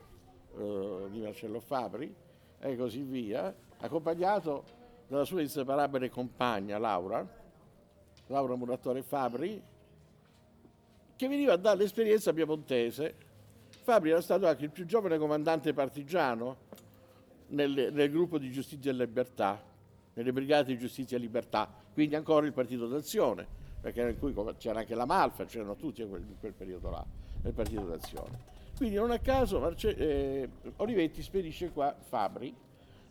eh, 0.56 1.06
di 1.10 1.20
Marcello 1.20 1.60
Fabri, 1.60 2.14
e 2.60 2.76
così 2.76 3.02
via, 3.02 3.54
accompagnato 3.78 4.64
dalla 5.06 5.24
sua 5.24 5.40
inseparabile 5.40 6.10
compagna 6.10 6.78
Laura, 6.78 7.26
Laura 8.26 8.56
Muratore 8.56 9.02
Fabri, 9.02 9.62
che 11.16 11.28
veniva 11.28 11.56
dall'esperienza 11.56 12.32
piemontese. 12.32 13.26
Fabri 13.68 14.10
era 14.10 14.20
stato 14.20 14.46
anche 14.46 14.64
il 14.64 14.70
più 14.70 14.84
giovane 14.84 15.18
comandante 15.18 15.72
partigiano 15.72 16.56
nel, 17.48 17.90
nel 17.92 18.10
gruppo 18.10 18.38
di 18.38 18.50
Giustizia 18.50 18.90
e 18.90 18.94
Libertà, 18.94 19.60
nelle 20.18 20.32
brigate 20.32 20.72
di 20.72 20.78
Giustizia 20.78 21.16
e 21.16 21.20
Libertà, 21.20 21.72
quindi 21.92 22.16
ancora 22.16 22.44
il 22.44 22.52
Partito 22.52 22.88
d'Azione, 22.88 23.46
perché 23.80 24.00
in 24.02 24.18
cui 24.18 24.34
c'era 24.56 24.80
anche 24.80 24.96
la 24.96 25.04
Malfa, 25.04 25.44
c'erano 25.44 25.76
tutti 25.76 26.02
in 26.02 26.08
quel, 26.08 26.22
in 26.22 26.38
quel 26.40 26.54
periodo 26.54 26.90
là, 26.90 27.04
nel 27.42 27.52
Partito 27.52 27.82
d'Azione. 27.82 28.56
Quindi 28.76 28.96
non 28.96 29.12
a 29.12 29.18
caso 29.20 29.60
Marce- 29.60 29.96
eh, 29.96 30.48
Olivetti 30.76 31.22
spedisce 31.22 31.70
qua 31.70 31.96
Fabri, 31.96 32.52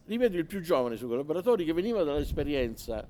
rivedo 0.05 0.37
il 0.37 0.45
più 0.45 0.59
giovane 0.59 0.97
suoi 0.97 1.09
collaboratori 1.09 1.63
che 1.63 1.71
veniva 1.71 2.03
dall'esperienza, 2.03 3.07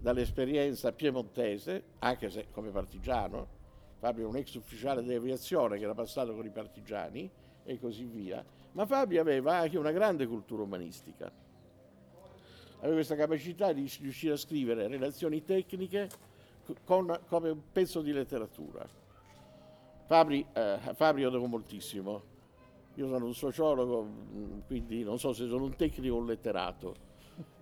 dall'esperienza 0.00 0.90
piemontese, 0.90 1.84
anche 2.00 2.30
se 2.30 2.48
come 2.50 2.70
partigiano, 2.70 3.58
Fabio 4.00 4.24
è 4.24 4.26
un 4.26 4.36
ex 4.36 4.54
ufficiale 4.54 5.04
di 5.04 5.14
aviazione 5.14 5.78
che 5.78 5.84
era 5.84 5.94
passato 5.94 6.34
con 6.34 6.44
i 6.44 6.50
partigiani 6.50 7.30
e 7.62 7.78
così 7.78 8.06
via, 8.06 8.44
ma 8.72 8.86
Fabio 8.86 9.20
aveva 9.20 9.58
anche 9.58 9.78
una 9.78 9.92
grande 9.92 10.26
cultura 10.26 10.64
umanistica. 10.64 11.30
Aveva 12.80 12.94
questa 12.94 13.14
capacità 13.14 13.72
di 13.72 13.90
riuscire 14.00 14.32
a 14.32 14.36
scrivere 14.36 14.88
relazioni 14.88 15.44
tecniche 15.44 16.08
con, 16.84 17.18
come 17.28 17.50
un 17.50 17.60
pezzo 17.70 18.00
di 18.00 18.10
letteratura. 18.10 18.88
Fabri, 20.06 20.44
eh, 20.52 20.78
Fabri 20.94 21.20
io 21.20 21.30
devo 21.30 21.46
moltissimo. 21.46 22.22
Io 22.94 23.06
sono 23.06 23.26
un 23.26 23.34
sociologo, 23.34 24.02
mh, 24.02 24.62
quindi 24.66 25.04
non 25.04 25.18
so 25.18 25.32
se 25.32 25.46
sono 25.46 25.64
un 25.64 25.76
tecnico 25.76 26.14
o 26.14 26.18
un 26.18 26.26
letterato, 26.26 26.94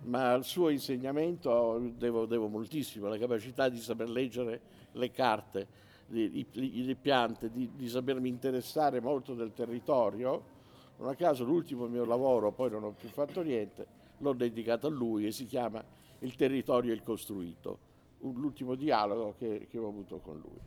ma 0.03 0.31
al 0.31 0.43
suo 0.43 0.69
insegnamento 0.69 1.77
devo, 1.95 2.25
devo 2.25 2.47
moltissimo, 2.47 3.07
la 3.07 3.17
capacità 3.17 3.69
di 3.69 3.77
saper 3.77 4.09
leggere 4.09 4.61
le 4.93 5.11
carte, 5.11 5.67
di, 6.07 6.47
le 6.53 6.95
piante, 6.95 7.51
di, 7.51 7.69
di 7.75 7.87
sapermi 7.87 8.27
interessare 8.27 8.99
molto 8.99 9.33
del 9.35 9.53
territorio. 9.53 10.57
Non 10.97 11.09
a 11.09 11.15
caso 11.15 11.43
l'ultimo 11.43 11.87
mio 11.87 12.05
lavoro, 12.05 12.51
poi 12.51 12.71
non 12.71 12.83
ho 12.83 12.91
più 12.91 13.09
fatto 13.09 13.41
niente, 13.41 13.85
l'ho 14.19 14.33
dedicato 14.33 14.87
a 14.87 14.89
lui 14.89 15.25
e 15.25 15.31
si 15.31 15.45
chiama 15.45 15.83
Il 16.21 16.35
territorio 16.35 16.91
e 16.91 16.95
il 16.95 17.03
costruito, 17.03 17.79
un- 18.19 18.33
l'ultimo 18.33 18.75
dialogo 18.75 19.35
che, 19.37 19.67
che 19.69 19.77
ho 19.77 19.87
avuto 19.87 20.19
con 20.19 20.37
lui. 20.37 20.59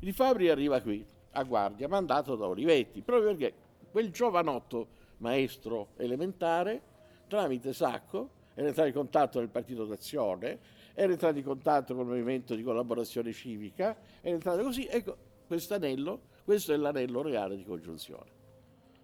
Di 0.00 0.12
Fabri 0.12 0.48
arriva 0.48 0.80
qui, 0.80 1.04
a 1.32 1.42
Guardia, 1.44 1.86
mandato 1.86 2.34
da 2.34 2.46
Olivetti, 2.46 3.00
proprio 3.02 3.28
perché 3.28 3.54
quel 3.90 4.10
giovanotto 4.10 4.88
maestro 5.18 5.90
elementare, 5.96 6.82
tramite 7.28 7.72
Sacco, 7.72 8.30
era 8.54 8.66
entrato 8.66 8.88
in 8.88 8.94
contatto 8.94 9.38
nel 9.38 9.48
Partito 9.48 9.84
d'Azione, 9.84 10.58
era 10.94 11.12
entrato 11.12 11.38
in 11.38 11.44
contatto 11.44 11.94
con 11.94 12.04
il 12.04 12.10
movimento 12.10 12.54
di 12.54 12.62
collaborazione 12.62 13.32
civica, 13.32 13.96
era 14.20 14.34
entrato 14.34 14.62
così, 14.62 14.86
ecco, 14.86 15.16
questo 15.46 15.74
anello, 15.74 16.22
questo 16.44 16.72
è 16.72 16.76
l'anello 16.76 17.22
reale 17.22 17.56
di 17.56 17.64
congiunzione. 17.64 18.38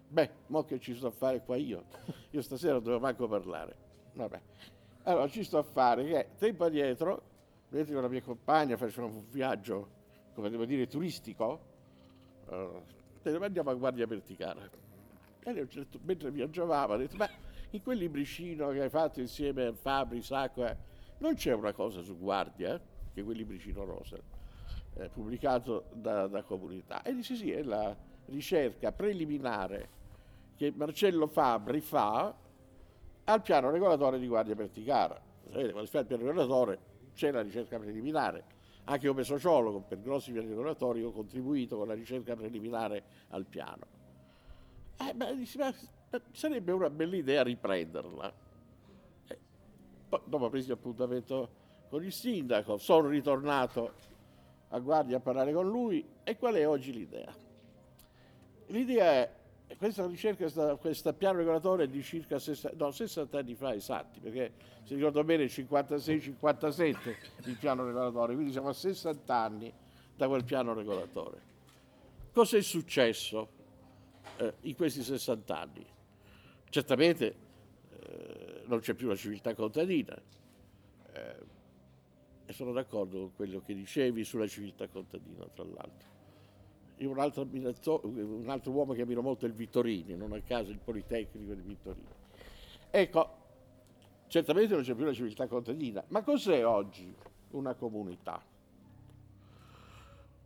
Beh, 0.09 0.29
mo 0.47 0.63
che 0.63 0.79
ci 0.79 0.95
sto 0.95 1.07
a 1.07 1.11
fare 1.11 1.43
qua 1.43 1.57
io? 1.57 1.83
Io 2.31 2.41
stasera 2.41 2.73
non 2.73 2.83
devo 2.83 2.99
manco 2.99 3.27
parlare. 3.27 3.75
Vabbè. 4.13 4.41
Allora, 5.03 5.27
ci 5.27 5.43
sto 5.43 5.57
a 5.57 5.63
fare 5.63 6.05
che 6.05 6.29
tempo 6.37 6.65
addietro, 6.65 7.21
vedete 7.69 7.93
con 7.93 8.01
la 8.01 8.07
mia 8.07 8.21
compagna 8.21 8.77
facevamo 8.77 9.17
un 9.17 9.29
viaggio, 9.29 9.89
come 10.33 10.49
devo 10.49 10.65
dire, 10.65 10.87
turistico, 10.87 11.59
eh, 12.49 12.81
detto, 13.21 13.43
andiamo 13.43 13.69
a 13.69 13.73
Guardia 13.73 14.07
Perticara. 14.07 14.69
E 15.43 15.67
certo- 15.69 15.99
mentre 16.03 16.31
viaggiavamo 16.31 16.93
ha 16.93 16.97
detto, 16.97 17.15
ma 17.17 17.29
in 17.71 17.81
quel 17.81 17.97
libricino 17.97 18.69
che 18.69 18.81
hai 18.81 18.89
fatto 18.89 19.19
insieme 19.19 19.65
a 19.65 19.73
Fabri, 19.73 20.21
Sacco, 20.21 20.65
eh, 20.65 20.75
non 21.19 21.35
c'è 21.35 21.53
una 21.53 21.73
cosa 21.73 22.01
su 22.01 22.17
Guardia, 22.17 22.75
eh? 22.75 22.81
che 23.13 23.21
è 23.21 23.23
quel 23.23 23.37
libricino 23.37 23.83
rosa, 23.83 24.17
eh, 24.95 25.09
pubblicato 25.09 25.85
da, 25.93 26.27
da 26.27 26.43
comunità. 26.43 27.01
E 27.01 27.13
dice 27.13 27.35
sì, 27.35 27.51
è 27.51 27.63
la 27.63 27.95
ricerca 28.25 28.91
preliminare 28.91 29.95
che 30.57 30.73
Marcello 30.75 31.27
Fabri 31.27 31.79
fa 31.79 32.35
al 33.23 33.41
piano 33.41 33.69
regolatore 33.69 34.19
di 34.19 34.27
Guardia 34.27 34.55
Perticara. 34.55 35.21
Sapete, 35.43 35.71
quando 35.71 35.85
si 35.85 35.91
fa 35.91 35.99
il 35.99 36.05
piano 36.07 36.25
regolatore 36.25 36.79
c'è 37.13 37.31
la 37.31 37.41
ricerca 37.41 37.77
preliminare. 37.77 38.55
Anche 38.85 39.07
come 39.07 39.23
sociologo 39.23 39.81
per 39.81 40.01
grossi 40.01 40.31
piani 40.31 40.47
regolatori 40.47 41.03
ho 41.03 41.11
contribuito 41.11 41.77
con 41.77 41.87
la 41.87 41.93
ricerca 41.93 42.35
preliminare 42.35 43.03
al 43.29 43.45
piano. 43.45 43.85
Eh, 44.97 45.13
ma 45.13 45.27
ma 45.57 45.73
sarebbe 46.31 46.71
una 46.71 46.89
bella 46.89 47.15
idea 47.15 47.43
riprenderla. 47.43 48.33
Eh, 49.27 49.37
poi, 50.09 50.21
dopo 50.25 50.45
ho 50.45 50.49
preso 50.49 50.73
appuntamento 50.73 51.49
con 51.89 52.03
il 52.03 52.11
sindaco, 52.11 52.77
sono 52.77 53.07
ritornato 53.07 53.93
a 54.69 54.79
Guardia 54.79 55.17
a 55.17 55.19
parlare 55.19 55.53
con 55.53 55.67
lui 55.67 56.05
e 56.23 56.37
qual 56.37 56.55
è 56.55 56.67
oggi 56.67 56.93
l'idea? 56.93 57.33
L'idea 58.67 59.11
è, 59.11 59.31
questa 59.75 60.05
ricerca, 60.05 60.75
questo 60.77 61.13
piano 61.13 61.39
regolatore 61.39 61.83
è 61.83 61.87
di 61.87 62.01
circa 62.01 62.39
60, 62.39 62.77
no, 62.83 62.91
60 62.91 63.37
anni 63.37 63.55
fa 63.55 63.73
esatti, 63.73 64.19
perché 64.19 64.53
se 64.83 64.95
ricordo 64.95 65.23
bene 65.23 65.43
il 65.43 65.51
56-57 65.53 67.15
il 67.45 67.57
piano 67.57 67.85
regolatore, 67.85 68.33
quindi 68.33 68.51
siamo 68.53 68.69
a 68.69 68.73
60 68.73 69.35
anni 69.35 69.73
da 70.15 70.27
quel 70.27 70.45
piano 70.45 70.73
regolatore. 70.73 71.41
Cosa 72.31 72.57
è 72.57 72.61
successo 72.61 73.49
eh, 74.37 74.53
in 74.61 74.75
questi 74.75 75.03
60 75.03 75.59
anni? 75.59 75.85
Certamente 76.69 77.35
eh, 77.99 78.61
non 78.65 78.79
c'è 78.79 78.93
più 78.93 79.07
la 79.07 79.15
civiltà 79.15 79.53
contadina, 79.53 80.15
eh, 81.11 81.35
e 82.45 82.53
sono 82.53 82.71
d'accordo 82.71 83.19
con 83.19 83.35
quello 83.35 83.59
che 83.59 83.73
dicevi 83.73 84.23
sulla 84.23 84.47
civiltà 84.47 84.87
contadina, 84.87 85.45
tra 85.53 85.65
l'altro. 85.65 86.16
Io 86.97 87.09
un 87.09 87.19
altro, 87.19 87.47
un 87.51 88.45
altro 88.47 88.71
uomo 88.71 88.93
che 88.93 89.01
ammiro 89.01 89.21
molto 89.21 89.45
è 89.45 89.47
il 89.47 89.53
Vittorini, 89.53 90.15
non 90.15 90.31
a 90.33 90.41
caso 90.41 90.71
il 90.71 90.79
Politecnico 90.83 91.53
di 91.53 91.61
Vittorini. 91.61 92.07
Ecco, 92.89 93.29
certamente 94.27 94.73
non 94.73 94.83
c'è 94.83 94.95
più 94.95 95.05
la 95.05 95.13
civiltà 95.13 95.47
contadina, 95.47 96.03
ma 96.07 96.23
cos'è 96.23 96.65
oggi 96.65 97.13
una 97.51 97.75
comunità? 97.75 98.41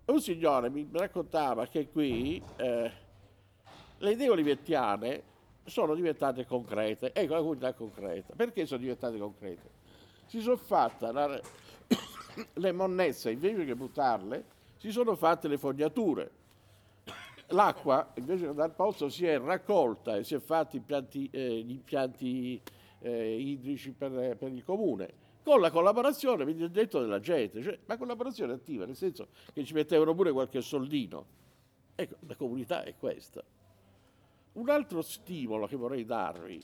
Un 0.05 0.19
signore 0.19 0.69
mi 0.69 0.89
raccontava 0.91 1.67
che 1.67 1.87
qui 1.89 2.41
eh, 2.57 2.91
le 3.97 4.11
idee 4.11 4.29
olivettiane 4.29 5.23
sono 5.63 5.95
diventate 5.95 6.45
concrete. 6.45 7.13
Ecco 7.13 7.33
la 7.33 7.39
comunità 7.39 7.73
concreta. 7.73 8.33
Perché 8.35 8.65
sono 8.65 8.81
diventate 8.81 9.17
concrete? 9.17 9.69
Si 10.25 10.41
sono 10.41 10.57
fatte 10.57 11.11
la, 11.11 11.39
le 12.53 12.71
monnezze, 12.71 13.31
invece 13.31 13.63
che 13.63 13.75
buttarle, 13.75 14.43
si 14.77 14.91
sono 14.91 15.15
fatte 15.15 15.47
le 15.47 15.57
fognature. 15.57 16.39
L'acqua, 17.51 18.11
invece 18.15 18.43
di 18.43 18.47
andare 18.47 18.69
al 18.69 18.75
pozzo, 18.75 19.09
si 19.09 19.25
è 19.25 19.39
raccolta 19.39 20.15
e 20.15 20.23
si 20.23 20.35
è 20.35 20.39
fatti 20.39 20.77
impianti, 20.77 21.29
eh, 21.31 21.61
gli 21.61 21.71
impianti 21.71 22.61
eh, 22.99 23.39
idrici 23.39 23.91
per, 23.91 24.37
per, 24.37 24.51
il 24.51 24.63
comune, 24.63 25.13
con 25.43 25.59
la 25.59 25.71
collaborazione, 25.71 26.45
vi 26.45 26.69
detto, 26.69 26.99
della 26.99 27.19
gente, 27.19 27.61
cioè, 27.61 27.77
ma 27.85 27.97
collaborazione 27.97 28.53
attiva, 28.53 28.85
nel 28.85 28.95
senso 28.95 29.29
che 29.53 29.63
ci 29.63 29.73
mettevano 29.73 30.13
pure 30.13 30.31
qualche 30.31 30.61
soldino. 30.61 31.39
Ecco, 31.95 32.15
la 32.27 32.35
comunità 32.35 32.83
è 32.83 32.95
questa. 32.97 33.43
Un 34.53 34.69
altro 34.69 35.01
stimolo 35.01 35.67
che 35.67 35.75
vorrei 35.75 36.05
darvi, 36.05 36.61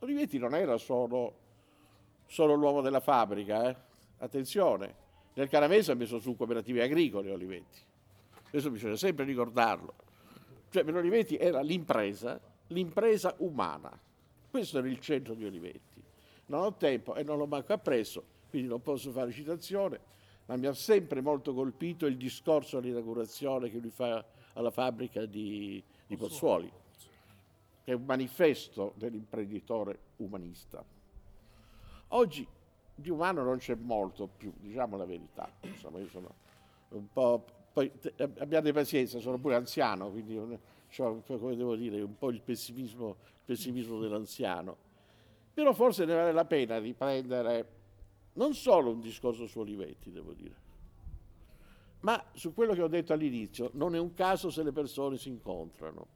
Olivetti 0.00 0.38
non 0.38 0.54
era 0.54 0.76
solo, 0.76 1.34
solo 2.26 2.54
l'uomo 2.54 2.80
della 2.82 3.00
fabbrica, 3.00 3.68
eh? 3.68 3.76
attenzione, 4.18 4.94
nel 5.34 5.48
Canavese 5.48 5.92
ha 5.92 5.94
messo 5.94 6.18
su 6.18 6.36
cooperative 6.36 6.82
agricole 6.82 7.30
Olivetti, 7.30 7.80
questo 8.50 8.70
bisogna 8.70 8.96
sempre 8.96 9.24
ricordarlo, 9.24 9.94
cioè 10.70 10.84
per 10.84 10.96
Olivetti 10.96 11.36
era 11.36 11.60
l'impresa, 11.60 12.40
l'impresa 12.68 13.34
umana, 13.38 13.98
questo 14.50 14.78
era 14.78 14.88
il 14.88 15.00
centro 15.00 15.34
di 15.34 15.44
Olivetti. 15.44 16.02
Non 16.46 16.62
ho 16.62 16.74
tempo 16.74 17.14
e 17.14 17.22
non 17.22 17.38
l'ho 17.38 17.46
manco 17.46 17.72
appresso, 17.72 18.24
quindi 18.48 18.68
non 18.68 18.80
posso 18.80 19.10
fare 19.10 19.32
citazione, 19.32 20.00
ma 20.46 20.56
mi 20.56 20.66
ha 20.66 20.74
sempre 20.74 21.20
molto 21.20 21.52
colpito 21.52 22.06
il 22.06 22.16
discorso 22.16 22.78
all'inaugurazione 22.78 23.70
che 23.70 23.78
lui 23.78 23.90
fa 23.90 24.24
alla 24.52 24.70
fabbrica 24.70 25.26
di, 25.26 25.82
di 26.06 26.16
Pozzuoli 26.16 26.72
che 27.86 27.92
è 27.92 27.94
un 27.94 28.04
manifesto 28.04 28.94
dell'imprenditore 28.96 30.00
umanista. 30.16 30.84
Oggi 32.08 32.44
di 32.92 33.10
umano 33.10 33.44
non 33.44 33.58
c'è 33.58 33.76
molto 33.76 34.26
più, 34.26 34.52
diciamo 34.56 34.96
la 34.96 35.04
verità. 35.04 35.48
Insomma, 35.60 36.00
io 36.00 36.08
sono 36.08 36.34
un 36.88 37.06
po'. 37.12 37.44
Poi 37.76 37.92
abbiate 38.38 38.72
pazienza, 38.72 39.18
sono 39.18 39.38
pure 39.38 39.54
anziano, 39.54 40.10
quindi 40.10 40.58
cioè, 40.88 41.14
come 41.26 41.56
devo 41.56 41.76
dire, 41.76 42.00
un 42.00 42.16
po' 42.16 42.30
il 42.30 42.40
pessimismo, 42.40 43.08
il 43.08 43.42
pessimismo 43.44 44.00
dell'anziano. 44.00 44.74
Però 45.52 45.74
forse 45.74 46.06
ne 46.06 46.14
vale 46.14 46.32
la 46.32 46.46
pena 46.46 46.78
riprendere 46.78 47.68
non 48.32 48.54
solo 48.54 48.92
un 48.92 49.00
discorso 49.00 49.46
su 49.46 49.58
Olivetti, 49.58 50.10
devo 50.10 50.32
dire, 50.32 50.54
ma 52.00 52.24
su 52.32 52.54
quello 52.54 52.72
che 52.72 52.80
ho 52.80 52.88
detto 52.88 53.12
all'inizio, 53.12 53.68
non 53.74 53.94
è 53.94 53.98
un 53.98 54.14
caso 54.14 54.48
se 54.48 54.62
le 54.62 54.72
persone 54.72 55.18
si 55.18 55.28
incontrano 55.28 56.06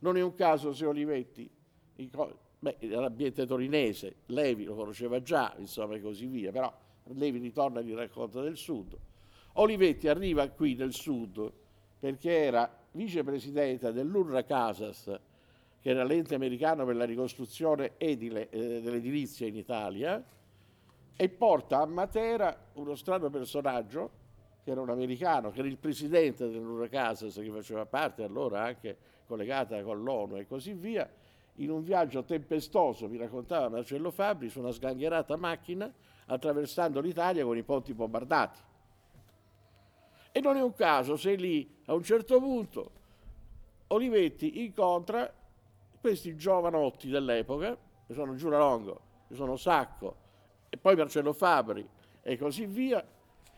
non 0.00 0.16
è 0.16 0.20
un 0.20 0.34
caso 0.34 0.72
se 0.72 0.84
Olivetti, 0.84 1.48
beh, 1.94 2.76
l'ambiente 2.80 3.46
torinese, 3.46 4.16
Levi 4.26 4.64
lo 4.64 4.74
conosceva 4.74 5.22
già, 5.22 5.54
insomma 5.58 5.94
e 5.94 6.00
così 6.00 6.26
via, 6.26 6.50
però 6.50 6.76
Levi 7.12 7.38
ritorna 7.38 7.78
e 7.78 7.84
gli 7.84 7.94
racconta 7.94 8.40
del 8.40 8.56
sud. 8.56 8.96
Olivetti 9.60 10.06
arriva 10.06 10.48
qui 10.50 10.74
nel 10.74 10.92
sud 10.92 11.52
perché 11.98 12.30
era 12.30 12.70
vicepresidente 12.92 13.92
dell'Urra 13.92 14.44
Casas, 14.44 15.12
che 15.80 15.90
era 15.90 16.04
l'ente 16.04 16.36
americano 16.36 16.84
per 16.84 16.94
la 16.94 17.04
ricostruzione 17.04 17.92
edile, 17.96 18.48
eh, 18.50 18.80
dell'edilizia 18.80 19.48
in 19.48 19.56
Italia, 19.56 20.24
e 21.16 21.28
porta 21.28 21.80
a 21.80 21.86
Matera 21.86 22.56
uno 22.74 22.94
strano 22.94 23.30
personaggio, 23.30 24.10
che 24.62 24.70
era 24.70 24.80
un 24.80 24.90
americano, 24.90 25.50
che 25.50 25.58
era 25.58 25.68
il 25.68 25.78
presidente 25.78 26.48
dell'Urra 26.48 26.86
Casas, 26.86 27.34
che 27.34 27.50
faceva 27.50 27.84
parte 27.84 28.22
allora 28.22 28.62
anche 28.62 28.96
collegata 29.26 29.82
con 29.82 30.04
l'ONU 30.04 30.36
e 30.36 30.46
così 30.46 30.72
via, 30.72 31.10
in 31.56 31.70
un 31.70 31.82
viaggio 31.82 32.22
tempestoso, 32.22 33.08
mi 33.08 33.16
raccontava 33.16 33.68
Marcello 33.68 34.12
Fabri, 34.12 34.48
su 34.48 34.60
una 34.60 34.70
sgangherata 34.70 35.36
macchina 35.36 35.92
attraversando 36.26 37.00
l'Italia 37.00 37.44
con 37.44 37.56
i 37.56 37.64
ponti 37.64 37.92
bombardati. 37.92 38.66
E 40.32 40.40
non 40.40 40.56
è 40.56 40.62
un 40.62 40.74
caso 40.74 41.16
se 41.16 41.34
lì 41.34 41.68
a 41.86 41.94
un 41.94 42.02
certo 42.02 42.38
punto 42.38 42.92
Olivetti 43.88 44.62
incontra 44.64 45.32
questi 46.00 46.36
giovanotti 46.36 47.08
dell'epoca, 47.08 47.76
che 48.06 48.12
sono 48.12 48.34
Giuralongo, 48.34 49.00
che 49.28 49.34
sono 49.34 49.56
Sacco, 49.56 50.16
e 50.68 50.76
poi 50.76 50.96
Marcello 50.96 51.32
Fabri 51.32 51.86
e 52.22 52.36
così 52.36 52.66
via, 52.66 53.04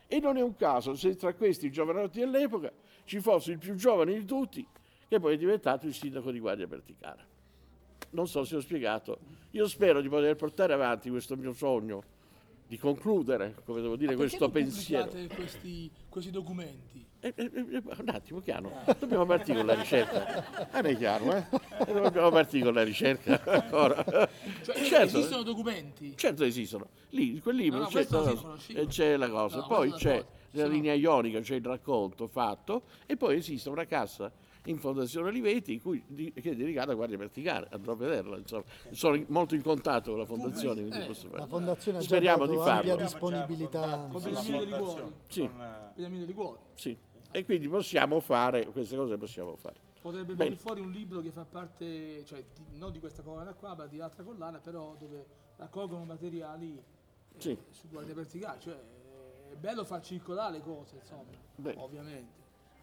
e 0.06 0.20
non 0.20 0.36
è 0.36 0.42
un 0.42 0.54
caso 0.54 0.94
se 0.94 1.16
tra 1.16 1.34
questi 1.34 1.70
giovanotti 1.70 2.20
dell'epoca 2.20 2.72
ci 3.04 3.20
fosse 3.20 3.52
il 3.52 3.58
più 3.58 3.74
giovane 3.74 4.14
di 4.14 4.24
tutti, 4.24 4.66
che 5.08 5.18
poi 5.18 5.34
è 5.34 5.36
diventato 5.36 5.86
il 5.86 5.94
sindaco 5.94 6.30
di 6.30 6.38
Guardia 6.38 6.66
Verticale. 6.66 7.26
Non 8.10 8.26
so 8.26 8.44
se 8.44 8.56
ho 8.56 8.60
spiegato. 8.60 9.18
Io 9.50 9.66
spero 9.66 10.00
di 10.00 10.08
poter 10.08 10.36
portare 10.36 10.72
avanti 10.72 11.10
questo 11.10 11.36
mio 11.36 11.52
sogno, 11.52 12.02
di 12.70 12.78
concludere, 12.78 13.56
come 13.64 13.80
devo 13.80 13.96
dire, 13.96 14.14
questo 14.14 14.48
pensiero. 14.48 15.10
Questi, 15.34 15.90
questi 16.08 16.30
documenti? 16.30 17.04
Eh, 17.18 17.34
eh, 17.34 17.50
eh, 17.52 17.82
un 17.84 18.08
attimo, 18.08 18.38
piano. 18.38 18.70
Dobbiamo 18.96 19.26
partire 19.26 19.58
con 19.58 19.66
la 19.66 19.74
ricerca. 19.74 20.68
Ah, 20.70 20.80
è 20.80 20.96
chiaro, 20.96 21.34
eh? 21.34 21.46
Dobbiamo 21.84 22.30
partire 22.30 22.66
con 22.66 22.74
la 22.74 22.84
ricerca 22.84 23.42
ancora. 23.44 24.04
Cioè, 24.04 24.84
certo, 24.84 25.18
esistono 25.18 25.42
documenti? 25.42 26.16
Certo 26.16 26.44
esistono. 26.44 26.90
Lì, 27.08 27.30
in 27.30 27.42
quel 27.42 27.56
libro 27.56 27.78
no, 27.80 27.84
no, 27.86 27.90
c'è, 27.90 28.06
no, 28.08 28.86
c'è, 28.86 29.16
la 29.16 29.28
cosa. 29.28 29.62
poi 29.62 29.90
c'è 29.90 30.24
la 30.52 30.68
linea 30.68 30.94
ionica, 30.94 31.40
c'è 31.40 31.56
il 31.56 31.64
racconto 31.64 32.28
fatto 32.28 32.84
e 33.04 33.16
poi 33.16 33.38
esiste 33.38 33.68
una 33.68 33.84
cassa 33.84 34.30
in 34.64 34.78
Fondazione 34.78 35.28
Olivetti 35.28 35.80
cui, 35.80 36.02
di, 36.06 36.32
che 36.32 36.50
è 36.50 36.54
dedicata 36.54 36.92
a 36.92 36.94
Guardia 36.94 37.16
Verticale, 37.16 37.68
andrò 37.70 37.92
a 37.92 37.96
vederla. 37.96 38.36
Insomma. 38.36 38.64
Sono 38.90 39.22
molto 39.28 39.54
in 39.54 39.62
contatto 39.62 40.10
con 40.10 40.18
la 40.20 40.26
Fondazione. 40.26 40.82
Eh, 40.82 41.06
la 41.30 41.46
Fondazione 41.46 42.00
Speriamo 42.00 42.46
di 42.46 42.56
farlo. 42.56 42.96
disponibilità. 42.96 44.08
Con 44.10 44.22
Beniamino 44.22 44.62
Liguori. 44.62 45.12
Sì. 45.28 45.50
Beniamino 45.94 46.24
Liguori. 46.24 46.58
Sì. 46.74 46.96
E 47.32 47.44
quindi 47.44 47.68
possiamo 47.68 48.20
fare, 48.20 48.66
queste 48.66 48.96
cose 48.96 49.16
possiamo 49.16 49.56
fare. 49.56 49.88
Potrebbe 50.00 50.34
venire 50.34 50.56
fuori 50.56 50.80
un 50.80 50.90
libro 50.90 51.20
che 51.20 51.30
fa 51.30 51.44
parte, 51.44 52.24
cioè 52.24 52.42
di, 52.54 52.78
non 52.78 52.90
di 52.90 52.98
questa 52.98 53.22
collana 53.22 53.52
qua, 53.52 53.74
ma 53.74 53.86
di 53.86 54.00
altra 54.00 54.22
collana, 54.22 54.58
però 54.58 54.96
dove 54.98 55.26
raccolgono 55.56 56.04
materiali 56.04 56.76
eh, 56.76 57.40
sì. 57.40 57.56
su 57.70 57.88
Guardia 57.88 58.14
Verticale. 58.14 58.58
Cioè, 58.60 58.74
è 59.50 59.56
bello 59.56 59.84
far 59.84 60.02
circolare 60.02 60.52
le 60.52 60.62
cose, 60.62 60.96
insomma, 60.96 61.24
Beh. 61.56 61.74
ovviamente. 61.76 62.39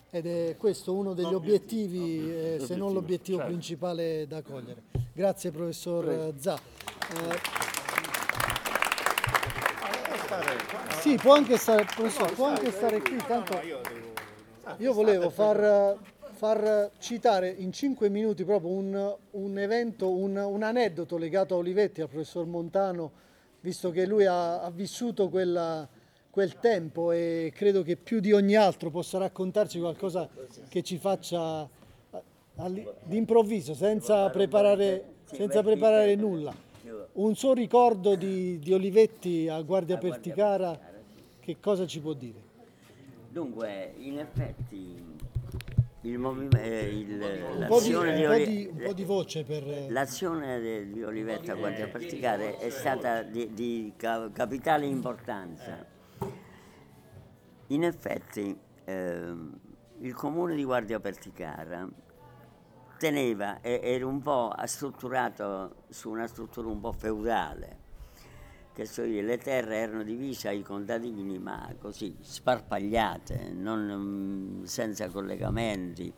Ed 0.09 0.25
è 0.25 0.55
questo 0.57 0.93
uno 0.93 1.13
degli 1.13 1.33
obiettivi, 1.33 2.31
eh, 2.31 2.59
se 2.61 2.75
non 2.75 2.93
l'obiettivo 2.93 3.37
certo. 3.37 3.51
principale 3.51 4.25
da 4.27 4.41
cogliere. 4.41 4.83
Grazie 5.11 5.51
professor 5.51 6.05
Prego. 6.05 6.33
Zà. 6.37 6.59
Eh, 7.11 7.65
sì, 10.99 11.15
può 11.15 11.33
anche 11.33 11.57
stare, 11.57 11.85
professor, 11.85 12.33
può 12.33 12.47
anche 12.47 12.71
stare 12.71 13.01
qui, 13.01 13.17
tanto 13.17 13.59
io 14.77 14.93
volevo 14.93 15.29
far, 15.29 15.97
far 16.33 16.91
citare 16.99 17.49
in 17.49 17.71
cinque 17.71 18.09
minuti 18.09 18.43
proprio 18.43 18.71
un, 18.71 19.15
un 19.31 19.57
evento, 19.57 20.11
un, 20.11 20.35
un, 20.35 20.63
aneddoto 20.63 21.17
legato 21.17 21.55
a 21.55 21.57
Olivetti, 21.57 22.01
al 22.01 22.09
professor 22.09 22.45
Montano, 22.45 23.11
visto 23.61 23.91
che 23.91 24.05
lui 24.05 24.25
ha, 24.25 24.61
ha 24.61 24.69
vissuto 24.69 25.29
quella, 25.29 25.87
quel 26.37 26.59
tempo 26.59 27.11
e 27.11 27.51
credo 27.55 27.81
che 27.81 27.95
più 27.95 28.19
di 28.19 28.31
ogni 28.31 28.53
altro 28.53 28.91
possa 28.91 29.17
raccontarci 29.17 29.79
qualcosa 29.79 30.29
che 30.69 30.83
ci 30.83 30.99
faccia 30.99 31.67
d'improvviso, 33.05 33.73
senza 33.73 34.29
preparare, 34.29 35.15
senza 35.23 35.63
preparare 35.63 36.13
nulla. 36.13 36.53
Un 37.13 37.33
suo 37.33 37.53
ricordo 37.53 38.13
di, 38.13 38.59
di 38.59 38.71
Olivetti 38.71 39.47
a 39.47 39.59
Guardia 39.63 39.97
Perticara, 39.97 40.79
che 41.39 41.57
cosa 41.59 41.87
ci 41.87 42.01
può 42.01 42.13
dire? 42.13 42.39
Dunque, 43.29 43.95
in 43.97 44.19
effetti 44.19 45.03
il 46.01 46.19
movimento, 46.19 46.57
eh, 46.59 47.57
l'azione 47.57 48.15
di, 48.15 48.25
Oli- 48.27 48.69
un 48.71 48.83
po' 48.85 48.93
di 48.93 49.03
voce 49.05 49.43
per... 49.43 49.87
L'azione 49.89 50.85
di 50.91 51.01
Olivetti 51.01 51.49
a 51.49 51.55
Guardia 51.55 51.87
Perticare 51.87 52.57
è 52.57 52.69
stata 52.69 53.23
di, 53.23 53.51
di 53.55 53.91
capitale 53.97 54.85
importanza 54.85 55.95
in 57.67 57.83
effetti 57.83 58.57
eh, 58.85 59.33
il 59.99 60.13
comune 60.13 60.55
di 60.55 60.63
Guardia 60.63 60.99
Perticara 60.99 61.87
teneva, 62.97 63.61
era 63.61 64.05
un 64.05 64.21
po' 64.21 64.53
strutturato 64.65 65.83
su 65.89 66.09
una 66.09 66.27
struttura 66.27 66.67
un 66.67 66.79
po' 66.79 66.91
feudale, 66.91 67.85
che 68.73 68.85
so 68.85 69.03
le 69.03 69.37
terre 69.37 69.77
erano 69.77 70.03
divise 70.03 70.49
ai 70.49 70.61
contadini, 70.61 71.37
ma 71.39 71.73
così 71.79 72.15
sparpagliate, 72.19 73.51
non, 73.53 74.61
mm, 74.61 74.63
senza 74.63 75.09
collegamenti, 75.09 76.11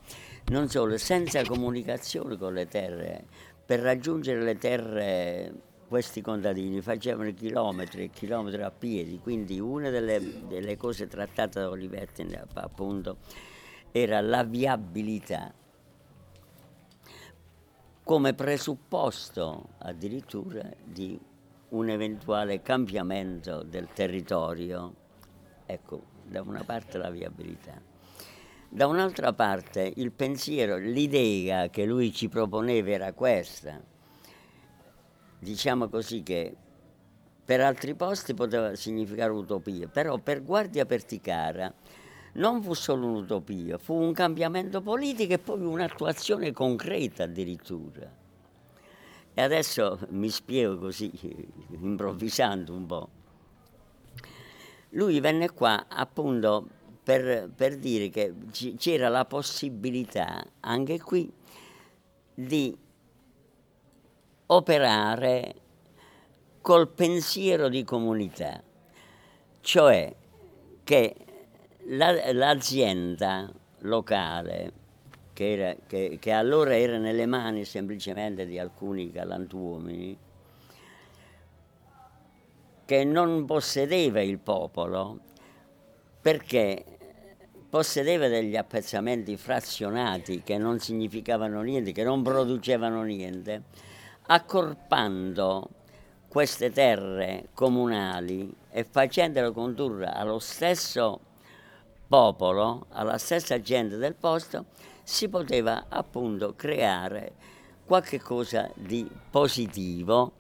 non 0.48 0.70
solo, 0.70 0.98
senza 0.98 1.44
comunicazione 1.44 2.38
con 2.38 2.54
le 2.54 2.68
terre. 2.68 3.26
Per 3.66 3.80
raggiungere 3.80 4.42
le 4.42 4.58
terre 4.58 5.54
questi 5.90 6.22
contadini 6.22 6.82
facevano 6.82 7.34
chilometri 7.34 8.04
e 8.04 8.10
chilometri 8.12 8.62
a 8.62 8.70
piedi, 8.70 9.20
quindi 9.20 9.60
una 9.60 9.90
delle, 9.90 10.48
delle 10.48 10.78
cose 10.78 11.08
trattate 11.08 11.60
da 11.60 11.70
Olivetti 11.70 12.26
appunto 12.54 13.18
era 13.92 14.22
la 14.22 14.44
viabilità 14.44 15.52
come 18.04 18.34
presupposto 18.34 19.70
addirittura 19.80 20.68
di 20.84 21.20
un 21.70 21.90
eventuale 21.90 22.62
cambiamento 22.62 23.64
del 23.64 23.88
territorio. 23.94 24.96
Ecco, 25.66 26.04
da 26.26 26.42
una 26.42 26.64
parte 26.64 26.98
la 26.98 27.10
viabilità. 27.10 27.80
Da 28.68 28.88
un'altra 28.88 29.34
parte 29.34 29.92
il 29.96 30.12
pensiero, 30.12 30.78
l'idea 30.78 31.70
che 31.70 31.86
lui 31.86 32.12
ci 32.12 32.30
proponeva 32.30 32.90
era 32.90 33.14
questa. 33.14 33.89
Diciamo 35.40 35.88
così 35.88 36.22
che 36.22 36.56
per 37.44 37.62
altri 37.62 37.96
posti 37.96 38.34
poteva 38.34 38.76
significare 38.76 39.32
utopia, 39.32 39.88
però 39.88 40.18
per 40.18 40.44
Guardia 40.44 40.86
Perticara 40.86 41.74
non 42.34 42.62
fu 42.62 42.74
solo 42.74 43.08
un'utopia, 43.08 43.78
fu 43.78 43.94
un 43.96 44.14
cambiamento 44.14 44.82
politico 44.82 45.34
e 45.34 45.40
poi 45.40 45.62
un'attuazione 45.62 46.52
concreta 46.52 47.24
addirittura. 47.24 48.12
E 49.34 49.42
adesso 49.42 50.00
mi 50.10 50.30
spiego 50.30 50.78
così, 50.78 51.12
improvvisando 51.80 52.74
un 52.74 52.86
po'. 52.86 53.10
Lui 54.90 55.20
venne 55.20 55.52
qua 55.52 55.86
appunto 55.88 56.68
per, 57.02 57.50
per 57.56 57.78
dire 57.78 58.10
che 58.10 58.36
c'era 58.78 59.08
la 59.08 59.26
possibilità 59.26 60.46
anche 60.60 61.00
qui 61.00 61.32
di 62.34 62.78
operare 64.52 65.56
col 66.62 66.88
pensiero 66.90 67.70
di 67.70 67.84
comunità, 67.84 68.62
cioè 69.62 70.16
che 70.84 71.16
la, 71.86 72.34
l'azienda 72.34 73.52
locale, 73.80 74.72
che, 75.34 75.52
era, 75.52 75.76
che, 75.88 76.18
che, 76.20 76.32
allora 76.32 76.76
era 76.76 76.98
nelle 76.98 77.26
mani 77.26 77.64
semplicemente 77.64 78.46
di 78.46 78.60
alcuni 78.60 79.12
galantuomini, 79.12 80.18
che 82.86 83.04
non 83.04 83.46
possedeva 83.46 84.20
il 84.22 84.40
popolo 84.40 85.20
perché 86.22 86.84
possedeva 87.70 88.28
degli 88.28 88.56
appezzamenti 88.56 89.38
frazionati 89.38 90.42
che 90.44 90.58
non 90.58 90.80
significavano 90.80 91.62
niente, 91.62 91.92
che 91.92 92.04
non 92.04 92.24
producevano 92.24 93.04
niente, 93.04 93.64
accorpando 94.32 95.70
queste 96.28 96.70
terre 96.72 97.50
comunali 97.54 98.54
e 98.70 98.84
facendole 98.84 99.52
condurre 99.52 100.06
allo 100.06 100.38
stesso 100.38 101.20
popolo, 102.08 102.86
alla 102.90 103.18
stessa 103.18 103.60
gente 103.60 103.98
del 103.98 104.14
posto, 104.14 104.66
si 105.04 105.30
poteva 105.30 105.86
appunto 105.90 106.54
creare 106.56 107.34
qualche 107.86 108.20
cosa 108.20 108.70
di 108.76 109.10
positivo 109.32 110.34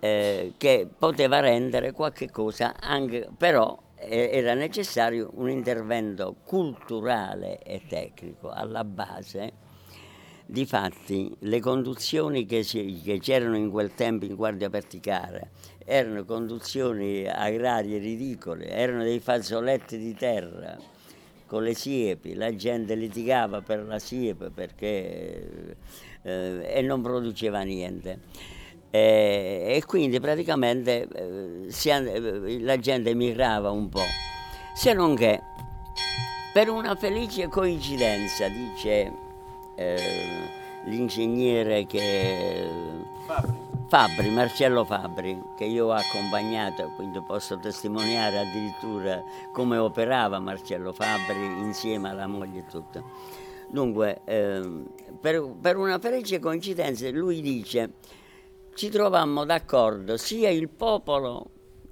eh, 0.00 0.54
che 0.56 0.88
poteva 0.98 1.40
rendere 1.40 1.92
qualche 1.92 2.30
cosa 2.30 2.74
anche 2.80 3.28
però 3.36 3.78
eh, 3.96 4.30
era 4.32 4.54
necessario 4.54 5.30
un 5.34 5.50
intervento 5.50 6.36
culturale 6.46 7.58
e 7.58 7.82
tecnico 7.86 8.48
alla 8.48 8.84
base 8.84 9.59
Difatti, 10.50 11.32
le 11.42 11.60
conduzioni 11.60 12.44
che, 12.44 12.64
si, 12.64 13.00
che, 13.04 13.20
c'erano 13.20 13.56
in 13.56 13.70
quel 13.70 13.94
tempo 13.94 14.24
in 14.24 14.34
Guardia 14.34 14.68
Perticara 14.68 15.40
erano 15.84 16.24
conduzioni 16.24 17.24
agrarie 17.24 17.98
ridicole, 17.98 18.68
erano 18.68 19.04
dei 19.04 19.20
fazzoletti 19.20 19.96
di 19.96 20.12
terra 20.12 20.76
con 21.46 21.62
le 21.62 21.72
siepi, 21.74 22.34
la 22.34 22.52
gente 22.56 22.96
litigava 22.96 23.60
per 23.60 23.84
la 23.84 24.00
siepe 24.00 24.50
perché, 24.50 25.76
eh, 26.22 26.66
e 26.68 26.82
non 26.82 27.00
produceva 27.00 27.60
niente. 27.60 28.18
E, 28.90 29.66
e 29.76 29.84
quindi 29.86 30.18
praticamente 30.18 31.06
eh, 31.06 31.70
si, 31.70 31.90
eh, 31.90 32.58
la 32.58 32.76
gente 32.76 33.10
emigrava 33.10 33.70
un 33.70 33.88
po', 33.88 34.02
se 34.74 34.94
non 34.94 35.14
che 35.14 35.40
per 36.52 36.68
una 36.70 36.96
felice 36.96 37.46
coincidenza, 37.46 38.48
dice 38.48 39.28
eh, 39.80 39.96
l'ingegnere 40.84 41.86
che... 41.86 42.68
Fabri. 43.26 43.68
Fabri, 43.88 44.30
Marcello 44.30 44.84
Fabri, 44.84 45.36
che 45.56 45.64
io 45.64 45.86
ho 45.86 45.92
accompagnato, 45.92 46.92
quindi 46.94 47.20
posso 47.26 47.58
testimoniare 47.58 48.38
addirittura 48.38 49.20
come 49.52 49.78
operava 49.78 50.38
Marcello 50.38 50.92
Fabri 50.92 51.44
insieme 51.58 52.08
alla 52.08 52.28
moglie 52.28 52.60
e 52.60 52.66
tutto. 52.70 53.10
Dunque, 53.68 54.20
eh, 54.26 54.84
per, 55.20 55.44
per, 55.60 55.76
una 55.76 55.98
felice 55.98 56.38
coincidenza, 56.38 57.10
lui 57.10 57.40
dice, 57.40 57.94
ci 58.74 58.90
trovammo 58.90 59.44
d'accordo 59.44 60.16
sia 60.16 60.50
il 60.50 60.68
popolo 60.68 61.50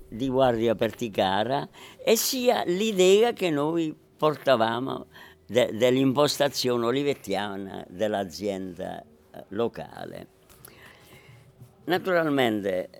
di 0.08 0.28
Guardia 0.28 0.76
Perticara 0.76 1.68
e 2.04 2.14
sia 2.16 2.62
l'idea 2.64 3.32
che 3.32 3.50
noi 3.50 3.92
portavamo 4.16 5.06
de, 5.48 5.70
dell'impostazione 5.72 6.84
olivettiana 6.84 7.84
dell'azienda 7.88 9.00
eh, 9.00 9.44
locale. 9.48 10.26
Naturalmente 11.84 12.90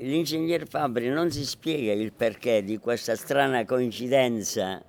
l'ingegner 0.00 0.68
Fabri 0.68 1.08
non 1.08 1.30
si 1.30 1.44
spiega 1.44 1.92
il 1.92 2.12
perché 2.12 2.62
di 2.62 2.76
questa 2.78 3.16
strana 3.16 3.64
coincidenza 3.64 4.82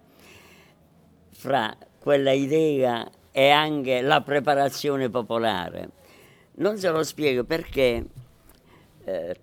fra 1.32 1.76
quella 1.97 2.34
idea 2.34 3.10
e 3.32 3.49
anche 3.49 4.01
la 4.01 4.22
preparazione 4.22 5.10
popolare. 5.10 5.91
Non 6.55 6.78
se 6.78 6.89
lo 6.89 7.03
spiego 7.03 7.45
perché 7.45 8.05
eh, 9.05 9.36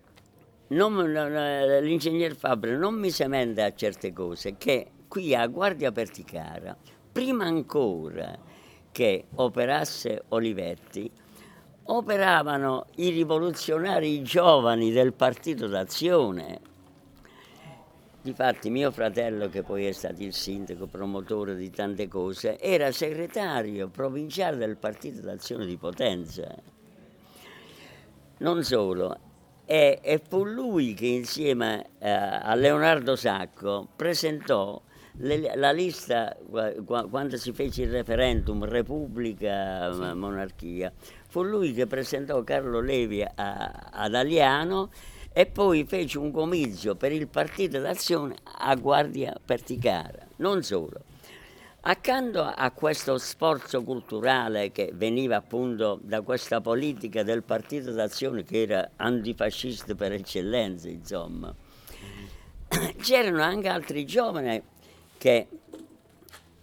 l'ingegner 0.66 2.36
Fabri 2.36 2.76
non 2.76 2.94
mi 2.94 3.10
si 3.10 3.24
mente 3.26 3.62
a 3.62 3.72
certe 3.72 4.12
cose 4.12 4.56
che 4.58 4.90
qui 5.08 5.34
a 5.34 5.46
Guardia 5.46 5.92
Perticara 5.92 6.76
prima 7.14 7.44
ancora 7.44 8.36
che 8.90 9.26
operasse 9.36 10.24
Olivetti, 10.30 11.08
operavano 11.84 12.86
i 12.96 13.10
rivoluzionari 13.10 14.20
giovani 14.24 14.90
del 14.90 15.12
Partito 15.12 15.68
d'Azione. 15.68 16.60
Difatti 18.20 18.68
mio 18.68 18.90
fratello, 18.90 19.48
che 19.48 19.62
poi 19.62 19.86
è 19.86 19.92
stato 19.92 20.24
il 20.24 20.32
sindaco, 20.32 20.86
promotore 20.86 21.54
di 21.54 21.70
tante 21.70 22.08
cose, 22.08 22.58
era 22.58 22.90
segretario 22.90 23.86
provinciale 23.86 24.56
del 24.56 24.76
Partito 24.76 25.20
d'Azione 25.20 25.66
di 25.66 25.76
Potenza. 25.76 26.52
Non 28.38 28.64
solo, 28.64 29.16
e, 29.64 30.00
e 30.02 30.20
fu 30.28 30.42
lui 30.42 30.94
che 30.94 31.06
insieme 31.06 31.90
eh, 32.00 32.10
a 32.10 32.52
Leonardo 32.56 33.14
Sacco 33.14 33.86
presentò 33.94 34.82
le, 35.18 35.56
la 35.56 35.70
lista, 35.70 36.36
quando 36.84 37.36
si 37.36 37.52
fece 37.52 37.82
il 37.82 37.90
referendum 37.90 38.64
Repubblica, 38.64 39.92
sì. 39.92 40.14
Monarchia, 40.14 40.92
fu 41.28 41.42
lui 41.42 41.72
che 41.72 41.86
presentò 41.86 42.42
Carlo 42.42 42.80
Levi 42.80 43.22
a, 43.22 43.90
ad 43.92 44.14
Aliano 44.14 44.90
e 45.32 45.46
poi 45.46 45.84
fece 45.84 46.18
un 46.18 46.30
comizio 46.30 46.94
per 46.94 47.12
il 47.12 47.28
Partito 47.28 47.78
d'Azione 47.80 48.36
a 48.58 48.74
Guardia 48.76 49.34
Perticara. 49.44 50.26
Non 50.36 50.62
solo. 50.62 51.00
Accanto 51.86 52.40
a 52.40 52.70
questo 52.70 53.18
sforzo 53.18 53.82
culturale 53.82 54.72
che 54.72 54.90
veniva 54.94 55.36
appunto 55.36 55.98
da 56.02 56.22
questa 56.22 56.62
politica 56.62 57.22
del 57.22 57.42
Partito 57.42 57.92
d'Azione 57.92 58.42
che 58.42 58.62
era 58.62 58.90
antifascista 58.96 59.94
per 59.94 60.12
eccellenza, 60.12 60.88
insomma, 60.88 61.54
c'erano 63.02 63.42
anche 63.42 63.68
altri 63.68 64.06
giovani 64.06 64.62
che 65.24 65.48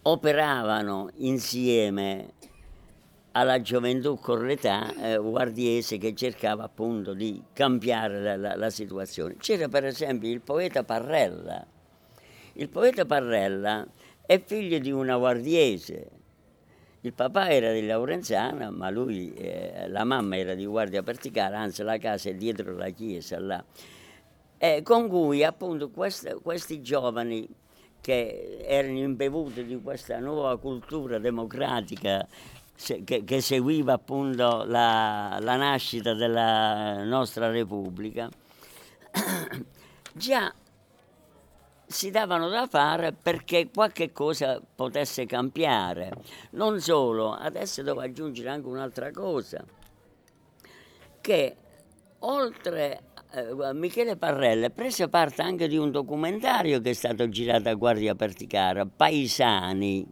operavano 0.02 1.10
insieme 1.16 2.34
alla 3.32 3.60
gioventù 3.60 4.20
con 4.20 4.46
l'età 4.46 4.94
eh, 4.94 5.16
guardiese 5.16 5.98
che 5.98 6.14
cercava 6.14 6.62
appunto 6.62 7.12
di 7.12 7.42
cambiare 7.52 8.22
la, 8.22 8.36
la, 8.36 8.54
la, 8.54 8.70
situazione. 8.70 9.34
C'era 9.38 9.66
per 9.66 9.86
esempio 9.86 10.30
il 10.30 10.42
poeta 10.42 10.84
Parrella. 10.84 11.66
Il 12.52 12.68
poeta 12.68 13.04
Parrella 13.04 13.84
è 14.24 14.40
figlio 14.40 14.78
di 14.78 14.92
una 14.92 15.16
guardiese. 15.16 16.10
Il 17.00 17.14
papà 17.14 17.50
era 17.50 17.72
di 17.72 17.84
Laurenzana, 17.84 18.70
ma 18.70 18.90
lui, 18.90 19.34
eh, 19.34 19.88
la 19.88 20.04
mamma 20.04 20.36
era 20.36 20.54
di 20.54 20.66
Guardia 20.66 21.02
Perticara, 21.02 21.58
anzi 21.58 21.82
la 21.82 21.98
casa 21.98 22.28
è 22.28 22.34
dietro 22.36 22.76
la 22.76 22.90
chiesa 22.90 23.40
là. 23.40 23.64
eh, 24.56 24.82
con 24.84 25.08
cui 25.08 25.42
appunto 25.42 25.90
quest- 25.90 26.40
questi 26.40 26.80
giovani 26.80 27.60
che 28.02 28.58
erano 28.66 28.98
imbevuti 28.98 29.64
di 29.64 29.80
questa 29.80 30.18
nuova 30.18 30.58
cultura 30.58 31.18
democratica 31.18 32.26
che, 33.04 33.22
che 33.24 33.40
seguiva 33.40 33.94
appunto 33.94 34.64
la, 34.64 35.38
la 35.40 35.56
nascita 35.56 36.12
della 36.12 37.04
nostra 37.04 37.48
Repubblica, 37.48 38.28
già 40.12 40.52
si 41.86 42.10
davano 42.10 42.48
da 42.48 42.66
fare 42.66 43.12
perché 43.12 43.70
qualche 43.72 44.12
cosa 44.12 44.60
potesse 44.74 45.24
cambiare. 45.26 46.12
Non 46.50 46.80
solo, 46.80 47.32
adesso 47.32 47.82
devo 47.82 48.00
aggiungere 48.00 48.48
anche 48.48 48.66
un'altra 48.66 49.12
cosa, 49.12 49.64
che 51.20 51.56
oltre 52.20 53.02
eh, 53.32 53.72
Michele 53.72 54.16
Parrella 54.16 54.70
prese 54.70 55.08
parte 55.08 55.42
anche 55.42 55.68
di 55.68 55.76
un 55.76 55.90
documentario 55.90 56.80
che 56.80 56.90
è 56.90 56.92
stato 56.92 57.28
girato 57.28 57.68
a 57.68 57.74
Guardia 57.74 58.14
Perticara, 58.14 58.84
Paesani, 58.86 60.06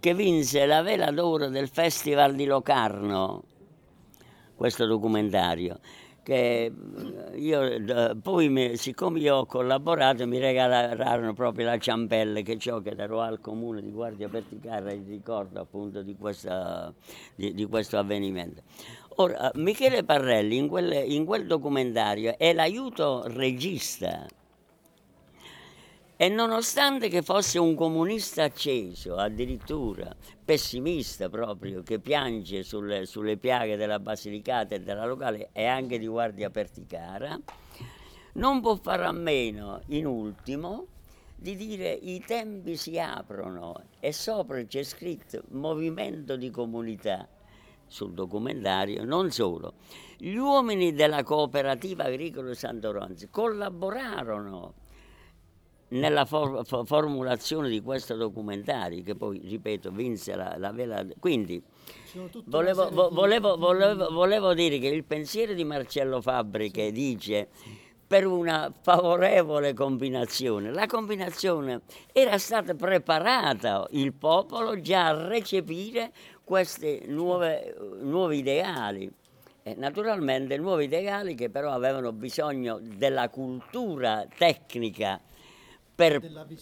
che 0.00 0.14
vinse 0.14 0.66
la 0.66 0.82
vela 0.82 1.10
d'oro 1.10 1.48
del 1.48 1.68
Festival 1.68 2.34
di 2.34 2.44
Locarno, 2.44 3.44
questo 4.56 4.86
documentario 4.86 5.78
che 6.28 6.64
eh, 6.66 7.38
io 7.38 7.62
eh, 7.62 8.14
poi 8.20 8.50
mi, 8.50 8.76
siccome 8.76 9.18
io 9.18 9.36
ho 9.36 9.46
collaborato 9.46 10.26
mi 10.26 10.38
regalarono 10.38 11.32
proprio 11.32 11.64
la 11.64 11.78
ciambella 11.78 12.42
che 12.42 12.58
ho 12.70 12.82
che 12.82 12.94
ero 12.94 13.22
al 13.22 13.40
comune 13.40 13.80
di 13.80 13.90
Guardia 13.90 14.28
Perticara 14.28 14.90
e 14.90 15.02
ricordo 15.06 15.58
appunto 15.58 16.02
di, 16.02 16.14
questa, 16.16 16.92
di, 17.34 17.54
di, 17.54 17.64
questo 17.64 17.96
avvenimento. 17.96 18.60
Ora, 19.20 19.50
Michele 19.56 20.04
Parrelli 20.04 20.56
in 20.56 20.68
quel, 20.68 21.10
in 21.10 21.24
quel 21.24 21.44
documentario 21.44 22.38
è 22.38 22.52
l'aiuto 22.52 23.24
regista. 23.26 24.24
E 26.16 26.28
nonostante 26.28 27.08
che 27.08 27.22
fosse 27.22 27.58
un 27.58 27.74
comunista 27.74 28.44
acceso, 28.44 29.16
addirittura 29.16 30.14
pessimista 30.44 31.28
proprio, 31.28 31.82
che 31.82 31.98
piange 31.98 32.62
sulle, 32.62 33.06
sulle 33.06 33.36
piaghe 33.36 33.76
della 33.76 33.98
Basilicata 33.98 34.76
e 34.76 34.82
della 34.82 35.04
locale 35.04 35.48
e 35.52 35.64
anche 35.64 35.98
di 35.98 36.06
Guardia 36.06 36.50
Perticara, 36.50 37.36
non 38.34 38.60
può 38.60 38.76
fare 38.76 39.04
a 39.04 39.10
meno, 39.10 39.82
in 39.86 40.06
ultimo, 40.06 40.86
di 41.34 41.56
dire 41.56 41.90
i 41.90 42.22
tempi 42.24 42.76
si 42.76 43.00
aprono 43.00 43.82
e 43.98 44.12
sopra 44.12 44.62
c'è 44.62 44.84
scritto 44.84 45.42
movimento 45.48 46.36
di 46.36 46.50
comunità 46.50 47.26
sul 47.88 48.12
documentario, 48.12 49.04
non 49.04 49.30
solo. 49.30 49.74
Gli 50.16 50.36
uomini 50.36 50.92
della 50.92 51.22
cooperativa 51.22 52.04
agricola 52.04 52.54
Santoronzi 52.54 53.28
collaborarono 53.30 54.74
nella 55.88 56.24
for- 56.24 56.64
formulazione 56.84 57.68
di 57.68 57.80
questo 57.80 58.14
documentario, 58.14 59.02
che 59.02 59.14
poi, 59.14 59.40
ripeto, 59.42 59.90
vinse 59.90 60.34
la, 60.34 60.56
la 60.58 60.72
vela... 60.72 61.04
Quindi, 61.18 61.62
volevo, 62.44 62.90
vo- 62.90 63.08
volevo, 63.10 63.56
volevo, 63.56 64.08
volevo, 64.10 64.54
dire 64.54 64.78
che 64.78 64.88
il 64.88 65.04
pensiero 65.04 65.54
di 65.54 65.64
Marcello 65.64 66.20
Fabri 66.20 66.70
che 66.70 66.92
dice 66.92 67.48
per 68.08 68.26
una 68.26 68.72
favorevole 68.80 69.74
combinazione, 69.74 70.72
la 70.72 70.86
combinazione 70.86 71.82
era 72.10 72.38
stata 72.38 72.74
preparata, 72.74 73.86
il 73.90 74.14
popolo 74.14 74.80
già 74.80 75.08
a 75.08 75.26
recepire 75.26 76.10
questi 76.48 77.02
nuovi 77.06 78.38
ideali. 78.38 79.12
E 79.62 79.74
naturalmente 79.76 80.56
nuovi 80.56 80.84
ideali 80.84 81.34
che 81.34 81.50
però 81.50 81.72
avevano 81.72 82.10
bisogno 82.12 82.80
della 82.80 83.28
cultura 83.28 84.26
tecnica 84.34 85.20
per, 85.94 86.20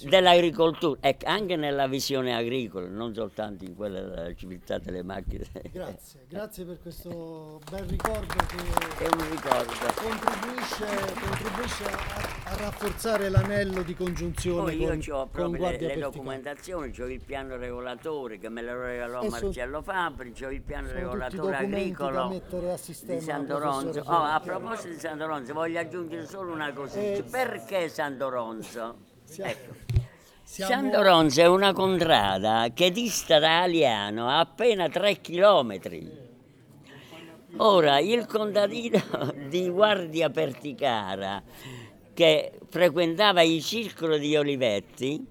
dell'agricoltura, 0.08 0.98
ecco, 1.00 1.26
anche 1.26 1.54
nella 1.54 1.86
visione 1.86 2.34
agricola, 2.34 2.88
non 2.88 3.14
soltanto 3.14 3.64
in 3.64 3.76
quella 3.76 4.00
della 4.00 4.34
civiltà 4.34 4.78
delle 4.78 5.04
macchine. 5.04 5.46
Grazie, 5.70 6.24
grazie 6.26 6.64
per 6.64 6.80
questo 6.80 7.60
bel 7.70 7.84
ricordo 7.84 8.34
che 8.34 9.04
È 9.04 9.08
un 9.08 9.30
ricordo. 9.30 9.72
contribuisce, 9.94 10.86
contribuisce 11.20 11.84
a, 11.84 12.35
a, 12.46 12.56
rafforzare 12.56 13.28
l'anello 13.28 13.82
di 13.82 13.94
congiunzione 13.94 14.72
Poi 14.72 14.80
io 14.80 14.88
con, 14.88 15.02
ho 15.10 15.26
proprio 15.26 15.70
le, 15.70 15.78
le 15.78 15.98
documentazioni, 15.98 16.92
ho 16.98 17.06
il 17.06 17.20
piano 17.20 17.56
regolatore 17.56 18.38
che 18.38 18.48
me 18.48 18.62
lo 18.62 18.80
regalò 18.80 19.22
e 19.22 19.28
Marcello 19.28 19.82
Fabri, 19.82 20.32
ho 20.44 20.50
il 20.50 20.62
piano 20.62 20.92
regolatore 20.92 21.56
agricolo 21.56 22.42
di 23.02 23.20
Santoronzo. 23.20 24.00
Oh, 24.06 24.22
a 24.22 24.40
proposito 24.40 24.88
di 24.88 24.98
Santoronzo 24.98 25.52
voglio 25.52 25.80
aggiungere 25.80 26.26
solo 26.26 26.52
una 26.52 26.72
cosina, 26.72 27.02
eh, 27.02 27.24
perché 27.28 27.88
Santoronzo? 27.88 28.96
Ecco. 29.38 29.74
Siamo... 30.44 30.72
Sandoronzo 30.72 31.40
è 31.40 31.46
una 31.48 31.72
contrada 31.72 32.68
che 32.72 32.92
dista 32.92 33.40
da 33.40 33.62
Aliano 33.62 34.28
a 34.28 34.38
appena 34.38 34.88
3 34.88 35.20
chilometri. 35.20 36.24
Ora, 37.58 37.98
il 37.98 38.26
contadino 38.26 39.00
di 39.48 39.68
Guardia 39.68 40.30
Perticara, 40.30 41.42
che 42.16 42.52
frequentava 42.70 43.42
il 43.42 43.62
circolo 43.62 44.16
di 44.16 44.34
Olivetti, 44.36 45.22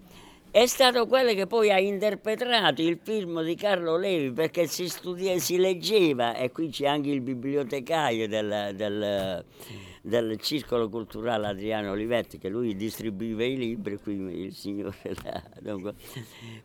è 0.51 0.67
stato 0.67 1.07
quello 1.07 1.33
che 1.33 1.47
poi 1.47 1.71
ha 1.71 1.79
interpretato 1.79 2.83
il 2.83 2.99
film 3.01 3.41
di 3.41 3.55
Carlo 3.55 3.97
Levi 3.97 4.31
perché 4.31 4.67
si, 4.67 4.87
studia, 4.87 5.35
si 5.39 5.57
leggeva, 5.57 6.35
e 6.35 6.51
qui 6.51 6.69
c'è 6.69 6.85
anche 6.85 7.09
il 7.09 7.21
bibliotecario 7.21 8.27
del, 8.27 8.73
del 8.75 9.43
del 10.05 10.39
circolo 10.39 10.87
culturale 10.87 11.47
Adriano 11.47 11.89
Olivetti 11.89 12.37
che 12.37 12.47
lui 12.47 12.75
distribuiva 12.75 13.43
i 13.43 13.57
libri, 13.57 13.97
qui 13.97 14.13
il 14.13 14.53
signore 14.53 14.95
là, 15.23 15.41
dunque. 15.59 15.95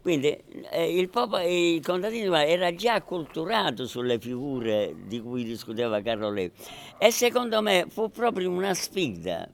Quindi 0.02 0.36
eh, 0.70 0.98
il, 0.98 1.08
popolo, 1.08 1.42
il 1.42 1.82
contadino 1.82 2.36
era 2.36 2.74
già 2.74 2.94
acculturato 2.94 3.86
sulle 3.86 4.18
figure 4.18 4.94
di 5.06 5.20
cui 5.22 5.44
discuteva 5.44 6.02
Carlo 6.02 6.30
Levi 6.30 6.52
e 6.98 7.10
secondo 7.10 7.62
me 7.62 7.86
fu 7.88 8.10
proprio 8.10 8.50
una 8.50 8.74
sfida 8.74 9.48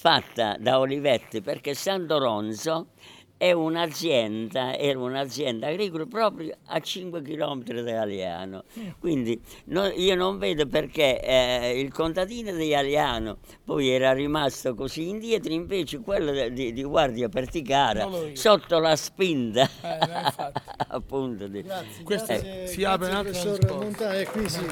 fatta 0.00 0.56
da 0.60 0.78
Olivetti 0.78 1.40
perché 1.40 1.74
San 1.74 2.06
Doronzo 2.06 2.90
è 3.38 3.52
un'azienda, 3.52 4.76
era 4.76 4.98
un'azienda 4.98 5.68
agricola 5.68 6.04
proprio 6.06 6.56
a 6.66 6.80
5 6.80 7.22
km 7.22 7.62
da 7.82 8.00
Aliano. 8.00 8.64
Quindi 8.98 9.40
no, 9.66 9.86
io 9.86 10.16
non 10.16 10.38
vedo 10.38 10.66
perché 10.66 11.22
eh, 11.22 11.80
il 11.80 11.92
contadino 11.92 12.52
di 12.52 12.74
Aliano 12.74 13.38
poi 13.64 13.90
era 13.90 14.12
rimasto 14.12 14.74
così 14.74 15.08
indietro, 15.08 15.52
invece 15.52 16.00
quello 16.00 16.48
di, 16.48 16.72
di 16.72 16.82
Guardia 16.82 17.28
Perticara 17.28 18.08
sotto 18.32 18.80
la 18.80 18.96
spinta. 18.96 19.62
Eh, 19.82 20.52
appunto 20.88 21.46
di... 21.46 21.62
Grazie, 21.62 22.02
Questo 22.02 22.32
grazie, 22.32 22.66
si 22.66 22.84
apre 22.84 23.08
un 23.08 23.14
altro 23.14 23.76
Montana, 23.76 24.24
qui, 24.24 24.48
si, 24.48 24.66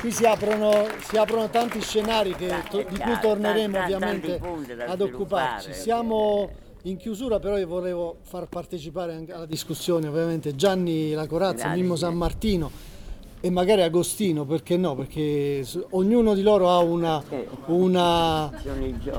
qui 0.00 0.10
si, 0.10 0.24
aprono, 0.24 0.86
si, 1.00 1.16
aprono, 1.18 1.50
tanti 1.50 1.82
scenari 1.82 2.34
che, 2.34 2.54
to, 2.70 2.78
di 2.88 2.98
cui 2.98 3.18
torneremo 3.20 3.78
ovviamente 3.78 4.40
ad 4.86 5.00
occuparci. 5.02 5.74
Siamo 5.74 6.66
in 6.88 6.96
chiusura 6.96 7.38
però 7.38 7.58
io 7.58 7.66
volevo 7.66 8.16
far 8.22 8.48
partecipare 8.48 9.14
anche 9.14 9.32
alla 9.32 9.46
discussione 9.46 10.08
ovviamente 10.08 10.54
Gianni 10.54 11.12
La 11.12 11.26
Corazza, 11.26 11.68
Mimmo 11.74 11.96
San 11.96 12.16
Martino 12.16 12.96
e 13.40 13.50
magari 13.50 13.82
Agostino, 13.82 14.44
perché 14.44 14.76
no? 14.76 14.96
Perché 14.96 15.64
ognuno 15.90 16.34
di 16.34 16.42
loro 16.42 16.70
ha 16.70 16.78
una, 16.78 17.22
una, 17.66 18.50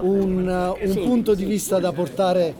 un, 0.02 0.76
un, 0.78 0.94
punto 1.06 1.34
di 1.34 1.46
vista 1.46 1.80
da 1.80 1.94
portare, 1.94 2.54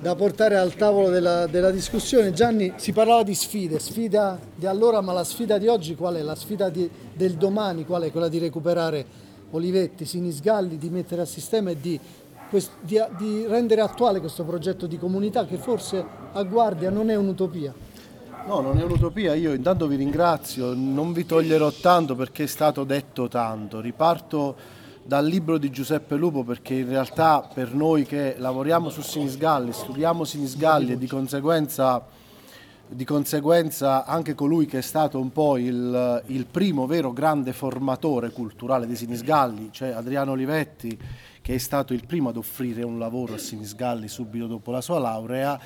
da 0.00 0.14
portare 0.14 0.56
al 0.56 0.74
tavolo 0.74 1.10
della, 1.10 1.46
della, 1.46 1.70
discussione. 1.70 2.32
Gianni, 2.32 2.72
si 2.76 2.92
parlava 2.92 3.24
di 3.24 3.34
sfide, 3.34 3.78
sfida 3.78 4.40
di 4.54 4.64
allora, 4.64 5.02
ma 5.02 5.12
la 5.12 5.24
sfida 5.24 5.58
di 5.58 5.66
oggi 5.66 5.96
qual 5.96 6.14
è? 6.14 6.22
La 6.22 6.34
sfida 6.34 6.70
di, 6.70 6.88
del 7.12 7.34
domani 7.34 7.84
qual 7.84 8.04
è? 8.04 8.10
Quella 8.10 8.28
di 8.28 8.38
recuperare 8.38 9.04
Olivetti, 9.50 10.06
Sinisgalli, 10.06 10.78
di 10.78 10.88
mettere 10.88 11.20
a 11.20 11.26
sistema 11.26 11.70
e 11.70 11.76
di 11.78 12.00
di, 12.80 13.00
di 13.16 13.46
rendere 13.46 13.80
attuale 13.80 14.20
questo 14.20 14.44
progetto 14.44 14.86
di 14.86 14.98
comunità 14.98 15.46
che 15.46 15.56
forse 15.56 16.04
a 16.32 16.42
Guardia 16.42 16.90
non 16.90 17.10
è 17.10 17.14
un'utopia. 17.14 17.72
No, 18.46 18.60
non 18.60 18.76
è 18.78 18.82
un'utopia, 18.82 19.34
io 19.34 19.52
intanto 19.52 19.86
vi 19.86 19.94
ringrazio, 19.94 20.74
non 20.74 21.12
vi 21.12 21.24
toglierò 21.24 21.70
tanto 21.70 22.16
perché 22.16 22.44
è 22.44 22.48
stato 22.48 22.82
detto 22.82 23.28
tanto. 23.28 23.80
Riparto 23.80 24.56
dal 25.04 25.24
libro 25.24 25.58
di 25.58 25.70
Giuseppe 25.70 26.16
Lupo 26.16 26.42
perché 26.42 26.74
in 26.74 26.88
realtà 26.88 27.48
per 27.52 27.72
noi 27.72 28.04
che 28.04 28.34
lavoriamo 28.38 28.88
su 28.88 29.00
Sinisgalli, 29.00 29.72
studiamo 29.72 30.24
Sinisgalli 30.24 30.92
e 30.92 30.98
di 30.98 31.06
conseguenza, 31.06 32.04
di 32.88 33.04
conseguenza 33.04 34.04
anche 34.04 34.34
colui 34.34 34.66
che 34.66 34.78
è 34.78 34.82
stato 34.82 35.18
un 35.20 35.32
po' 35.32 35.56
il, 35.56 36.22
il 36.26 36.46
primo 36.46 36.86
vero 36.86 37.12
grande 37.12 37.52
formatore 37.52 38.30
culturale 38.30 38.86
di 38.86 38.96
Sinisgalli, 38.96 39.68
cioè 39.72 39.90
Adriano 39.90 40.32
Olivetti, 40.32 40.98
che 41.42 41.54
è 41.54 41.58
stato 41.58 41.92
il 41.92 42.06
primo 42.06 42.30
ad 42.30 42.36
offrire 42.36 42.82
un 42.84 42.98
lavoro 42.98 43.34
a 43.34 43.38
Sinisgalli 43.38 44.08
subito 44.08 44.46
dopo 44.46 44.70
la 44.70 44.80
sua 44.80 44.98
laurea, 44.98 45.60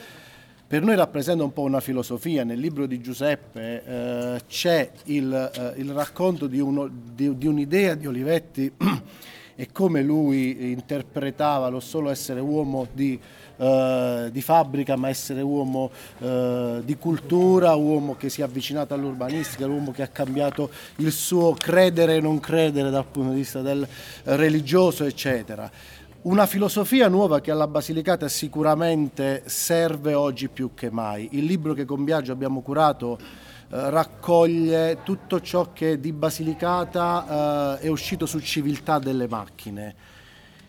per 0.68 0.83
noi 0.83 0.97
rappresenta 0.97 1.45
un 1.45 1.53
po' 1.53 1.62
una 1.62 1.81
filosofia. 1.81 2.43
Nel 2.43 2.59
libro 2.59 2.87
di 2.87 3.01
Giuseppe 3.01 3.85
eh, 3.85 4.41
c'è 4.49 4.91
il, 5.05 5.33
eh, 5.33 5.81
il 5.81 5.93
racconto 5.93 6.49
di, 6.49 6.59
uno, 6.59 6.89
di, 6.89 7.37
di, 7.37 7.47
un'idea 7.47 7.95
di 7.95 8.07
Olivetti 8.07 8.72
e 9.55 9.70
come 9.70 10.03
lui 10.03 10.72
interpretava 10.72 11.68
lo 11.68 11.79
solo 11.79 12.11
essere 12.11 12.41
uomo 12.41 12.89
di, 12.93 13.20
eh, 13.57 14.28
di 14.30 14.42
fabbrica, 14.42 14.96
ma 14.96 15.09
essere 15.09 15.40
uomo 15.40 15.90
eh, 16.18 16.80
di 16.84 16.96
cultura, 16.96 17.74
uomo 17.74 18.16
che 18.16 18.28
si 18.28 18.40
è 18.40 18.44
avvicinato 18.44 18.94
all'urbanistica, 18.94 19.66
uomo 19.66 19.92
che 19.92 20.02
ha 20.02 20.09
cambiato 20.09 20.70
il 20.96 21.12
suo 21.12 21.54
credere 21.54 22.16
e 22.16 22.20
non 22.20 22.40
credere 22.40 22.90
dal 22.90 23.07
punto 23.07 23.30
di 23.30 23.36
vista 23.36 23.62
del 23.62 23.86
religioso, 24.24 25.04
eccetera. 25.04 25.70
Una 26.22 26.46
filosofia 26.46 27.09
nuova 27.09 27.40
che 27.40 27.52
alla 27.52 27.68
Basilicata 27.68 28.26
sicuramente 28.26 29.44
serve 29.46 30.14
oggi 30.14 30.48
più 30.48 30.72
che 30.74 30.90
mai. 30.90 31.28
Il 31.32 31.44
libro 31.44 31.72
che 31.72 31.84
con 31.84 32.02
Biagio 32.02 32.32
abbiamo 32.32 32.62
curato 32.62 33.16
eh, 33.16 33.90
raccoglie 33.90 34.98
tutto 35.04 35.40
ciò 35.40 35.72
che 35.72 36.00
di 36.00 36.12
Basilicata 36.12 37.78
eh, 37.78 37.86
è 37.86 37.88
uscito 37.88 38.26
su 38.26 38.40
civiltà 38.40 38.98
delle 38.98 39.28
macchine 39.28 40.14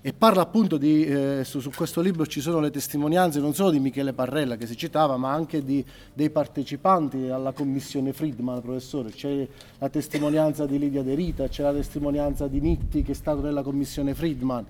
e 0.02 0.14
parla 0.14 0.41
appunto 0.41 0.78
di, 0.78 1.06
eh, 1.06 1.41
su, 1.43 1.60
su, 1.60 1.72
questo 1.76 2.02
libro 2.02 2.26
ci 2.26 2.39
sono 2.39 2.60
le 2.60 2.70
testimonianze 2.70 3.39
non 3.39 3.54
solo 3.54 3.72
di 3.72 3.80
Michele 3.80 4.14
Parrella 4.14 4.56
che 4.56 4.68
si 4.68 4.78
citava 4.78 5.18
ma 5.18 5.32
anche 5.32 5.64
di, 5.64 5.84
dei 6.14 6.30
partecipanti 6.30 7.30
alla 7.30 7.52
commissione 7.52 8.14
Friedman, 8.14 8.62
professore, 8.62 9.10
c'è 9.10 9.48
la 9.80 9.89
testimonianza 9.89 10.66
di 10.66 10.78
Lidia 10.78 11.04
De 11.04 11.16
Rita, 11.16 11.48
c'è 11.48 11.64
la 11.64 11.74
testimonianza 11.74 12.48
di 12.48 12.60
Nitti 12.60 13.02
che 13.02 13.14
è 13.14 13.16
stato 13.16 13.41
nella 13.41 13.64
commissione 13.64 14.14
Friedman, 14.14 14.66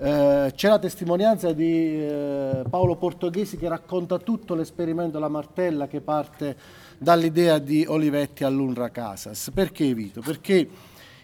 eh, 0.00 0.52
c'è 0.54 0.68
la 0.68 0.78
testimonianza 0.78 1.52
di 1.52 2.00
eh, 2.00 2.62
Paolo 2.70 2.94
Portoghesi 2.94 3.56
che 3.56 3.68
racconta 3.68 4.18
tutto 4.18 4.54
l'esperimento 4.54 5.16
alla 5.16 5.28
Martella 5.28 5.88
che 5.88 6.00
parte 6.00 6.56
dall'idea 6.98 7.58
di 7.58 7.84
Olivetti 7.86 8.44
all'Unra 8.44 8.90
Casas. 8.90 9.50
Perché 9.52 9.92
Vito? 9.94 10.20
Perché 10.20 10.68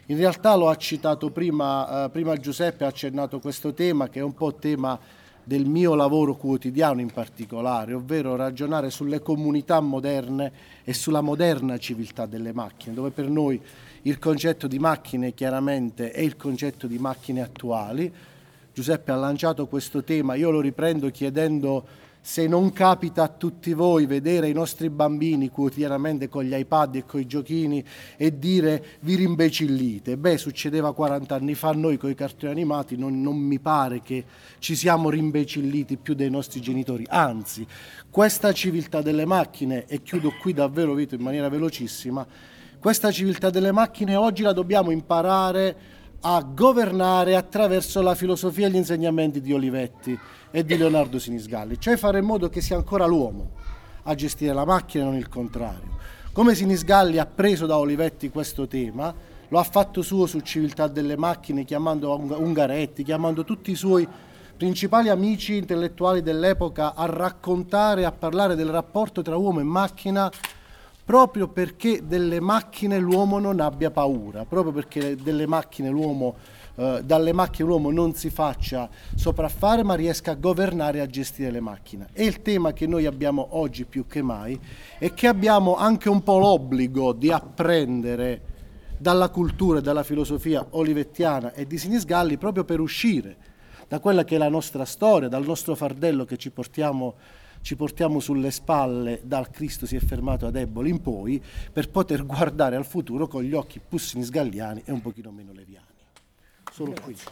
in 0.07 0.17
realtà 0.17 0.55
lo 0.55 0.69
ha 0.69 0.77
citato 0.77 1.31
prima, 1.31 2.05
eh, 2.05 2.11
prima 2.11 2.37
Giuseppe, 2.37 2.85
ha 2.85 2.89
accennato 2.89 3.39
questo 3.41 3.73
tema 3.73 4.09
che 4.09 4.19
è 4.19 4.23
un 4.23 4.35
po' 4.35 4.55
tema 4.55 4.99
del 5.43 5.67
mio 5.67 5.95
lavoro 5.95 6.37
quotidiano 6.37 7.01
in 7.01 7.11
particolare, 7.11 7.93
ovvero 7.93 8.35
ragionare 8.35 8.91
sulle 8.91 9.21
comunità 9.21 9.81
moderne 9.81 10.53
e 10.85 10.95
sulla 10.95 11.21
moderna 11.21 11.79
civiltà 11.79 12.27
delle 12.27 12.53
macchine, 12.53 12.95
dove 12.95 13.11
per 13.11 13.29
noi 13.29 13.61
il 14.03 14.19
concetto 14.19 14.67
di 14.67 14.79
macchine 14.79 15.33
chiaramente 15.33 16.11
è 16.11 16.21
il 16.21 16.37
concetto 16.37 16.87
di 16.87 16.99
macchine 16.99 17.43
attuali. 17.43 18.13
Giuseppe 18.73 19.13
ha 19.13 19.17
lanciato 19.17 19.67
questo 19.67 20.03
tema, 20.03 20.35
io 20.35 20.51
lo 20.51 20.61
riprendo 20.61 21.11
chiedendo 21.11 22.03
se 22.27 22.49
non 22.49 22.73
capita 22.73 23.23
a 23.25 23.29
tutti 23.29 23.75
voi 23.75 24.07
vedere 24.07 24.49
i 24.49 24.55
nostri 24.55 24.89
bambini 24.89 25.51
quotidianamente 25.51 26.31
con 26.31 26.43
gli 26.43 26.55
iPad 26.55 26.95
e 26.95 27.05
con 27.05 27.21
i 27.21 27.27
giochini 27.27 27.85
e 28.17 28.39
dire 28.39 28.83
vi 29.01 29.17
rimbecillite, 29.17 30.17
beh 30.17 30.39
succedeva 30.39 30.95
40 30.95 31.35
anni 31.35 31.55
fa, 31.55 31.73
noi 31.73 31.99
con 31.99 32.09
i 32.09 32.15
cartoni 32.15 32.51
animati 32.51 32.97
non, 32.97 33.21
non 33.21 33.37
mi 33.37 33.59
pare 33.59 34.01
che 34.01 34.25
ci 34.59 34.75
siamo 34.75 35.11
rimbecilliti 35.11 35.99
più 35.99 36.15
dei 36.15 36.31
nostri 36.31 36.63
genitori, 36.63 37.05
anzi 37.11 37.67
questa 38.09 38.53
civiltà 38.53 39.03
delle 39.03 39.27
macchine, 39.27 39.85
e 39.87 40.03
chiudo 40.03 40.33
qui 40.41 40.55
davvero 40.55 40.95
Vito 40.95 41.15
in 41.15 41.21
maniera 41.21 41.51
velocissima, 41.51 42.27
questa 42.79 43.11
civiltà 43.11 43.51
delle 43.51 43.71
macchine 43.71 44.17
oggi 44.17 44.43
la 44.43 44.55
dobbiamo 44.55 44.91
imparare 44.91 45.77
a 46.23 46.41
governare 46.41 47.37
attraverso 47.37 48.01
la 48.01 48.15
filosofia 48.15 48.67
e 48.67 48.71
gli 48.71 48.77
insegnamenti 48.77 49.43
di 49.43 49.53
Olivetti 49.53 50.19
e 50.57 50.65
di 50.65 50.77
Leonardo 50.77 51.19
Sinisgalli, 51.19 51.81
cioè 51.81 51.97
fare 51.97 52.21
in 52.21 52.25
modo 52.25 52.49
che 52.49 52.61
sia 52.61 52.77
ancora 52.77 53.07
l'uomo 53.07 53.51
a 54.05 54.15
gestire 54.15 54.53
la 54.53 54.65
macchina 54.65 55.03
e 55.03 55.07
non 55.09 55.17
il 55.17 55.29
contrario. 55.29 55.97
Come 56.33 56.55
Sinisgalli 56.55 57.19
ha 57.19 57.27
preso 57.27 57.67
da 57.67 57.77
Olivetti 57.77 58.31
questo 58.31 58.69
tema, 58.69 59.13
lo 59.49 59.59
ha 59.59 59.65
fatto 59.65 60.01
suo 60.01 60.27
su 60.27 60.39
Civiltà 60.39 60.87
delle 60.87 61.17
Macchine, 61.17 61.65
chiamando 61.65 62.17
Ungaretti, 62.39 63.03
chiamando 63.03 63.43
tutti 63.43 63.73
i 63.73 63.75
suoi 63.75 64.07
principali 64.57 65.09
amici 65.09 65.57
intellettuali 65.57 66.23
dell'epoca 66.23 66.95
a 66.95 67.07
raccontare, 67.07 68.05
a 68.05 68.13
parlare 68.13 68.55
del 68.55 68.69
rapporto 68.69 69.23
tra 69.23 69.37
uomo 69.37 69.59
e 69.59 69.65
macchina, 69.65 70.31
proprio 71.05 71.49
perché 71.49 72.07
delle 72.07 72.39
macchine 72.39 73.01
l'uomo 73.01 73.41
non 73.41 73.59
abbia 73.59 73.91
paura, 73.91 74.45
proprio 74.45 74.73
perché 74.73 75.17
delle 75.17 75.49
macchine 75.49 75.89
l'uomo 75.89 76.37
eh, 76.77 77.03
dalle 77.05 77.33
macchine 77.33 77.69
l'uomo 77.69 77.91
non 77.91 78.15
si 78.15 78.31
faccia 78.31 78.89
sopraffare 79.15 79.85
ma 79.85 79.95
riesca 79.95 80.33
a 80.33 80.35
governare 80.35 80.99
e 80.99 81.01
a 81.03 81.07
gestire 81.07 81.51
le 81.51 81.61
macchine. 81.61 82.09
E 82.13 82.25
il 82.25 82.43
tema 82.43 82.73
che 82.73 82.87
noi 82.87 83.07
abbiamo 83.07 83.49
oggi 83.53 83.85
più 83.85 84.07
che 84.07 84.23
mai 84.23 84.59
è 84.99 85.13
che 85.15 85.27
abbiamo 85.27 85.77
anche 85.77 86.09
un 86.09 86.23
po' 86.23 86.39
l'obbligo 86.39 87.13
di 87.13 87.31
apprendere 87.31 88.53
dalla 88.99 89.29
cultura 89.29 89.79
e 89.79 89.83
dalla 89.83 90.03
filosofia 90.03 90.67
olivettiana 90.71 91.53
e 91.53 91.67
di 91.67 91.79
Sinisgalli 91.79 92.39
proprio 92.39 92.65
per 92.65 92.81
uscire 92.81 93.37
da 93.87 94.01
quella 94.01 94.25
che 94.25 94.37
è 94.37 94.39
la 94.39 94.49
nostra 94.49 94.85
storia, 94.85 95.29
dal 95.29 95.45
nostro 95.45 95.75
fardello 95.75 96.25
che 96.25 96.37
ci 96.39 96.51
portiamo, 96.51 97.15
ci 97.61 97.77
portiamo 97.77 98.19
sulle 98.19 98.51
spalle 98.51 99.21
dal 99.23 99.51
Cristo 99.51 99.87
si 99.87 99.95
è 99.95 100.01
fermato 100.01 100.47
ad 100.47 100.57
Eboli 100.57 100.91
in 100.91 101.01
poi, 101.01 101.41
per 101.73 101.91
poter 101.91 102.25
guardare 102.27 102.77
al 102.77 102.87
futuro 102.87 103.29
con 103.29 103.43
gli 103.43 103.53
occhi 103.53 103.81
più 103.87 103.99
sinisgalliani 103.99 104.83
e 104.85 104.93
un 104.93 105.03
pochino 105.03 105.31
meno 105.31 105.53
leviani 105.53 105.94
solo 106.75 106.93
qui. 107.03 107.17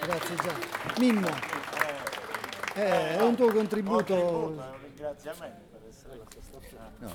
Grazie 0.00 0.36
Gianni. 0.36 0.64
Mimmo, 0.98 1.28
eh, 2.76 3.16
è 3.16 3.22
un 3.22 3.34
tuo 3.34 3.52
contributo. 3.52 4.54
No, 6.98 7.12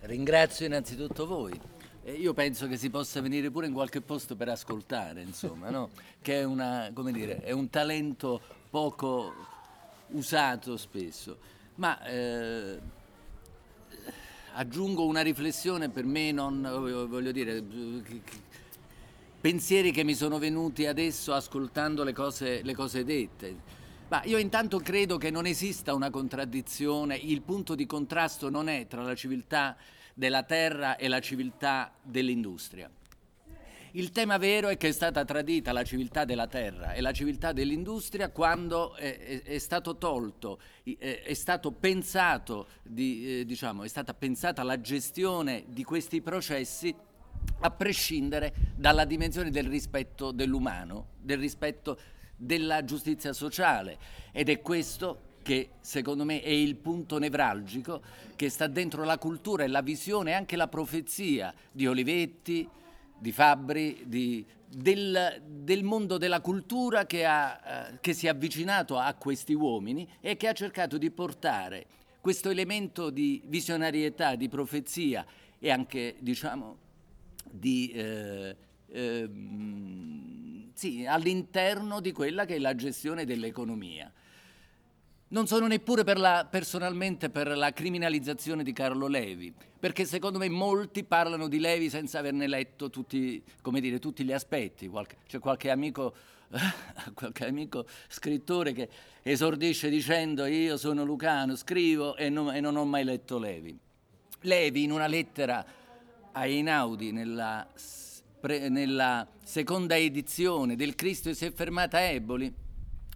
ringrazio 0.00 0.66
innanzitutto 0.66 1.24
voi. 1.24 1.58
io 2.02 2.34
penso 2.34 2.66
che 2.66 2.76
si 2.76 2.90
possa 2.90 3.20
venire 3.20 3.52
pure 3.52 3.68
in 3.68 3.72
qualche 3.74 4.00
posto 4.00 4.34
per 4.34 4.48
ascoltare, 4.48 5.22
insomma, 5.22 5.70
no? 5.70 5.90
che 6.20 6.40
è, 6.40 6.44
una, 6.44 6.90
dire, 7.12 7.42
è, 7.42 7.52
un 7.52 7.70
talento 7.70 8.40
poco 8.68 9.32
usato 10.08 10.76
spesso. 10.76 11.38
Ma 11.76 12.02
eh, 12.06 12.80
aggiungo 14.54 15.06
una 15.06 15.20
riflessione 15.20 15.90
per 15.90 16.04
me 16.04 16.32
non, 16.32 16.60
voglio 17.08 17.30
dire, 17.30 17.62
pensieri 19.40 19.92
che 19.92 20.02
mi 20.02 20.14
sono 20.14 20.38
venuti 20.38 20.86
adesso 20.86 21.32
ascoltando 21.32 22.02
le 22.02 22.12
cose, 22.12 22.62
le 22.62 22.74
cose 22.74 23.04
dette. 23.04 23.76
Ma 24.08 24.22
io 24.24 24.38
intanto 24.38 24.78
credo 24.80 25.16
che 25.18 25.30
non 25.30 25.46
esista 25.46 25.94
una 25.94 26.10
contraddizione, 26.10 27.16
il 27.16 27.42
punto 27.42 27.74
di 27.74 27.86
contrasto 27.86 28.48
non 28.48 28.68
è 28.68 28.86
tra 28.86 29.02
la 29.02 29.14
civiltà 29.14 29.76
della 30.14 30.42
terra 30.42 30.96
e 30.96 31.08
la 31.08 31.20
civiltà 31.20 31.92
dell'industria. 32.02 32.90
Il 33.92 34.10
tema 34.10 34.36
vero 34.36 34.68
è 34.68 34.76
che 34.76 34.88
è 34.88 34.92
stata 34.92 35.24
tradita 35.24 35.72
la 35.72 35.82
civiltà 35.82 36.24
della 36.24 36.46
terra 36.46 36.92
e 36.92 37.00
la 37.00 37.12
civiltà 37.12 37.52
dell'industria 37.52 38.30
quando 38.30 38.94
è, 38.94 39.18
è, 39.18 39.42
è 39.42 39.58
stato 39.58 39.96
tolto, 39.96 40.58
è, 40.82 41.22
è 41.22 41.34
stato 41.34 41.72
pensato, 41.72 42.68
di, 42.82 43.40
eh, 43.40 43.44
diciamo, 43.46 43.84
è 43.84 43.88
stata 43.88 44.12
pensata 44.14 44.62
la 44.62 44.80
gestione 44.80 45.64
di 45.68 45.84
questi 45.84 46.20
processi 46.20 46.94
a 47.60 47.70
prescindere 47.70 48.54
dalla 48.76 49.04
dimensione 49.04 49.50
del 49.50 49.66
rispetto 49.66 50.30
dell'umano, 50.30 51.08
del 51.20 51.38
rispetto 51.38 51.98
della 52.36 52.84
giustizia 52.84 53.32
sociale. 53.32 53.98
Ed 54.32 54.48
è 54.48 54.60
questo 54.60 55.26
che 55.42 55.70
secondo 55.80 56.24
me 56.24 56.42
è 56.42 56.50
il 56.50 56.76
punto 56.76 57.18
nevralgico 57.18 58.02
che 58.36 58.50
sta 58.50 58.66
dentro 58.66 59.04
la 59.04 59.18
cultura 59.18 59.64
e 59.64 59.68
la 59.68 59.80
visione 59.80 60.30
e 60.30 60.34
anche 60.34 60.56
la 60.56 60.68
profezia 60.68 61.52
di 61.72 61.86
Olivetti, 61.86 62.68
di 63.18 63.32
Fabbri, 63.32 64.04
di, 64.06 64.44
del, 64.68 65.42
del, 65.44 65.82
mondo 65.82 66.18
della 66.18 66.40
cultura 66.40 67.06
che, 67.06 67.24
ha, 67.24 67.60
eh, 67.64 67.98
che 68.00 68.12
si 68.12 68.26
è 68.26 68.28
avvicinato 68.28 68.98
a 68.98 69.12
questi 69.14 69.54
uomini 69.54 70.08
e 70.20 70.36
che 70.36 70.48
ha 70.48 70.52
cercato 70.52 70.98
di 70.98 71.10
portare 71.10 71.86
questo 72.20 72.50
elemento 72.50 73.10
di 73.10 73.42
visionarietà, 73.46 74.34
di 74.34 74.48
profezia 74.48 75.24
e 75.58 75.70
anche 75.70 76.16
diciamo 76.18 76.86
di, 77.50 77.90
eh, 77.90 78.56
eh, 78.88 79.30
sì, 80.74 81.04
all'interno 81.06 82.00
di 82.00 82.12
quella 82.12 82.44
che 82.44 82.56
è 82.56 82.58
la 82.58 82.74
gestione 82.74 83.24
dell'economia. 83.24 84.12
Non 85.30 85.46
sono 85.46 85.66
neppure 85.66 86.04
per 86.04 86.18
la, 86.18 86.46
personalmente 86.50 87.28
per 87.28 87.54
la 87.54 87.72
criminalizzazione 87.72 88.62
di 88.62 88.72
Carlo 88.72 89.08
Levi, 89.08 89.52
perché 89.78 90.06
secondo 90.06 90.38
me 90.38 90.48
molti 90.48 91.04
parlano 91.04 91.48
di 91.48 91.58
Levi 91.58 91.90
senza 91.90 92.18
averne 92.18 92.46
letto 92.46 92.88
tutti, 92.88 93.42
dire, 93.62 93.98
tutti 93.98 94.24
gli 94.24 94.32
aspetti. 94.32 94.88
Qualche, 94.88 95.16
c'è 95.26 95.38
qualche 95.38 95.68
amico, 95.68 96.14
qualche 97.12 97.46
amico, 97.46 97.86
scrittore 98.08 98.72
che 98.72 98.88
esordisce 99.22 99.90
dicendo 99.90 100.46
io 100.46 100.78
sono 100.78 101.04
Lucano, 101.04 101.56
scrivo 101.56 102.16
e 102.16 102.30
non, 102.30 102.54
e 102.54 102.60
non 102.60 102.76
ho 102.76 102.86
mai 102.86 103.04
letto 103.04 103.38
Levi. 103.38 103.78
Levi 104.42 104.84
in 104.84 104.92
una 104.92 105.08
lettera 105.08 105.66
a 106.38 106.46
Einaudi 106.46 107.10
nella, 107.10 107.68
nella 108.42 109.28
seconda 109.42 109.96
edizione 109.96 110.76
del 110.76 110.94
Cristo 110.94 111.34
si 111.34 111.44
è 111.44 111.52
fermata 111.52 111.96
a 111.98 112.02
Eboli, 112.02 112.54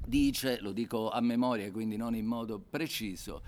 dice, 0.04 0.58
lo 0.60 0.72
dico 0.72 1.08
a 1.08 1.20
memoria 1.20 1.70
quindi 1.70 1.96
non 1.96 2.16
in 2.16 2.26
modo 2.26 2.58
preciso, 2.58 3.42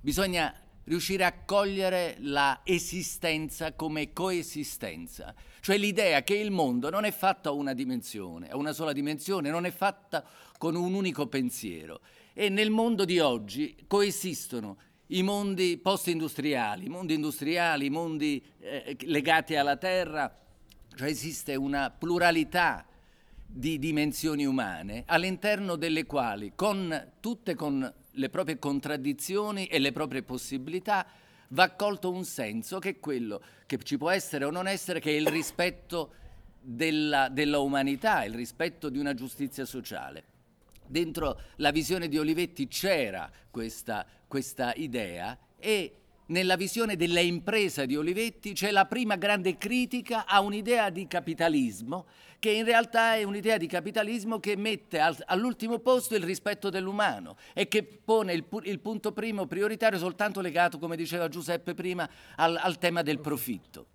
bisogna 0.00 0.52
riuscire 0.84 1.24
a 1.24 1.32
cogliere 1.44 2.16
la 2.18 2.62
esistenza 2.64 3.74
come 3.74 4.12
coesistenza, 4.12 5.32
cioè 5.60 5.78
l'idea 5.78 6.24
che 6.24 6.34
il 6.34 6.50
mondo 6.50 6.90
non 6.90 7.04
è 7.04 7.12
fatto 7.12 7.48
a 7.48 7.52
una 7.52 7.74
dimensione, 7.74 8.48
a 8.48 8.56
una 8.56 8.72
sola 8.72 8.92
dimensione, 8.92 9.50
non 9.50 9.66
è 9.66 9.70
fatta 9.70 10.26
con 10.58 10.74
un 10.74 10.94
unico 10.94 11.28
pensiero. 11.28 12.00
E 12.34 12.48
nel 12.48 12.70
mondo 12.70 13.04
di 13.04 13.20
oggi 13.20 13.84
coesistono 13.86 14.78
i 15.12 15.22
mondi 15.22 15.78
post-industriali, 15.78 16.86
i 16.86 16.88
mondi 16.88 17.14
industriali, 17.14 17.86
i 17.86 17.90
mondi 17.90 18.42
eh, 18.60 18.96
legati 19.00 19.56
alla 19.56 19.76
terra, 19.76 20.34
cioè 20.94 21.08
esiste 21.08 21.54
una 21.54 21.90
pluralità 21.90 22.86
di 23.46 23.78
dimensioni 23.78 24.46
umane 24.46 25.04
all'interno 25.06 25.76
delle 25.76 26.06
quali, 26.06 26.52
con, 26.54 27.12
tutte 27.20 27.54
con 27.54 27.92
le 28.10 28.28
proprie 28.30 28.58
contraddizioni 28.58 29.66
e 29.66 29.78
le 29.78 29.92
proprie 29.92 30.22
possibilità, 30.22 31.06
va 31.48 31.64
accolto 31.64 32.10
un 32.10 32.24
senso 32.24 32.78
che 32.78 32.90
è 32.90 32.98
quello 32.98 33.42
che 33.66 33.78
ci 33.82 33.98
può 33.98 34.08
essere 34.08 34.46
o 34.46 34.50
non 34.50 34.66
essere, 34.66 35.00
che 35.00 35.10
è 35.10 35.18
il 35.18 35.26
rispetto 35.26 36.12
della, 36.58 37.28
della 37.28 37.58
umanità, 37.58 38.24
il 38.24 38.34
rispetto 38.34 38.88
di 38.88 38.98
una 38.98 39.12
giustizia 39.12 39.66
sociale. 39.66 40.24
Dentro 40.86 41.40
la 41.56 41.70
visione 41.70 42.08
di 42.08 42.18
Olivetti 42.18 42.68
c'era 42.68 43.30
questa, 43.50 44.06
questa 44.32 44.72
idea 44.76 45.36
e 45.58 45.92
nella 46.28 46.56
visione 46.56 46.96
della 46.96 47.20
impresa 47.20 47.84
di 47.84 47.96
Olivetti 47.96 48.54
c'è 48.54 48.70
la 48.70 48.86
prima 48.86 49.16
grande 49.16 49.58
critica 49.58 50.24
a 50.24 50.40
un'idea 50.40 50.88
di 50.88 51.06
capitalismo 51.06 52.06
che 52.38 52.50
in 52.50 52.64
realtà 52.64 53.16
è 53.16 53.24
un'idea 53.24 53.58
di 53.58 53.66
capitalismo 53.66 54.40
che 54.40 54.56
mette 54.56 55.00
al, 55.00 55.14
all'ultimo 55.26 55.80
posto 55.80 56.14
il 56.14 56.24
rispetto 56.24 56.70
dell'umano 56.70 57.36
e 57.52 57.68
che 57.68 57.82
pone 57.82 58.32
il, 58.32 58.46
il, 58.62 58.80
punto 58.80 59.12
primo 59.12 59.44
prioritario 59.44 59.98
soltanto 59.98 60.40
legato, 60.40 60.78
come 60.78 60.96
diceva 60.96 61.28
Giuseppe 61.28 61.74
prima, 61.74 62.08
al, 62.36 62.56
al 62.56 62.78
tema 62.78 63.02
del 63.02 63.20
profitto 63.20 63.86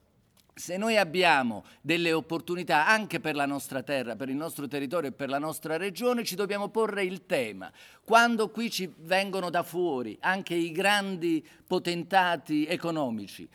se 0.58 0.76
noi 0.78 0.98
abbiamo 0.98 1.64
delle 1.82 2.12
opportunità 2.12 2.88
anche 2.88 3.20
per 3.20 3.36
la 3.36 3.46
nostra 3.46 3.84
terra, 3.84 4.16
per 4.16 4.30
il 4.30 4.36
nostro 4.36 4.68
territorio 4.68 5.10
e 5.10 5.14
per 5.14 5.30
la 5.30 5.38
nostra 5.38 5.78
regione, 5.78 6.24
ci 6.24 6.36
dobbiamo 6.36 6.70
porre 6.70 7.04
il 7.04 7.26
tema. 7.26 7.72
Quando 8.04 8.50
qui 8.50 8.72
ci 8.72 8.92
vengono 8.98 9.50
da 9.50 9.64
fuori 9.64 10.18
anche 10.22 10.56
i 10.56 10.72
grandi 10.72 11.46
potentati 11.66 12.66
economici, 12.66 13.48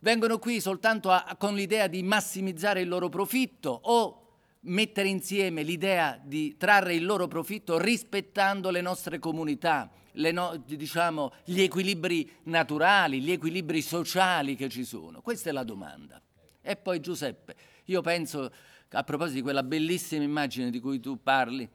vengono 0.00 0.38
qui 0.38 0.60
soltanto 0.60 1.10
a, 1.10 1.36
con 1.38 1.54
l'idea 1.54 1.86
di 1.86 2.02
massimizzare 2.02 2.80
il 2.80 2.88
loro 2.88 3.08
profitto 3.08 3.78
o 3.84 4.16
mettere 4.62 5.08
insieme 5.08 5.62
l'idea 5.62 6.20
di 6.22 6.56
trarre 6.56 6.94
il 6.94 7.04
loro 7.04 7.28
profitto 7.28 7.78
rispettando 7.78 8.70
le 8.70 8.80
nostre 8.80 9.18
comunità, 9.18 9.88
le 10.14 10.32
no, 10.32 10.56
diciamo, 10.66 11.32
gli 11.44 11.60
equilibri 11.60 12.28
naturali, 12.44 13.20
gli 13.20 13.30
equilibri 13.30 13.80
sociali 13.80 14.56
che 14.56 14.68
ci 14.68 14.84
sono? 14.84 15.20
Questa 15.20 15.48
è 15.48 15.52
la 15.52 15.64
domanda. 15.64 16.20
E 16.62 16.76
poi 16.76 17.00
Giuseppe, 17.00 17.54
io 17.84 18.00
penso, 18.00 18.52
a 18.90 19.02
proposito 19.04 19.36
di 19.36 19.42
quella 19.42 19.62
bellissima 19.62 20.22
immagine 20.22 20.70
di 20.70 20.80
cui 20.80 21.00
tu 21.00 21.22
parli, 21.22 21.68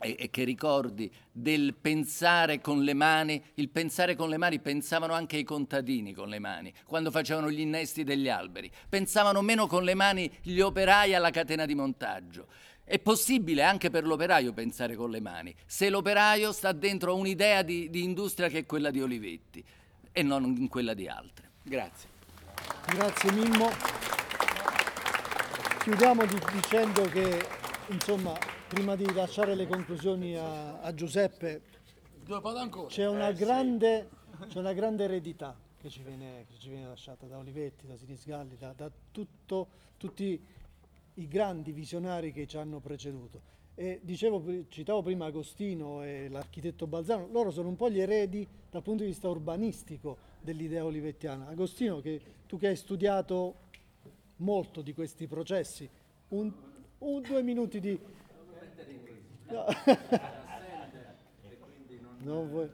e, 0.00 0.16
e, 0.18 0.30
che 0.30 0.44
ricordi 0.44 1.10
del 1.32 1.74
pensare 1.74 2.60
con 2.60 2.82
le 2.82 2.94
mani, 2.94 3.42
il 3.54 3.70
pensare 3.70 4.14
con 4.14 4.28
le 4.28 4.36
mani 4.36 4.58
pensavano 4.60 5.14
anche 5.14 5.38
i 5.38 5.44
contadini 5.44 6.12
con 6.12 6.28
le 6.28 6.38
mani, 6.38 6.72
quando 6.84 7.10
facevano 7.10 7.50
gli 7.50 7.60
innesti 7.60 8.04
degli 8.04 8.28
alberi, 8.28 8.70
pensavano 8.88 9.40
meno 9.40 9.66
con 9.66 9.84
le 9.84 9.94
mani 9.94 10.30
gli 10.42 10.60
operai 10.60 11.14
alla 11.14 11.30
catena 11.30 11.64
di 11.64 11.74
montaggio. 11.74 12.46
È 12.84 12.98
possibile 13.00 13.62
anche 13.62 13.90
per 13.90 14.06
l'operaio 14.06 14.52
pensare 14.52 14.94
con 14.94 15.10
le 15.10 15.20
mani, 15.20 15.54
se 15.66 15.88
l'operaio 15.88 16.52
sta 16.52 16.72
dentro 16.72 17.16
un'idea 17.16 17.62
di, 17.62 17.90
di 17.90 18.02
industria 18.02 18.48
che 18.48 18.58
è 18.58 18.66
quella 18.66 18.90
di 18.90 19.00
Olivetti 19.00 19.64
e 20.12 20.22
non 20.22 20.44
in 20.44 20.68
quella 20.68 20.94
di 20.94 21.08
altre. 21.08 21.50
Grazie. 21.62 22.08
Grazie 22.86 23.32
Mimmo. 23.32 24.15
Chiudiamo 25.86 26.26
di, 26.26 26.36
dicendo 26.52 27.02
che, 27.02 27.46
insomma, 27.90 28.36
prima 28.66 28.96
di 28.96 29.04
lasciare 29.14 29.54
le 29.54 29.68
conclusioni 29.68 30.36
a, 30.36 30.80
a 30.80 30.92
Giuseppe, 30.92 31.62
c'è 32.88 33.06
una, 33.06 33.30
grande, 33.30 34.08
c'è 34.48 34.58
una 34.58 34.72
grande 34.72 35.04
eredità 35.04 35.56
che 35.80 35.88
ci, 35.88 36.02
viene, 36.02 36.44
che 36.48 36.58
ci 36.58 36.70
viene 36.70 36.88
lasciata 36.88 37.26
da 37.26 37.38
Olivetti, 37.38 37.86
da 37.86 37.94
Sinisgalli, 37.94 38.56
da, 38.56 38.72
da 38.72 38.90
tutto, 39.12 39.68
tutti 39.96 40.44
i 41.14 41.28
grandi 41.28 41.70
visionari 41.70 42.32
che 42.32 42.48
ci 42.48 42.56
hanno 42.56 42.80
preceduto. 42.80 43.40
E 43.76 44.00
dicevo, 44.02 44.42
citavo 44.66 45.02
prima 45.02 45.26
Agostino 45.26 46.02
e 46.02 46.26
l'architetto 46.28 46.88
Balzano, 46.88 47.28
loro 47.30 47.52
sono 47.52 47.68
un 47.68 47.76
po' 47.76 47.88
gli 47.88 48.00
eredi 48.00 48.44
dal 48.72 48.82
punto 48.82 49.04
di 49.04 49.10
vista 49.10 49.28
urbanistico 49.28 50.16
dell'idea 50.40 50.84
olivettiana. 50.84 51.46
Agostino, 51.46 52.00
che, 52.00 52.20
tu 52.48 52.58
che 52.58 52.66
hai 52.66 52.76
studiato 52.76 53.65
molto 54.36 54.82
di 54.82 54.92
questi 54.92 55.26
processi. 55.26 55.88
Un, 56.28 56.52
un 56.98 57.22
due 57.22 57.42
minuti 57.42 57.80
di... 57.80 57.98
No. 59.48 59.64
non 62.18 62.48
vuoi... 62.48 62.70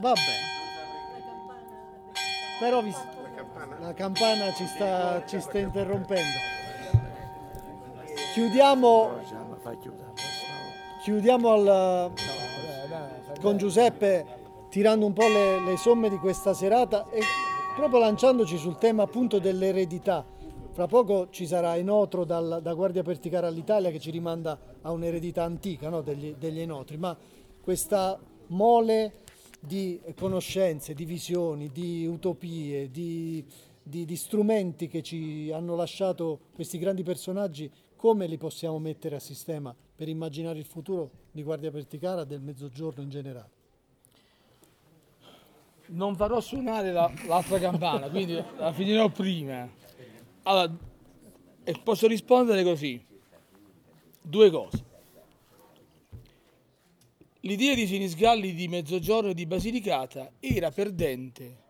Va 0.00 0.12
bene. 0.12 0.48
Però 2.58 2.82
vi... 2.82 2.92
la 3.80 3.94
campana 3.94 4.52
ci 4.52 4.66
sta, 4.66 5.24
ci 5.26 5.40
sta 5.40 5.58
interrompendo. 5.58 6.38
Chiudiamo, 8.32 9.18
chiudiamo 11.02 11.50
al, 11.50 12.12
con 13.40 13.56
Giuseppe 13.56 14.38
tirando 14.68 15.04
un 15.06 15.12
po' 15.12 15.26
le, 15.26 15.60
le 15.60 15.76
somme 15.76 16.08
di 16.08 16.16
questa 16.16 16.54
serata 16.54 17.08
e 17.10 17.20
proprio 17.80 18.00
lanciandoci 18.00 18.58
sul 18.58 18.76
tema 18.76 19.04
appunto 19.04 19.38
dell'eredità. 19.38 20.22
Fra 20.72 20.86
poco 20.86 21.28
ci 21.30 21.46
sarà 21.46 21.78
Enotro 21.78 22.26
dal, 22.26 22.60
da 22.60 22.74
Guardia 22.74 23.02
Perticara 23.02 23.46
all'Italia 23.46 23.90
che 23.90 23.98
ci 23.98 24.10
rimanda 24.10 24.76
a 24.82 24.92
un'eredità 24.92 25.44
antica 25.44 25.88
no? 25.88 26.02
degli, 26.02 26.34
degli 26.38 26.60
Enotri, 26.60 26.98
ma 26.98 27.16
questa 27.62 28.20
mole 28.48 29.22
di 29.58 29.98
conoscenze, 30.14 30.92
di 30.92 31.06
visioni, 31.06 31.70
di 31.72 32.04
utopie, 32.04 32.90
di, 32.90 33.42
di, 33.82 34.04
di, 34.04 34.16
strumenti 34.16 34.86
che 34.86 35.02
ci 35.02 35.50
hanno 35.50 35.74
lasciato 35.74 36.40
questi 36.52 36.76
grandi 36.76 37.02
personaggi, 37.02 37.70
come 37.96 38.26
li 38.26 38.36
possiamo 38.36 38.78
mettere 38.78 39.16
a 39.16 39.20
sistema 39.20 39.74
per 39.96 40.06
immaginare 40.06 40.58
il 40.58 40.66
futuro 40.66 41.10
di 41.30 41.42
Guardia 41.42 41.70
Perticara 41.70 42.22
e 42.22 42.26
del 42.26 42.42
Mezzogiorno 42.42 43.02
in 43.02 43.08
generale? 43.08 43.59
Non 45.90 46.16
farò 46.16 46.40
suonare 46.40 46.92
la, 46.92 47.10
l'altra 47.26 47.58
campana, 47.58 48.08
quindi 48.08 48.42
la 48.56 48.72
finirò 48.72 49.08
prima. 49.08 49.68
Allora, 50.42 50.74
posso 51.82 52.06
rispondere 52.06 52.62
così. 52.62 53.02
Due 54.22 54.50
cose. 54.50 54.84
L'idea 57.40 57.74
di 57.74 57.86
Sinisgalli 57.86 58.52
di 58.52 58.68
Mezzogiorno 58.68 59.30
e 59.30 59.34
di 59.34 59.46
Basilicata 59.46 60.32
era 60.40 60.70
perdente 60.70 61.68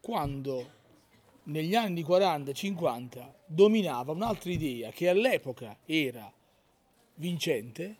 quando 0.00 0.80
negli 1.44 1.76
anni 1.76 2.02
40 2.02 2.50
e 2.50 2.54
50 2.54 3.34
dominava 3.46 4.12
un'altra 4.12 4.50
idea 4.50 4.90
che 4.90 5.08
all'epoca 5.08 5.78
era 5.84 6.30
vincente, 7.14 7.96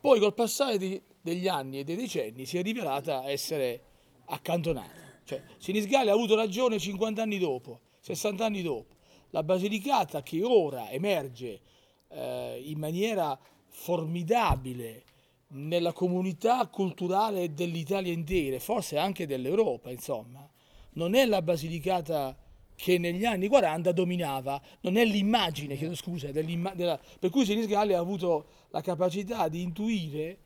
poi 0.00 0.18
col 0.20 0.32
passare 0.32 1.02
degli 1.20 1.48
anni 1.48 1.80
e 1.80 1.84
dei 1.84 1.96
decenni 1.96 2.46
si 2.46 2.56
è 2.56 2.62
rivelata 2.62 3.28
essere 3.28 3.92
accantonata. 4.26 5.02
Cioè, 5.24 5.42
Sinisgalli 5.58 6.10
ha 6.10 6.12
avuto 6.12 6.34
ragione 6.34 6.78
50 6.78 7.22
anni 7.22 7.38
dopo, 7.38 7.80
60 8.00 8.44
anni 8.44 8.62
dopo. 8.62 8.94
La 9.30 9.42
Basilicata 9.42 10.22
che 10.22 10.42
ora 10.42 10.90
emerge 10.90 11.60
eh, 12.08 12.62
in 12.64 12.78
maniera 12.78 13.38
formidabile 13.68 15.02
nella 15.48 15.92
comunità 15.92 16.66
culturale 16.68 17.52
dell'Italia 17.52 18.12
intera, 18.12 18.58
forse 18.58 18.98
anche 18.98 19.26
dell'Europa, 19.26 19.90
insomma, 19.90 20.48
non 20.92 21.14
è 21.14 21.24
la 21.26 21.42
Basilicata 21.42 22.36
che 22.76 22.98
negli 22.98 23.24
anni 23.24 23.48
40 23.48 23.92
dominava, 23.92 24.60
non 24.80 24.96
è 24.96 25.04
l'immagine, 25.04 25.76
chiedo 25.76 25.94
scusa, 25.94 26.30
della, 26.32 27.00
per 27.18 27.30
cui 27.30 27.44
Sinisgalli 27.44 27.94
ha 27.94 27.98
avuto 27.98 28.46
la 28.70 28.80
capacità 28.80 29.48
di 29.48 29.62
intuire 29.62 30.38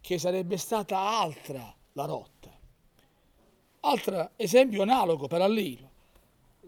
che 0.00 0.18
sarebbe 0.18 0.56
stata 0.56 0.98
altra 0.98 1.74
la 1.92 2.04
rotta 2.04 2.33
Altro 3.86 4.30
esempio 4.36 4.82
analogo, 4.82 5.26
parallelo, 5.26 5.90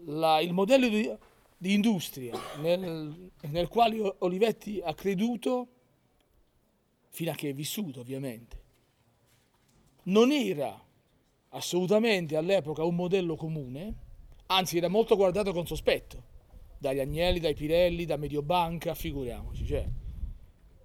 la, 0.05 0.39
il 0.39 0.53
modello 0.53 0.87
di, 0.87 1.11
di 1.57 1.73
industria 1.73 2.37
nel, 2.59 3.31
nel, 3.41 3.67
quale 3.67 4.15
Olivetti 4.19 4.79
ha 4.83 4.93
creduto, 4.93 5.67
fino 7.09 7.31
a 7.31 7.33
che 7.33 7.49
è 7.49 7.53
vissuto 7.53 8.01
ovviamente, 8.01 8.63
non 10.03 10.31
era 10.31 10.79
assolutamente 11.49 12.37
all'epoca 12.37 12.83
un 12.83 12.95
modello 12.95 13.35
comune, 13.35 13.95
anzi 14.47 14.77
era 14.77 14.87
molto 14.87 15.15
guardato 15.15 15.51
con 15.53 15.65
sospetto, 15.65 16.23
dagli 16.77 16.99
Agnelli, 16.99 17.39
dai 17.39 17.55
Pirelli, 17.55 18.05
da 18.05 18.17
Mediobanca, 18.17 18.93
figuriamoci. 18.93 19.65
Cioè. 19.65 19.87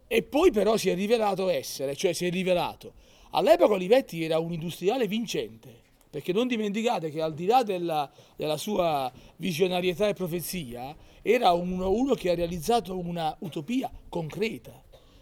E 0.06 0.22
poi 0.22 0.50
però 0.50 0.78
si 0.78 0.88
è 0.88 0.94
rivelato 0.94 1.50
essere, 1.50 1.94
cioè 1.94 2.14
si 2.14 2.24
è 2.24 2.30
rivelato 2.30 2.94
All'epoca 3.34 3.72
Olivetti 3.72 4.22
era 4.22 4.38
un 4.38 4.52
industriale 4.52 5.06
vincente, 5.06 5.80
perché 6.12 6.34
non 6.34 6.46
dimenticate 6.46 7.08
che 7.08 7.22
al 7.22 7.32
di 7.32 7.46
là 7.46 7.62
della, 7.62 8.10
della 8.36 8.58
sua 8.58 9.10
visionarietà 9.36 10.08
e 10.08 10.12
profezia, 10.12 10.94
era 11.22 11.52
uno, 11.52 11.90
uno 11.90 12.12
che 12.12 12.28
ha 12.28 12.34
realizzato 12.34 12.98
una 12.98 13.34
utopia 13.38 13.90
concreta, 14.10 14.78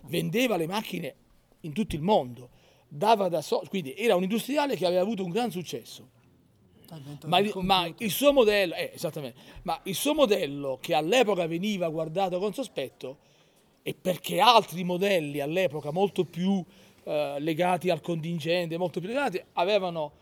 vendeva 0.08 0.56
le 0.56 0.66
macchine 0.66 1.14
in 1.60 1.72
tutto 1.72 1.94
il 1.94 2.02
mondo, 2.02 2.48
dava 2.88 3.28
da 3.28 3.40
so- 3.40 3.62
quindi 3.68 3.94
era 3.94 4.16
un 4.16 4.24
industriale 4.24 4.74
che 4.74 4.84
aveva 4.84 5.02
avuto 5.02 5.22
un 5.22 5.30
gran 5.30 5.52
successo. 5.52 6.08
Ma 7.26 7.38
il, 7.38 7.52
ma 7.54 7.88
il 7.98 8.10
suo 8.10 8.32
modello, 8.32 8.74
eh, 8.74 8.90
esattamente, 8.92 9.38
ma 9.62 9.80
il 9.84 9.94
suo 9.94 10.12
modello 10.12 10.78
che 10.80 10.92
all'epoca 10.92 11.46
veniva 11.46 11.88
guardato 11.88 12.40
con 12.40 12.52
sospetto 12.52 13.18
e 13.84 13.94
perché 13.94 14.40
altri 14.40 14.82
modelli 14.82 15.38
all'epoca 15.38 15.92
molto 15.92 16.24
più 16.24 16.64
eh, 17.04 17.36
legati 17.38 17.90
al 17.90 18.00
contingente, 18.00 18.76
molto 18.76 18.98
più 18.98 19.08
legati, 19.08 19.40
avevano, 19.52 20.14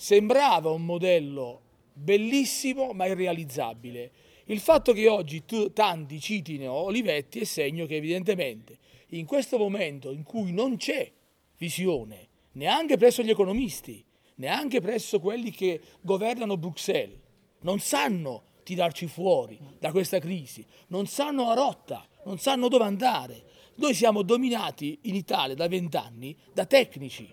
sembrava 0.00 0.70
un 0.70 0.84
modello 0.84 1.62
bellissimo 1.92 2.92
ma 2.92 3.06
irrealizzabile. 3.06 4.12
Il 4.44 4.60
fatto 4.60 4.92
che 4.92 5.08
oggi 5.08 5.44
tu, 5.44 5.72
tanti 5.72 6.20
citino 6.20 6.72
Olivetti 6.72 7.40
è 7.40 7.44
segno 7.44 7.84
che 7.84 7.96
evidentemente 7.96 8.78
in 9.08 9.26
questo 9.26 9.58
momento 9.58 10.12
in 10.12 10.22
cui 10.22 10.52
non 10.52 10.76
c'è 10.76 11.10
visione 11.56 12.28
neanche 12.52 12.96
presso 12.96 13.22
gli 13.22 13.30
economisti, 13.30 14.04
neanche 14.36 14.80
presso 14.80 15.18
quelli 15.18 15.50
che 15.50 15.80
governano 16.00 16.56
Bruxelles, 16.56 17.18
non 17.62 17.80
sanno 17.80 18.44
tirarci 18.62 19.08
fuori 19.08 19.58
da 19.80 19.90
questa 19.90 20.20
crisi, 20.20 20.64
non 20.88 21.06
sanno 21.06 21.46
la 21.46 21.54
rotta, 21.54 22.06
non 22.24 22.38
sanno 22.38 22.68
dove 22.68 22.84
andare. 22.84 23.42
Noi 23.76 23.94
siamo 23.94 24.22
dominati 24.22 24.96
in 25.02 25.16
Italia 25.16 25.56
da 25.56 25.66
vent'anni 25.66 26.36
da 26.52 26.66
tecnici, 26.66 27.28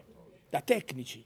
da 0.49 0.61
tecnici 0.61 1.24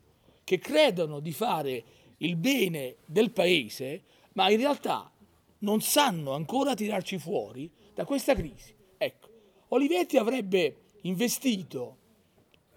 che 0.50 0.58
credono 0.58 1.20
di 1.20 1.32
fare 1.32 1.84
il 2.18 2.36
bene 2.36 2.95
del 3.06 3.30
paese, 3.30 4.02
ma 4.34 4.50
in 4.50 4.58
realtà 4.58 5.12
non 5.60 5.80
sanno 5.80 6.32
ancora 6.32 6.74
tirarci 6.74 7.20
fuori 7.20 7.70
da 7.93 8.04
questa 8.04 8.34
crisi. 8.34 8.74
Ecco, 8.97 9.30
Olivetti 9.68 10.18
avrebbe 10.18 10.95
investito 11.02 11.97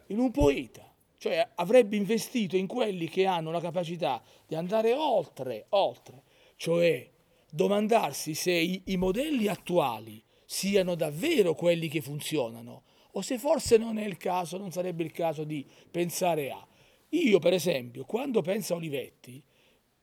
in 0.08 0.18
un 0.18 0.30
poeta, 0.30 0.86
cioè 1.16 1.48
avrebbe 1.54 1.96
investito 1.96 2.58
in 2.58 2.66
quelli 2.66 3.08
che 3.08 3.24
hanno 3.24 3.50
la 3.50 3.60
capacità 3.60 4.22
di 4.46 4.54
andare 4.54 4.92
oltre, 4.92 5.64
oltre, 5.70 6.24
cioè 6.56 7.10
domandarsi 7.50 8.34
se 8.34 8.52
i, 8.52 8.82
i 8.88 8.98
modelli 8.98 9.48
attuali 9.48 10.22
siano 10.44 10.94
davvero 10.94 11.54
quelli 11.54 11.88
che 11.88 12.02
funzionano 12.02 12.82
o 13.12 13.22
se 13.22 13.38
forse 13.38 13.78
non 13.78 13.96
è 13.96 14.04
il 14.04 14.18
caso, 14.18 14.58
non 14.58 14.72
sarebbe 14.72 15.04
il 15.04 15.12
caso 15.12 15.44
di 15.44 15.66
pensare 15.90 16.50
a. 16.50 16.66
Io, 17.14 17.38
per 17.38 17.52
esempio, 17.52 18.04
quando 18.04 18.40
penso 18.40 18.72
a 18.72 18.76
Olivetti, 18.76 19.42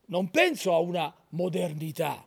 non 0.08 0.30
penso 0.30 0.74
a 0.74 0.80
una 0.80 1.14
modernità. 1.30 2.24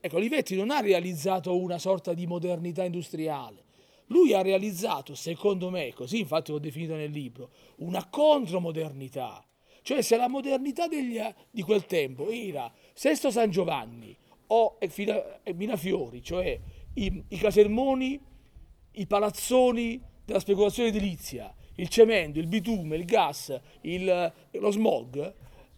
Ecco, 0.00 0.16
Olivetti 0.16 0.54
non 0.54 0.70
ha 0.70 0.80
realizzato 0.80 1.56
una 1.56 1.78
sorta 1.78 2.14
di 2.14 2.26
modernità 2.26 2.84
industriale. 2.84 3.62
Lui 4.08 4.32
ha 4.32 4.42
realizzato, 4.42 5.14
secondo 5.14 5.70
me, 5.70 5.92
così 5.94 6.20
infatti 6.20 6.52
l'ho 6.52 6.58
definito 6.58 6.94
nel 6.94 7.10
libro, 7.10 7.50
una 7.76 8.06
contromodernità. 8.08 9.44
Cioè 9.82 10.00
se 10.02 10.16
la 10.16 10.28
modernità 10.28 10.86
degli, 10.86 11.18
di 11.50 11.62
quel 11.62 11.84
tempo 11.86 12.28
era 12.30 12.72
Sesto 12.92 13.30
San 13.30 13.50
Giovanni 13.50 14.16
o 14.48 14.78
Minafiori, 15.54 16.22
cioè 16.22 16.58
i, 16.94 17.24
i 17.28 17.36
casermoni, 17.36 18.20
i 18.92 19.06
palazzoni 19.06 20.00
della 20.24 20.38
speculazione 20.38 20.90
edilizia, 20.90 21.52
il 21.76 21.88
cemento, 21.88 22.38
il 22.38 22.46
bitume, 22.46 22.96
il 22.96 23.04
gas, 23.04 23.58
il, 23.82 24.32
lo 24.50 24.70
smog, 24.70 25.34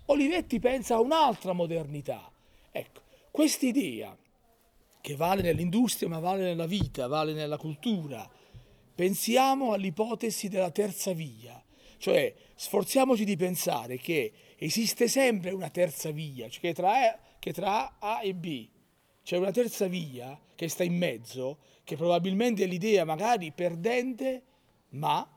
Olivetti 0.07 0.61
pensa 0.61 0.97
a 0.97 1.01
un'altra 1.01 1.53
modernità. 1.53 2.31
Ecco, 2.71 3.01
quest'idea 3.31 4.17
che 5.01 5.17
vale 5.17 5.43
nell'industria, 5.43 6.09
ma 6.09 6.19
vale 6.19 6.43
nella 6.43 6.67
vita, 6.67 7.07
vale 7.07 7.33
nella 7.33 7.57
cultura, 7.57 8.29
pensiamo 8.95 9.73
all'ipotesi 9.73 10.49
della 10.49 10.71
terza 10.71 11.13
via, 11.13 11.63
cioè 11.99 12.35
sforziamoci 12.55 13.25
di 13.25 13.37
pensare 13.37 13.99
che 13.99 14.33
esiste 14.57 15.09
sempre 15.09 15.51
una 15.51 15.71
terza 15.71 16.11
via, 16.11 16.49
cioè 16.49 16.61
che 16.61 16.75
tra, 16.75 17.19
che 17.39 17.53
tra 17.53 17.99
A 17.99 18.23
e 18.23 18.35
B 18.35 18.69
c'è 19.23 19.37
una 19.37 19.51
terza 19.51 19.87
via 19.87 20.39
che 20.55 20.69
sta 20.69 20.85
in 20.85 20.97
mezzo, 20.97 21.59
che 21.85 21.97
probabilmente 21.97 22.65
è 22.65 22.67
l'idea 22.67 23.05
magari 23.05 23.53
perdente, 23.53 24.43
ma 24.91 25.29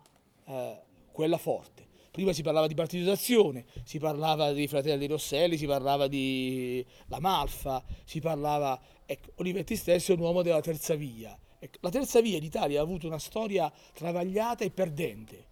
eh, 0.49 0.81
quella 1.11 1.37
forte. 1.37 1.87
Prima 2.11 2.33
si 2.33 2.41
parlava 2.41 2.67
di 2.67 2.73
partitizzazione, 2.73 3.65
si 3.83 3.99
parlava 3.99 4.51
di 4.51 4.67
Fratelli 4.67 5.05
Rosselli, 5.05 5.57
si 5.57 5.67
parlava 5.67 6.07
di 6.07 6.85
La 7.07 7.19
Malfa, 7.19 7.83
si 8.03 8.19
parlava... 8.19 8.79
Ecco, 9.05 9.31
Olivetti 9.35 9.75
stesso 9.75 10.11
è 10.11 10.15
un 10.15 10.21
uomo 10.21 10.41
della 10.41 10.59
terza 10.59 10.95
via. 10.95 11.37
Ecco, 11.59 11.77
la 11.81 11.89
terza 11.89 12.19
via 12.19 12.37
in 12.37 12.43
Italia 12.43 12.79
ha 12.79 12.83
avuto 12.83 13.05
una 13.05 13.19
storia 13.19 13.71
travagliata 13.93 14.63
e 14.63 14.71
perdente, 14.71 15.47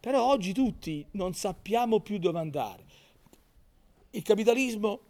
però 0.00 0.26
oggi 0.26 0.52
tutti 0.52 1.04
non 1.12 1.34
sappiamo 1.34 2.00
più 2.00 2.18
dove 2.18 2.38
andare. 2.38 2.84
Il 4.10 4.22
capitalismo 4.22 5.00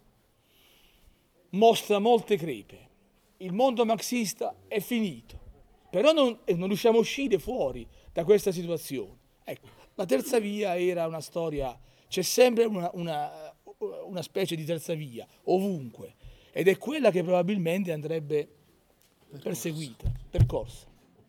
mostra 1.51 1.99
molte 1.99 2.37
crepe. 2.37 2.87
Il 3.39 3.53
mondo 3.53 3.85
marxista 3.85 4.55
è 4.67 4.81
finito, 4.81 5.39
però 5.91 6.13
non, 6.13 6.41
non 6.47 6.67
riusciamo 6.67 6.99
a 6.99 7.01
uscire 7.01 7.39
fuori 7.39 7.87
da 8.13 8.25
questa 8.25 8.51
situazione. 8.51 9.18
Ecco, 9.51 9.69
la 9.95 10.05
terza 10.05 10.39
via 10.39 10.79
era 10.79 11.07
una 11.07 11.23
storia, 11.23 11.75
c'è 12.07 12.21
sempre 12.21 12.65
una, 12.65 12.91
una, 12.93 13.55
una 14.05 14.21
specie 14.21 14.55
di 14.55 14.65
terza 14.65 14.93
via, 14.93 15.27
ovunque, 15.45 16.17
ed 16.53 16.69
è 16.69 16.77
quella 16.77 17.11
che 17.11 17.23
probabilmente 17.23 17.91
andrebbe 17.91 18.47
perseguita, 19.43 20.13
percorsa. 20.29 20.88